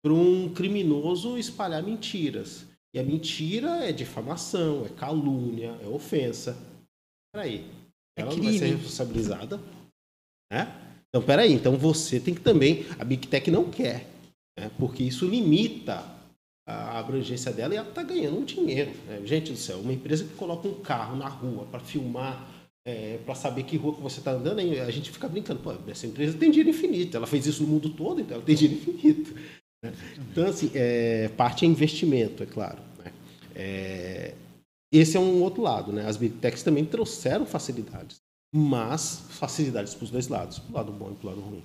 Para 0.04 0.12
um 0.12 0.52
criminoso 0.54 1.36
espalhar 1.36 1.82
mentiras. 1.82 2.66
E 2.94 2.98
a 2.98 3.02
mentira 3.02 3.84
é 3.84 3.92
difamação, 3.92 4.86
é 4.86 4.88
calúnia, 4.90 5.76
é 5.82 5.88
ofensa. 5.88 6.57
Peraí. 7.34 7.66
É 8.16 8.22
ela 8.22 8.32
é 8.32 8.36
não 8.36 8.44
vai 8.44 8.52
ser 8.52 8.66
responsabilizada? 8.66 9.61
Né? 10.52 10.72
Então, 11.09 11.22
peraí, 11.22 11.52
então 11.52 11.76
você 11.76 12.20
tem 12.20 12.34
que 12.34 12.40
também. 12.40 12.86
A 12.98 13.04
Big 13.04 13.26
Tech 13.26 13.50
não 13.50 13.70
quer, 13.70 14.07
né? 14.59 14.70
porque 14.78 15.02
isso 15.02 15.26
limita 15.26 16.16
a 16.67 16.99
abrangência 16.99 17.53
dela 17.53 17.75
e 17.75 17.77
ela 17.77 17.89
está 17.89 18.03
ganhando 18.03 18.39
um 18.39 18.45
dinheiro. 18.45 18.91
Né? 19.07 19.21
Gente 19.25 19.53
do 19.53 19.59
céu, 19.59 19.79
uma 19.79 19.93
empresa 19.93 20.25
que 20.25 20.35
coloca 20.35 20.67
um 20.67 20.75
carro 20.75 21.17
na 21.17 21.29
rua 21.29 21.64
para 21.71 21.81
filmar, 21.81 22.49
é, 22.85 23.19
para 23.25 23.35
saber 23.35 23.62
que 23.62 23.77
rua 23.77 23.95
que 23.95 24.03
você 24.03 24.19
está 24.19 24.33
andando, 24.33 24.61
a 24.61 24.91
gente 24.91 25.11
fica 25.11 25.29
brincando, 25.29 25.61
pô, 25.61 25.73
essa 25.89 26.07
empresa 26.07 26.37
tem 26.37 26.51
dinheiro 26.51 26.71
infinito, 26.71 27.17
ela 27.17 27.27
fez 27.27 27.47
isso 27.47 27.62
no 27.62 27.69
mundo 27.69 27.91
todo, 27.91 28.21
então 28.21 28.37
ela 28.37 28.45
tem 28.45 28.55
dinheiro 28.55 28.81
infinito. 28.91 29.35
Né? 29.85 29.93
Então, 30.31 30.47
assim, 30.47 30.71
é, 30.75 31.29
parte 31.37 31.64
é 31.64 31.69
investimento, 31.69 32.43
é 32.43 32.47
claro. 32.47 32.79
Né? 33.05 33.12
É, 33.55 34.35
esse 34.93 35.17
é 35.17 35.21
um 35.21 35.43
outro 35.43 35.62
lado, 35.62 35.93
né? 35.93 36.07
As 36.07 36.17
Big 36.17 36.37
Techs 36.37 36.62
também 36.62 36.85
trouxeram 36.85 37.45
facilidades 37.45 38.19
mas 38.57 39.27
facilidades 39.29 39.95
para 39.95 40.05
os 40.05 40.11
dois 40.11 40.29
lados, 40.29 40.59
para 40.59 40.71
o 40.71 40.75
lado 40.75 40.93
bom 40.93 41.11
e 41.11 41.14
para 41.14 41.27
o 41.27 41.31
lado 41.31 41.41
ruim. 41.43 41.62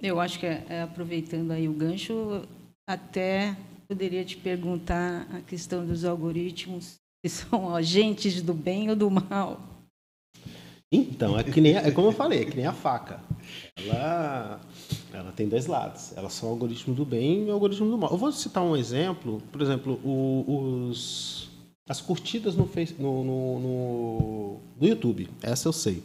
Eu 0.00 0.20
acho 0.20 0.38
que, 0.38 0.46
é, 0.46 0.82
aproveitando 0.82 1.50
aí 1.50 1.68
o 1.68 1.72
gancho, 1.72 2.42
até 2.88 3.56
poderia 3.88 4.24
te 4.24 4.36
perguntar 4.36 5.26
a 5.32 5.40
questão 5.40 5.86
dos 5.86 6.04
algoritmos, 6.04 6.96
que 7.22 7.28
são 7.28 7.74
agentes 7.74 8.42
do 8.42 8.54
bem 8.54 8.90
ou 8.90 8.96
do 8.96 9.10
mal. 9.10 9.60
Então, 10.90 11.38
é, 11.38 11.44
que 11.44 11.60
nem, 11.60 11.76
é 11.76 11.90
como 11.90 12.08
eu 12.08 12.12
falei, 12.12 12.42
é 12.42 12.44
que 12.46 12.56
nem 12.56 12.66
a 12.66 12.72
faca. 12.72 13.20
Ela, 13.76 14.60
ela 15.12 15.32
tem 15.32 15.46
dois 15.46 15.66
lados. 15.66 16.16
Elas 16.16 16.32
são 16.32 16.48
algoritmo 16.48 16.94
do 16.94 17.04
bem 17.04 17.46
e 17.46 17.50
algoritmo 17.50 17.90
do 17.90 17.98
mal. 17.98 18.10
Eu 18.10 18.16
vou 18.16 18.32
citar 18.32 18.62
um 18.62 18.74
exemplo. 18.74 19.42
Por 19.52 19.60
exemplo, 19.60 20.00
o, 20.02 20.88
os, 20.88 21.50
as 21.86 22.00
curtidas 22.00 22.54
no, 22.56 22.64
no, 22.98 23.24
no, 23.24 23.60
no, 23.60 24.60
no 24.80 24.86
YouTube. 24.86 25.28
Essa 25.42 25.68
eu 25.68 25.74
sei 25.74 26.02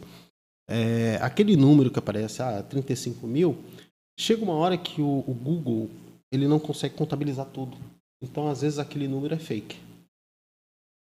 é, 0.68 1.18
aquele 1.20 1.56
número 1.56 1.90
que 1.90 1.98
aparece, 1.98 2.42
ah, 2.42 2.62
35 2.62 3.26
mil, 3.26 3.56
chega 4.18 4.42
uma 4.42 4.54
hora 4.54 4.76
que 4.76 5.00
o, 5.00 5.24
o, 5.26 5.34
Google 5.34 5.90
ele 6.34 6.48
não 6.48 6.58
consegue 6.58 6.94
contabilizar 6.94 7.46
tudo. 7.46 7.76
Então, 8.22 8.48
às 8.48 8.62
vezes, 8.62 8.78
aquele 8.78 9.08
número 9.08 9.34
é 9.34 9.38
fake. 9.38 9.76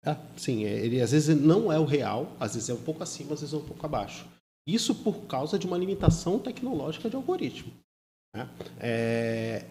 É, 0.04 0.16
sim, 0.36 0.64
é, 0.64 0.84
ele 0.84 1.00
às 1.00 1.10
vezes 1.10 1.36
não 1.36 1.72
é 1.72 1.78
o 1.78 1.84
real, 1.84 2.32
às 2.38 2.54
vezes 2.54 2.68
é 2.70 2.74
um 2.74 2.82
pouco 2.82 3.02
acima, 3.02 3.34
às 3.34 3.40
vezes 3.40 3.54
é 3.54 3.58
um 3.58 3.64
pouco 3.64 3.84
abaixo. 3.84 4.26
Isso 4.66 4.94
por 4.94 5.26
causa 5.26 5.58
de 5.58 5.66
uma 5.66 5.78
limitação 5.78 6.38
tecnológica 6.38 7.10
de 7.10 7.16
algoritmo. 7.16 7.72
Né? 8.34 8.48
É, 8.78 9.64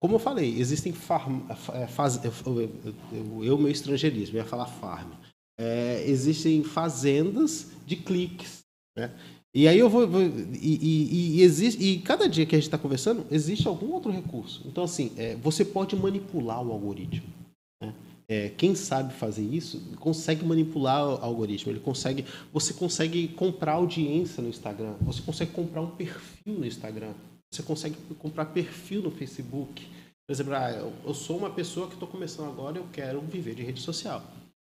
como 0.00 0.14
eu 0.14 0.18
falei, 0.18 0.58
existem 0.58 0.92
farm, 0.92 1.40
é, 1.74 1.86
faz, 1.86 2.24
eu, 2.24 2.32
eu, 2.46 3.44
eu, 3.44 3.58
meu 3.58 3.68
estrangeirismo, 3.68 4.36
ia 4.36 4.44
falar 4.44 4.66
farm. 4.66 5.10
É, 5.58 6.04
existem 6.06 6.62
fazendas 6.62 7.72
de 7.86 7.96
cliques. 7.96 8.60
Né? 8.96 9.12
E 9.56 9.66
aí 9.66 9.78
eu 9.78 9.88
vou. 9.88 10.06
vou 10.06 10.20
e, 10.20 10.28
e, 10.60 11.38
e, 11.38 11.42
existe, 11.42 11.82
e 11.82 11.98
cada 12.02 12.28
dia 12.28 12.44
que 12.44 12.54
a 12.54 12.58
gente 12.58 12.66
está 12.66 12.76
conversando, 12.76 13.26
existe 13.30 13.66
algum 13.66 13.90
outro 13.90 14.12
recurso. 14.12 14.60
Então, 14.66 14.84
assim, 14.84 15.14
é, 15.16 15.34
você 15.36 15.64
pode 15.64 15.96
manipular 15.96 16.62
o 16.62 16.70
algoritmo. 16.70 17.26
Né? 17.82 17.94
É, 18.28 18.50
quem 18.50 18.74
sabe 18.74 19.14
fazer 19.14 19.42
isso 19.42 19.80
consegue 19.98 20.44
manipular 20.44 21.08
o 21.08 21.24
algoritmo. 21.24 21.72
Ele 21.72 21.80
consegue, 21.80 22.26
você 22.52 22.74
consegue 22.74 23.28
comprar 23.28 23.72
audiência 23.72 24.42
no 24.42 24.50
Instagram. 24.50 24.92
Você 25.00 25.22
consegue 25.22 25.52
comprar 25.52 25.80
um 25.80 25.90
perfil 25.90 26.58
no 26.58 26.66
Instagram. 26.66 27.14
Você 27.50 27.62
consegue 27.62 27.96
comprar 28.18 28.44
perfil 28.44 29.00
no 29.00 29.10
Facebook. 29.10 29.88
Por 30.26 30.34
exemplo, 30.34 30.52
ah, 30.52 30.70
eu 31.02 31.14
sou 31.14 31.38
uma 31.38 31.48
pessoa 31.48 31.86
que 31.86 31.94
estou 31.94 32.08
começando 32.08 32.48
agora, 32.48 32.76
eu 32.76 32.86
quero 32.92 33.22
viver 33.22 33.54
de 33.54 33.62
rede 33.62 33.80
social. 33.80 34.22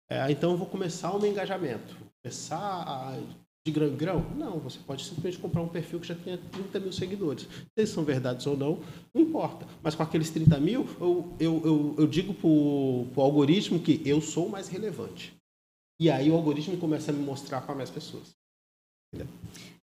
É, 0.09 0.31
então 0.31 0.51
eu 0.51 0.57
vou 0.57 0.65
começar 0.65 1.11
o 1.11 1.21
meu 1.21 1.29
engajamento. 1.29 1.95
Começar 2.23 2.57
a 2.57 3.19
de 3.65 3.71
grão 3.71 3.87
em 3.87 3.95
grão? 3.95 4.25
Não, 4.35 4.59
você 4.59 4.79
pode 4.79 5.03
simplesmente 5.03 5.37
comprar 5.37 5.61
um 5.61 5.67
perfil 5.67 5.99
que 5.99 6.07
já 6.07 6.15
tenha 6.15 6.37
30 6.37 6.79
mil 6.79 6.91
seguidores. 6.91 7.47
Se 7.77 7.85
são 7.85 8.03
verdades 8.03 8.47
ou 8.47 8.57
não, 8.57 8.79
não 9.13 9.21
importa. 9.21 9.67
Mas 9.83 9.93
com 9.93 10.03
aqueles 10.03 10.29
30 10.31 10.59
mil, 10.59 10.87
eu, 10.99 11.35
eu, 11.39 11.61
eu, 11.63 11.95
eu 11.99 12.07
digo 12.07 12.33
para 12.33 12.47
o 12.47 13.21
algoritmo 13.21 13.79
que 13.79 14.01
eu 14.03 14.19
sou 14.21 14.49
mais 14.49 14.67
relevante. 14.67 15.33
E 15.99 16.09
aí 16.09 16.31
o 16.31 16.35
algoritmo 16.35 16.77
começa 16.77 17.11
a 17.11 17.13
me 17.13 17.23
mostrar 17.23 17.61
para 17.61 17.75
mais 17.75 17.91
pessoas. 17.91 18.31
Entendeu? 19.13 19.31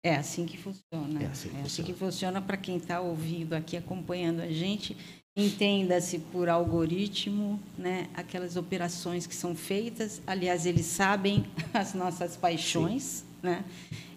É 0.05 0.17
assim 0.17 0.45
que 0.45 0.57
funciona. 0.57 1.23
É 1.23 1.27
assim 1.27 1.49
que 1.51 1.57
é 1.57 1.61
assim 1.61 1.83
funciona, 1.83 1.99
funciona 1.99 2.43
para 2.43 2.57
quem 2.57 2.79
está 2.79 3.01
ouvindo 3.01 3.53
aqui, 3.53 3.77
acompanhando 3.77 4.41
a 4.41 4.51
gente. 4.51 4.97
Entenda-se 5.37 6.19
por 6.19 6.49
algoritmo, 6.49 7.61
né, 7.77 8.09
aquelas 8.15 8.57
operações 8.57 9.25
que 9.25 9.35
são 9.37 9.55
feitas. 9.55 10.21
Aliás, 10.27 10.67
eles 10.67 10.87
sabem 10.87 11.47
as 11.73 11.95
nossas 11.95 12.37
paixões. 12.37 13.03
Sim 13.03 13.28
né? 13.43 13.65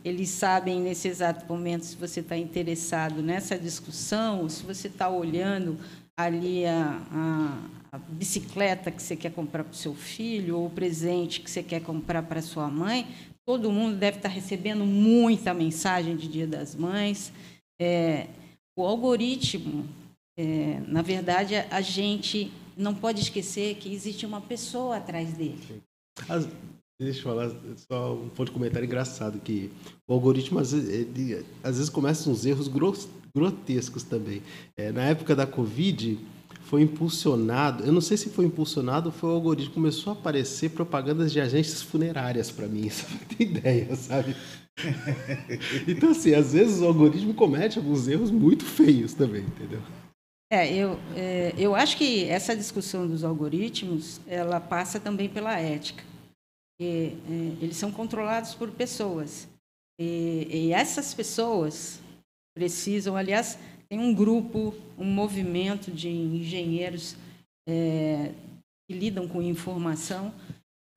Eles 0.04 0.30
sabem 0.30 0.82
nesse 0.82 1.08
exato 1.08 1.46
momento 1.48 1.86
se 1.86 1.96
você 1.96 2.22
está 2.22 2.36
interessado 2.36 3.22
nessa 3.22 3.58
discussão, 3.58 4.50
se 4.50 4.64
você 4.64 4.88
está 4.88 5.10
olhando 5.10 5.78
ali 6.18 6.66
a, 6.66 7.02
a, 7.12 7.70
a, 7.92 7.98
bicicleta 7.98 8.92
que 8.92 9.02
você 9.02 9.16
quer 9.16 9.32
comprar 9.32 9.64
para 9.64 9.74
o 9.74 9.76
seu 9.76 9.94
filho, 9.94 10.58
ou 10.58 10.68
o 10.68 10.70
presente 10.70 11.42
que 11.42 11.50
você 11.50 11.64
quer 11.64 11.82
comprar 11.82 12.24
para 12.24 12.42
sua 12.42 12.68
mãe. 12.68 13.08
Todo 13.46 13.72
mundo 13.72 13.98
deve 13.98 14.18
estar 14.18 14.30
tá 14.30 14.36
recebendo 14.36 14.86
muita 14.86 15.54
mensagem 15.54 16.16
de 16.16 16.28
Dia 16.28 16.48
das 16.48 16.76
Mães. 16.76 17.32
É, 17.80 18.28
o 18.78 18.84
algoritmo, 18.84 19.88
é, 20.38 20.80
na 20.88 21.02
verdade, 21.02 21.56
a 21.56 21.82
gente 21.82 22.52
não 22.78 22.94
pode 22.94 23.22
esquecer 23.22 23.76
que 23.76 23.94
existe 23.94 24.26
uma 24.26 24.42
pessoa 24.42 24.98
atrás 24.98 25.34
dele. 25.34 25.82
As, 26.30 26.48
Deixa 27.02 27.18
eu 27.18 27.24
falar 27.24 27.52
só 27.90 28.14
um 28.14 28.30
ponto 28.30 28.50
de 28.50 28.52
comentário 28.52 28.86
engraçado 28.86 29.40
que 29.40 29.72
o 30.08 30.14
algoritmo 30.14 30.60
às 30.60 30.72
vezes, 30.72 30.88
ele, 30.88 31.44
às 31.64 31.78
vezes 31.78 31.90
começa 31.90 32.30
uns 32.30 32.46
erros 32.46 32.70
grotescos 33.34 34.04
também. 34.04 34.44
É, 34.78 34.92
na 34.92 35.06
época 35.06 35.36
da 35.36 35.48
Covid 35.48 36.20
foi 36.62 36.84
impulsionado, 36.84 37.84
eu 37.84 37.92
não 37.92 38.02
sei 38.02 38.18
se 38.18 38.30
foi 38.30 38.46
impulsionado 38.46 39.10
ou 39.10 39.12
foi 39.12 39.32
o 39.32 39.34
algoritmo 39.34 39.74
começou 39.74 40.14
a 40.14 40.16
aparecer 40.16 40.70
propagandas 40.70 41.32
de 41.32 41.42
agências 41.42 41.82
funerárias 41.82 42.52
para 42.52 42.68
mim, 42.68 42.88
só 42.92 43.08
pra 43.08 43.36
ter 43.36 43.44
ideia, 43.46 43.96
sabe? 43.96 44.36
então 45.88 46.12
assim, 46.12 46.36
às 46.36 46.54
vezes 46.54 46.82
o 46.82 46.86
algoritmo 46.86 47.34
comete 47.34 47.80
alguns 47.80 48.08
erros 48.08 48.30
muito 48.30 48.64
feios 48.64 49.16
também, 49.16 49.42
entendeu? 49.42 49.82
É, 50.54 50.72
eu, 50.72 51.00
é, 51.16 51.56
eu 51.58 51.74
acho 51.74 51.98
que 51.98 52.26
essa 52.26 52.56
discussão 52.56 53.08
dos 53.08 53.24
algoritmos, 53.24 54.22
ela 54.28 54.60
passa 54.60 55.00
também 55.00 55.28
pela 55.28 55.58
ética 55.58 56.11
é, 56.86 57.64
eles 57.64 57.78
são 57.78 57.92
controlados 57.92 58.56
por 58.56 58.72
pessoas. 58.72 59.48
E, 60.00 60.48
e 60.50 60.74
essas 60.74 61.14
pessoas 61.14 62.00
precisam, 62.56 63.16
aliás, 63.16 63.58
tem 63.90 64.00
um 64.00 64.14
grupo, 64.14 64.74
um 64.98 65.06
movimento 65.06 65.92
de 65.92 66.10
engenheiros 66.10 67.16
é, 67.68 68.32
que 68.90 68.98
lidam 68.98 69.28
com 69.28 69.42
informação, 69.42 70.34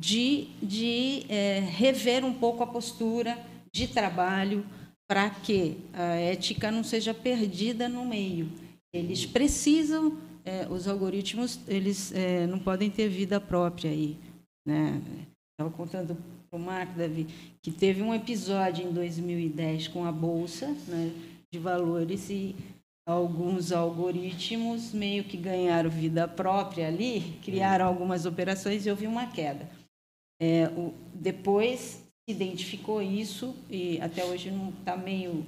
de, 0.00 0.48
de 0.62 1.24
é, 1.28 1.60
rever 1.60 2.24
um 2.24 2.32
pouco 2.32 2.62
a 2.62 2.66
postura 2.66 3.38
de 3.72 3.88
trabalho 3.88 4.64
para 5.08 5.28
que 5.30 5.76
a 5.92 6.14
ética 6.14 6.70
não 6.70 6.82
seja 6.82 7.12
perdida 7.12 7.88
no 7.88 8.04
meio. 8.04 8.50
Eles 8.92 9.26
precisam, 9.26 10.18
é, 10.44 10.66
os 10.68 10.88
algoritmos, 10.88 11.60
eles 11.68 12.12
é, 12.12 12.46
não 12.46 12.58
podem 12.58 12.90
ter 12.90 13.08
vida 13.08 13.40
própria 13.40 13.90
aí. 13.90 14.16
Né? 14.66 15.02
Estava 15.54 15.70
contando 15.70 16.16
para 16.50 16.58
o 16.58 16.60
Marco, 16.60 16.98
Davi, 16.98 17.28
que 17.62 17.70
teve 17.70 18.02
um 18.02 18.12
episódio 18.12 18.84
em 18.84 18.92
2010 18.92 19.86
com 19.86 20.04
a 20.04 20.10
Bolsa 20.10 20.66
né, 20.88 21.12
de 21.52 21.60
Valores 21.60 22.28
e 22.28 22.56
alguns 23.06 23.70
algoritmos 23.70 24.92
meio 24.92 25.22
que 25.22 25.36
ganharam 25.36 25.88
vida 25.88 26.26
própria 26.26 26.88
ali, 26.88 27.38
criaram 27.44 27.86
algumas 27.86 28.26
operações 28.26 28.84
e 28.84 28.90
houve 28.90 29.06
uma 29.06 29.28
queda. 29.28 29.68
É, 30.42 30.66
o, 30.76 30.92
depois 31.14 32.02
identificou 32.28 33.00
isso 33.00 33.54
e 33.70 34.00
até 34.00 34.24
hoje 34.24 34.50
não 34.50 34.70
está 34.70 34.96
meio 34.96 35.46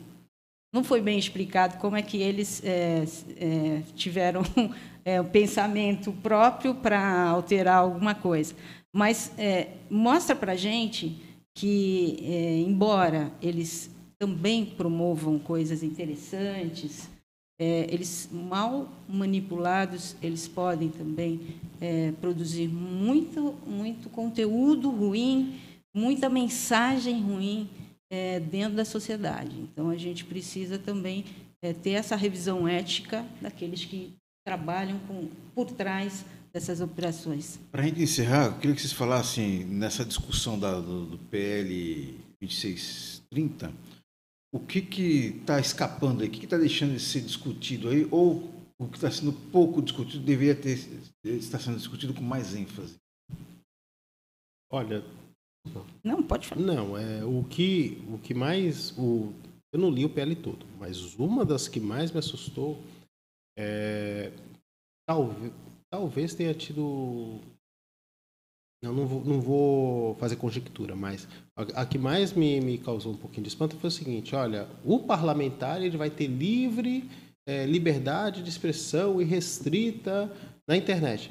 não 0.73 0.85
foi 0.85 1.01
bem 1.01 1.19
explicado 1.19 1.79
como 1.79 1.97
é 1.97 2.03
que 2.03 2.19
eles 2.19 2.63
é, 2.63 3.03
é, 3.39 3.83
tiveram 3.97 4.43
é, 5.05 5.21
um 5.21 5.25
pensamento 5.25 6.13
próprio 6.13 6.75
para 6.75 7.29
alterar 7.29 7.79
alguma 7.79 8.15
coisa. 8.15 8.55
Mas 8.97 9.31
é, 9.37 9.73
mostra 9.91 10.35
para 10.35 10.53
a 10.53 10.57
gente 10.57 11.21
que, 11.55 12.19
é, 12.23 12.61
embora 12.61 13.31
eles 13.43 13.91
também 14.19 14.65
promovam 14.65 15.39
coisas 15.39 15.83
interessantes, 15.83 17.07
é, 17.61 17.93
eles 17.93 18.27
mal 18.33 18.91
manipulados, 19.07 20.17
eles 20.23 20.49
podem 20.49 20.89
também 20.89 21.43
é, 21.79 22.13
produzir 22.23 22.69
muito, 22.69 23.55
muito 23.67 24.09
conteúdo 24.09 24.89
ruim, 24.89 25.61
muita 25.95 26.31
mensagem 26.31 27.21
ruim 27.21 27.69
é, 28.09 28.41
dentro 28.41 28.77
da 28.77 28.85
sociedade. 28.87 29.61
Então, 29.61 29.91
a 29.91 29.97
gente 29.99 30.25
precisa 30.25 30.79
também 30.79 31.23
é, 31.61 31.75
ter 31.75 31.91
essa 31.91 32.17
revisão 32.17 32.67
ética 32.67 33.27
daqueles 33.43 33.85
que 33.85 34.15
trabalham 34.43 34.99
com, 35.01 35.29
por 35.55 35.71
trás 35.71 36.25
dessas 36.57 36.81
operações. 36.81 37.61
Para 37.71 37.83
a 37.83 37.85
gente 37.85 38.03
encerrar, 38.03 38.47
eu 38.47 38.55
queria 38.55 38.75
que 38.75 38.81
vocês 38.81 38.93
falassem 38.93 39.63
nessa 39.67 40.07
discussão 40.07 40.59
da, 40.59 40.81
do, 40.81 41.05
do 41.05 41.19
PL 41.19 42.19
2630 42.41 43.75
o 44.55 44.59
que 44.59 44.79
está 44.79 45.61
escapando 45.61 46.23
aí, 46.23 46.29
o 46.29 46.33
que 46.33 46.45
está 46.45 46.57
deixando 46.57 46.95
de 46.95 47.01
ser 47.01 47.21
discutido 47.21 47.91
aí, 47.91 48.09
ou 48.11 48.51
o 48.81 48.89
que 48.89 48.97
está 48.97 49.11
sendo 49.11 49.35
pouco 49.51 49.83
discutido 49.83 50.25
deveria 50.25 50.55
ter 50.55 50.79
está 51.23 51.59
sendo 51.59 51.77
discutido 51.77 52.15
com 52.15 52.23
mais 52.23 52.55
ênfase? 52.55 52.97
Olha, 54.73 55.05
não 56.03 56.23
pode 56.23 56.49
falar. 56.49 56.63
Não, 56.63 56.97
é 56.97 57.23
o 57.23 57.45
que 57.45 58.03
o 58.09 58.17
que 58.17 58.33
mais 58.33 58.97
o 58.97 59.35
eu 59.75 59.79
não 59.79 59.91
li 59.91 60.07
o 60.07 60.11
PL 60.11 60.35
todo, 60.37 60.65
mas 60.79 61.15
uma 61.17 61.45
das 61.45 61.69
que 61.69 61.81
mais 61.81 62.11
me 62.11 62.19
assustou 62.19 62.83
é 63.59 64.33
talvez 65.07 65.53
talvez 65.91 66.35
tenha 66.35 66.55
tido 66.55 67.41
eu 68.83 68.93
não 68.93 69.07
vou, 69.07 69.25
não 69.25 69.41
vou 69.41 70.15
fazer 70.17 70.37
conjectura, 70.37 70.95
mas 70.95 71.27
a, 71.57 71.83
a, 71.83 71.87
que 71.87 71.99
mais 71.99 72.33
me, 72.33 72.61
me 72.61 72.79
causou 72.79 73.13
um 73.13 73.17
pouquinho 73.17 73.43
de 73.43 73.49
espanto 73.49 73.77
foi 73.77 73.89
o 73.89 73.91
seguinte: 73.91 74.35
olha, 74.35 74.69
o 74.85 75.01
parlamentar 75.01 75.83
ele 75.83 75.97
vai 75.97 76.11
ter 76.11 76.27
livre 76.27 77.09
é, 77.47 77.65
liberdade 77.65 78.43
de 78.43 78.49
expressão 78.49 79.21
irrestrita 79.21 80.31
na 80.69 80.77
internet. 80.77 81.31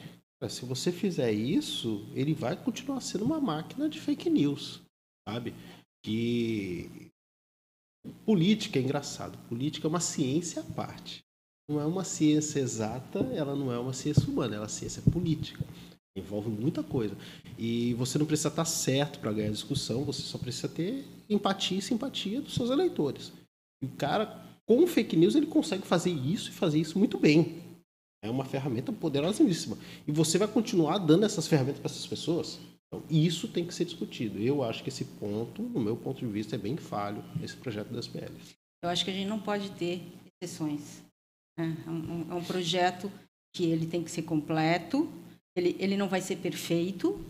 Se 0.49 0.66
você 0.66 0.91
fizer 0.91 1.32
isso, 1.32 2.08
ele 2.14 2.34
vai 2.34 2.56
continuar 2.56 3.01
sendo 3.01 3.26
uma 3.26 3.39
máquina 3.39 3.89
de 3.89 3.99
fake 3.99 4.30
news, 4.30 4.82
sabe? 5.28 5.56
Que 6.03 7.12
política 8.26 8.78
é 8.78 8.82
engraçado. 8.82 9.38
Política 9.47 9.88
é 9.88 9.89
uma 9.89 9.99
ciência 9.99 10.62
à 10.62 10.66
parte. 10.66 11.24
Não 11.68 11.82
é 11.82 11.86
uma 11.86 12.03
ciência 12.03 12.59
exata, 12.59 13.20
ela 13.34 13.55
não 13.55 13.72
é 13.72 13.80
uma 13.80 13.93
ciência 13.93 14.30
humana, 14.30 14.55
ela 14.55 14.63
é 14.63 14.68
uma 14.68 14.70
ciência 14.70 15.01
política. 15.01 15.63
Envolve 16.16 16.49
muita 16.49 16.84
coisa. 16.84 17.18
E 17.57 17.93
você 17.95 18.18
não 18.18 18.26
precisa 18.26 18.49
estar 18.49 18.66
certo 18.66 19.20
para 19.20 19.34
ganhar 19.34 19.51
discussão, 19.51 20.03
você 20.03 20.22
só 20.22 20.38
precisa 20.38 20.70
ter 20.70 21.05
empatia 21.30 21.80
e 21.80 21.82
simpatia 21.82 22.41
dos 22.41 22.53
seus 22.53 22.70
eleitores. 22.70 23.34
E 23.82 23.86
o 23.86 23.89
cara, 23.89 24.45
com 24.66 24.86
fake 24.86 25.16
news, 25.16 25.36
ele 25.36 25.47
consegue 25.47 25.86
fazer 25.86 26.11
isso 26.11 26.49
e 26.49 26.53
fazer 26.53 26.80
isso 26.80 26.99
muito 26.99 27.18
bem. 27.18 27.61
É 28.24 28.30
uma 28.30 28.45
ferramenta 28.45 28.91
poderosíssima. 28.91 29.78
E 30.07 30.11
você 30.11 30.38
vai 30.38 30.47
continuar 30.47 30.99
dando 30.99 31.26
essas 31.26 31.47
ferramentas 31.47 31.80
para 31.80 31.91
essas 31.91 32.07
pessoas? 32.07 32.59
Então, 32.88 33.03
isso 33.09 33.47
tem 33.47 33.66
que 33.66 33.74
ser 33.74 33.86
discutido. 33.86 34.39
Eu 34.39 34.63
acho 34.63 34.84
que 34.84 34.89
esse 34.89 35.05
ponto, 35.05 35.61
no 35.61 35.80
meu 35.80 35.97
ponto 35.97 36.20
de 36.20 36.26
vista, 36.28 36.55
é 36.55 36.59
bem 36.59 36.78
falho 36.78 37.24
nesse 37.39 37.55
projeto 37.57 37.89
das 37.89 38.07
PLs. 38.07 38.55
Eu 38.84 38.89
acho 38.89 39.03
que 39.03 39.11
a 39.11 39.13
gente 39.13 39.28
não 39.28 39.39
pode 39.39 39.70
ter 39.72 40.01
exceções. 40.41 41.03
Né? 41.58 41.76
É 41.86 41.89
um, 41.89 42.28
é 42.32 42.34
um 42.34 42.43
projeto 42.43 43.12
que 43.53 43.66
ele 43.66 43.86
tem 43.86 44.03
que 44.03 44.12
ser 44.12 44.24
completo, 44.24 45.10
ele, 45.56 45.76
ele 45.80 45.95
não 45.95 46.10
vai 46.10 46.20
ser 46.20 46.36
perfeito, 46.38 47.24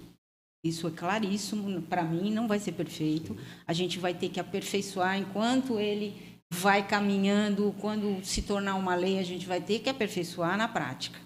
isso 0.66 0.88
é 0.88 0.92
claríssimo, 0.92 1.82
para 1.84 2.04
mim 2.04 2.34
não 2.34 2.48
vai 2.48 2.58
ser 2.58 2.72
perfeito. 2.72 3.38
A 3.68 3.74
gente 3.74 4.00
vai 4.00 4.16
ter 4.16 4.30
que 4.30 4.40
aperfeiçoar 4.40 5.16
enquanto 5.16 5.80
ele 5.80 6.16
vai 6.52 6.88
caminhando, 6.88 7.76
quando 7.80 8.26
se 8.26 8.42
tornar 8.42 8.74
uma 8.74 8.96
lei, 8.96 9.20
a 9.20 9.24
gente 9.24 9.46
vai 9.46 9.62
ter 9.62 9.80
que 9.80 9.90
aperfeiçoar 9.90 10.58
na 10.58 10.68
prática. 10.68 11.20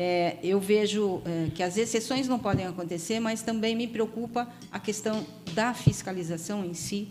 É, 0.00 0.38
eu 0.42 0.58
vejo 0.58 1.20
é, 1.26 1.50
que 1.50 1.62
as 1.62 1.76
exceções 1.76 2.26
não 2.26 2.38
podem 2.38 2.66
acontecer, 2.66 3.20
mas 3.20 3.42
também 3.42 3.76
me 3.76 3.86
preocupa 3.86 4.50
a 4.70 4.80
questão 4.80 5.26
da 5.52 5.74
fiscalização 5.74 6.64
em 6.64 6.72
si 6.72 7.08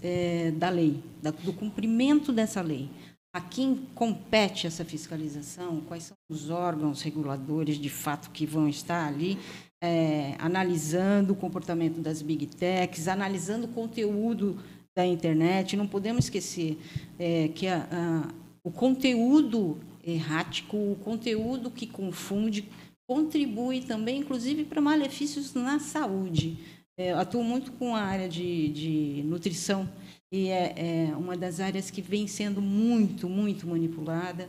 é, 0.00 0.52
da 0.52 0.70
lei, 0.70 1.02
da, 1.20 1.32
do 1.32 1.52
cumprimento 1.52 2.32
dessa 2.32 2.62
lei 2.62 2.88
a 3.32 3.40
quem 3.40 3.76
compete 3.94 4.66
essa 4.66 4.84
fiscalização, 4.84 5.80
quais 5.82 6.04
são 6.04 6.16
os 6.28 6.50
órgãos 6.50 7.02
reguladores 7.02 7.78
de 7.78 7.88
fato 7.88 8.30
que 8.30 8.44
vão 8.44 8.68
estar 8.68 9.06
ali 9.06 9.38
é, 9.82 10.34
analisando 10.38 11.32
o 11.32 11.36
comportamento 11.36 12.00
das 12.00 12.20
big 12.20 12.46
techs, 12.46 13.08
analisando 13.08 13.66
o 13.66 13.70
conteúdo 13.70 14.58
da 14.94 15.06
internet. 15.06 15.76
Não 15.76 15.86
podemos 15.86 16.24
esquecer 16.24 16.78
é, 17.18 17.48
que 17.48 17.66
a, 17.66 17.88
a, 17.90 18.28
o 18.64 18.70
conteúdo 18.70 19.78
errático, 20.04 20.76
o 20.76 20.96
conteúdo 20.96 21.70
que 21.70 21.86
confunde, 21.86 22.68
contribui 23.08 23.80
também, 23.80 24.20
inclusive, 24.20 24.64
para 24.64 24.80
malefícios 24.80 25.54
na 25.54 25.78
saúde. 25.78 26.58
É, 26.98 27.12
atuo 27.12 27.42
muito 27.42 27.72
com 27.72 27.94
a 27.94 28.02
área 28.02 28.28
de, 28.28 28.68
de 28.68 29.22
nutrição 29.24 29.88
e 30.32 30.48
é, 30.48 30.74
é, 31.10 31.16
uma 31.16 31.36
das 31.36 31.58
áreas 31.60 31.90
que 31.90 32.00
vem 32.00 32.26
sendo 32.26 32.62
muito, 32.62 33.28
muito 33.28 33.66
manipulada 33.66 34.48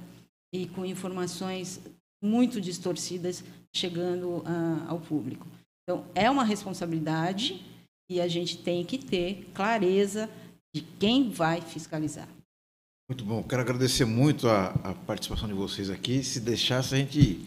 e 0.53 0.67
com 0.67 0.85
informações 0.85 1.81
muito 2.23 2.61
distorcidas 2.61 3.43
chegando 3.75 4.43
a, 4.45 4.91
ao 4.91 4.99
público. 4.99 5.47
Então, 5.83 6.05
é 6.13 6.29
uma 6.29 6.43
responsabilidade 6.43 7.65
e 8.09 8.21
a 8.21 8.27
gente 8.27 8.57
tem 8.57 8.85
que 8.85 8.97
ter 8.97 9.49
clareza 9.53 10.29
de 10.73 10.81
quem 10.99 11.29
vai 11.29 11.61
fiscalizar. 11.61 12.27
Muito 13.11 13.25
bom. 13.25 13.43
Quero 13.43 13.61
agradecer 13.61 14.05
muito 14.05 14.47
a, 14.47 14.67
a 14.85 14.93
participação 14.93 15.45
de 15.45 15.53
vocês 15.53 15.89
aqui. 15.89 16.23
Se 16.23 16.39
deixasse, 16.39 16.95
a 16.95 16.97
gente 16.97 17.45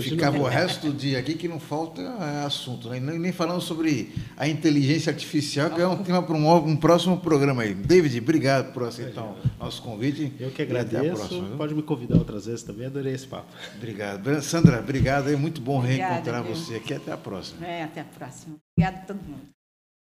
ficava 0.00 0.38
o 0.38 0.44
resto 0.44 0.86
do 0.86 0.96
dia 0.96 1.18
aqui, 1.18 1.34
que 1.34 1.48
não 1.48 1.58
falta 1.58 2.00
é, 2.00 2.44
assunto. 2.46 2.88
Né? 2.88 3.00
Nem, 3.00 3.18
nem 3.18 3.32
falando 3.32 3.60
sobre 3.60 4.14
a 4.36 4.46
inteligência 4.46 5.10
artificial, 5.10 5.68
que 5.70 5.80
é 5.80 5.88
um 5.88 6.00
tema 6.04 6.22
para 6.22 6.36
um, 6.36 6.56
um, 6.58 6.76
próximo 6.76 7.18
programa 7.18 7.62
aí. 7.62 7.74
David, 7.74 8.20
obrigado 8.20 8.72
por 8.72 8.84
aceitar 8.84 9.24
o 9.24 9.36
nosso 9.58 9.82
convite. 9.82 10.32
Eu 10.38 10.52
que 10.52 10.62
agradeço. 10.62 11.16
Próxima, 11.16 11.56
Pode 11.56 11.74
me 11.74 11.82
convidar 11.82 12.16
outras 12.16 12.46
vezes 12.46 12.62
também. 12.62 12.86
Adorei 12.86 13.12
esse 13.12 13.26
papo. 13.26 13.48
Obrigado. 13.78 14.40
Sandra, 14.42 14.78
obrigado. 14.78 15.28
É 15.28 15.34
muito 15.34 15.60
bom 15.60 15.80
Obrigada, 15.80 16.12
reencontrar 16.12 16.44
viu? 16.44 16.54
você 16.54 16.76
aqui. 16.76 16.94
Até 16.94 17.10
a 17.10 17.16
próxima. 17.16 17.66
É, 17.66 17.82
até 17.82 18.02
a 18.02 18.04
próxima. 18.04 18.54
Obrigado 18.78 19.02
a 19.02 19.06
todo 19.06 19.20
mundo. 19.24 19.42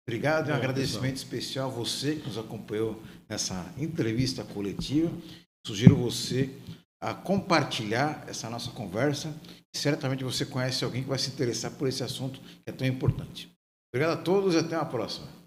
Obrigado 0.07 0.49
e 0.49 0.51
um 0.51 0.55
agradecimento 0.55 1.18
especial 1.18 1.70
a 1.70 1.72
você 1.72 2.16
que 2.16 2.28
nos 2.28 2.38
acompanhou 2.38 2.99
nessa 3.30 3.72
entrevista 3.78 4.44
coletiva. 4.44 5.12
Sugiro 5.66 5.96
você 5.96 6.50
a 7.02 7.14
compartilhar 7.14 8.26
essa 8.28 8.50
nossa 8.50 8.72
conversa. 8.72 9.34
Certamente 9.74 10.24
você 10.24 10.46
conhece 10.46 10.84
alguém 10.84 11.04
que 11.04 11.10
vai 11.10 11.20
se 11.20 11.30
interessar 11.30 11.72
por 11.72 11.88
esse 11.88 12.04
assunto 12.04 12.40
que 12.40 12.64
é 12.66 12.72
tão 12.72 12.88
importante. 12.88 13.50
Obrigado 13.94 14.20
a 14.20 14.22
todos 14.22 14.56
e 14.56 14.58
até 14.58 14.76
a 14.76 14.84
próxima. 14.84 15.39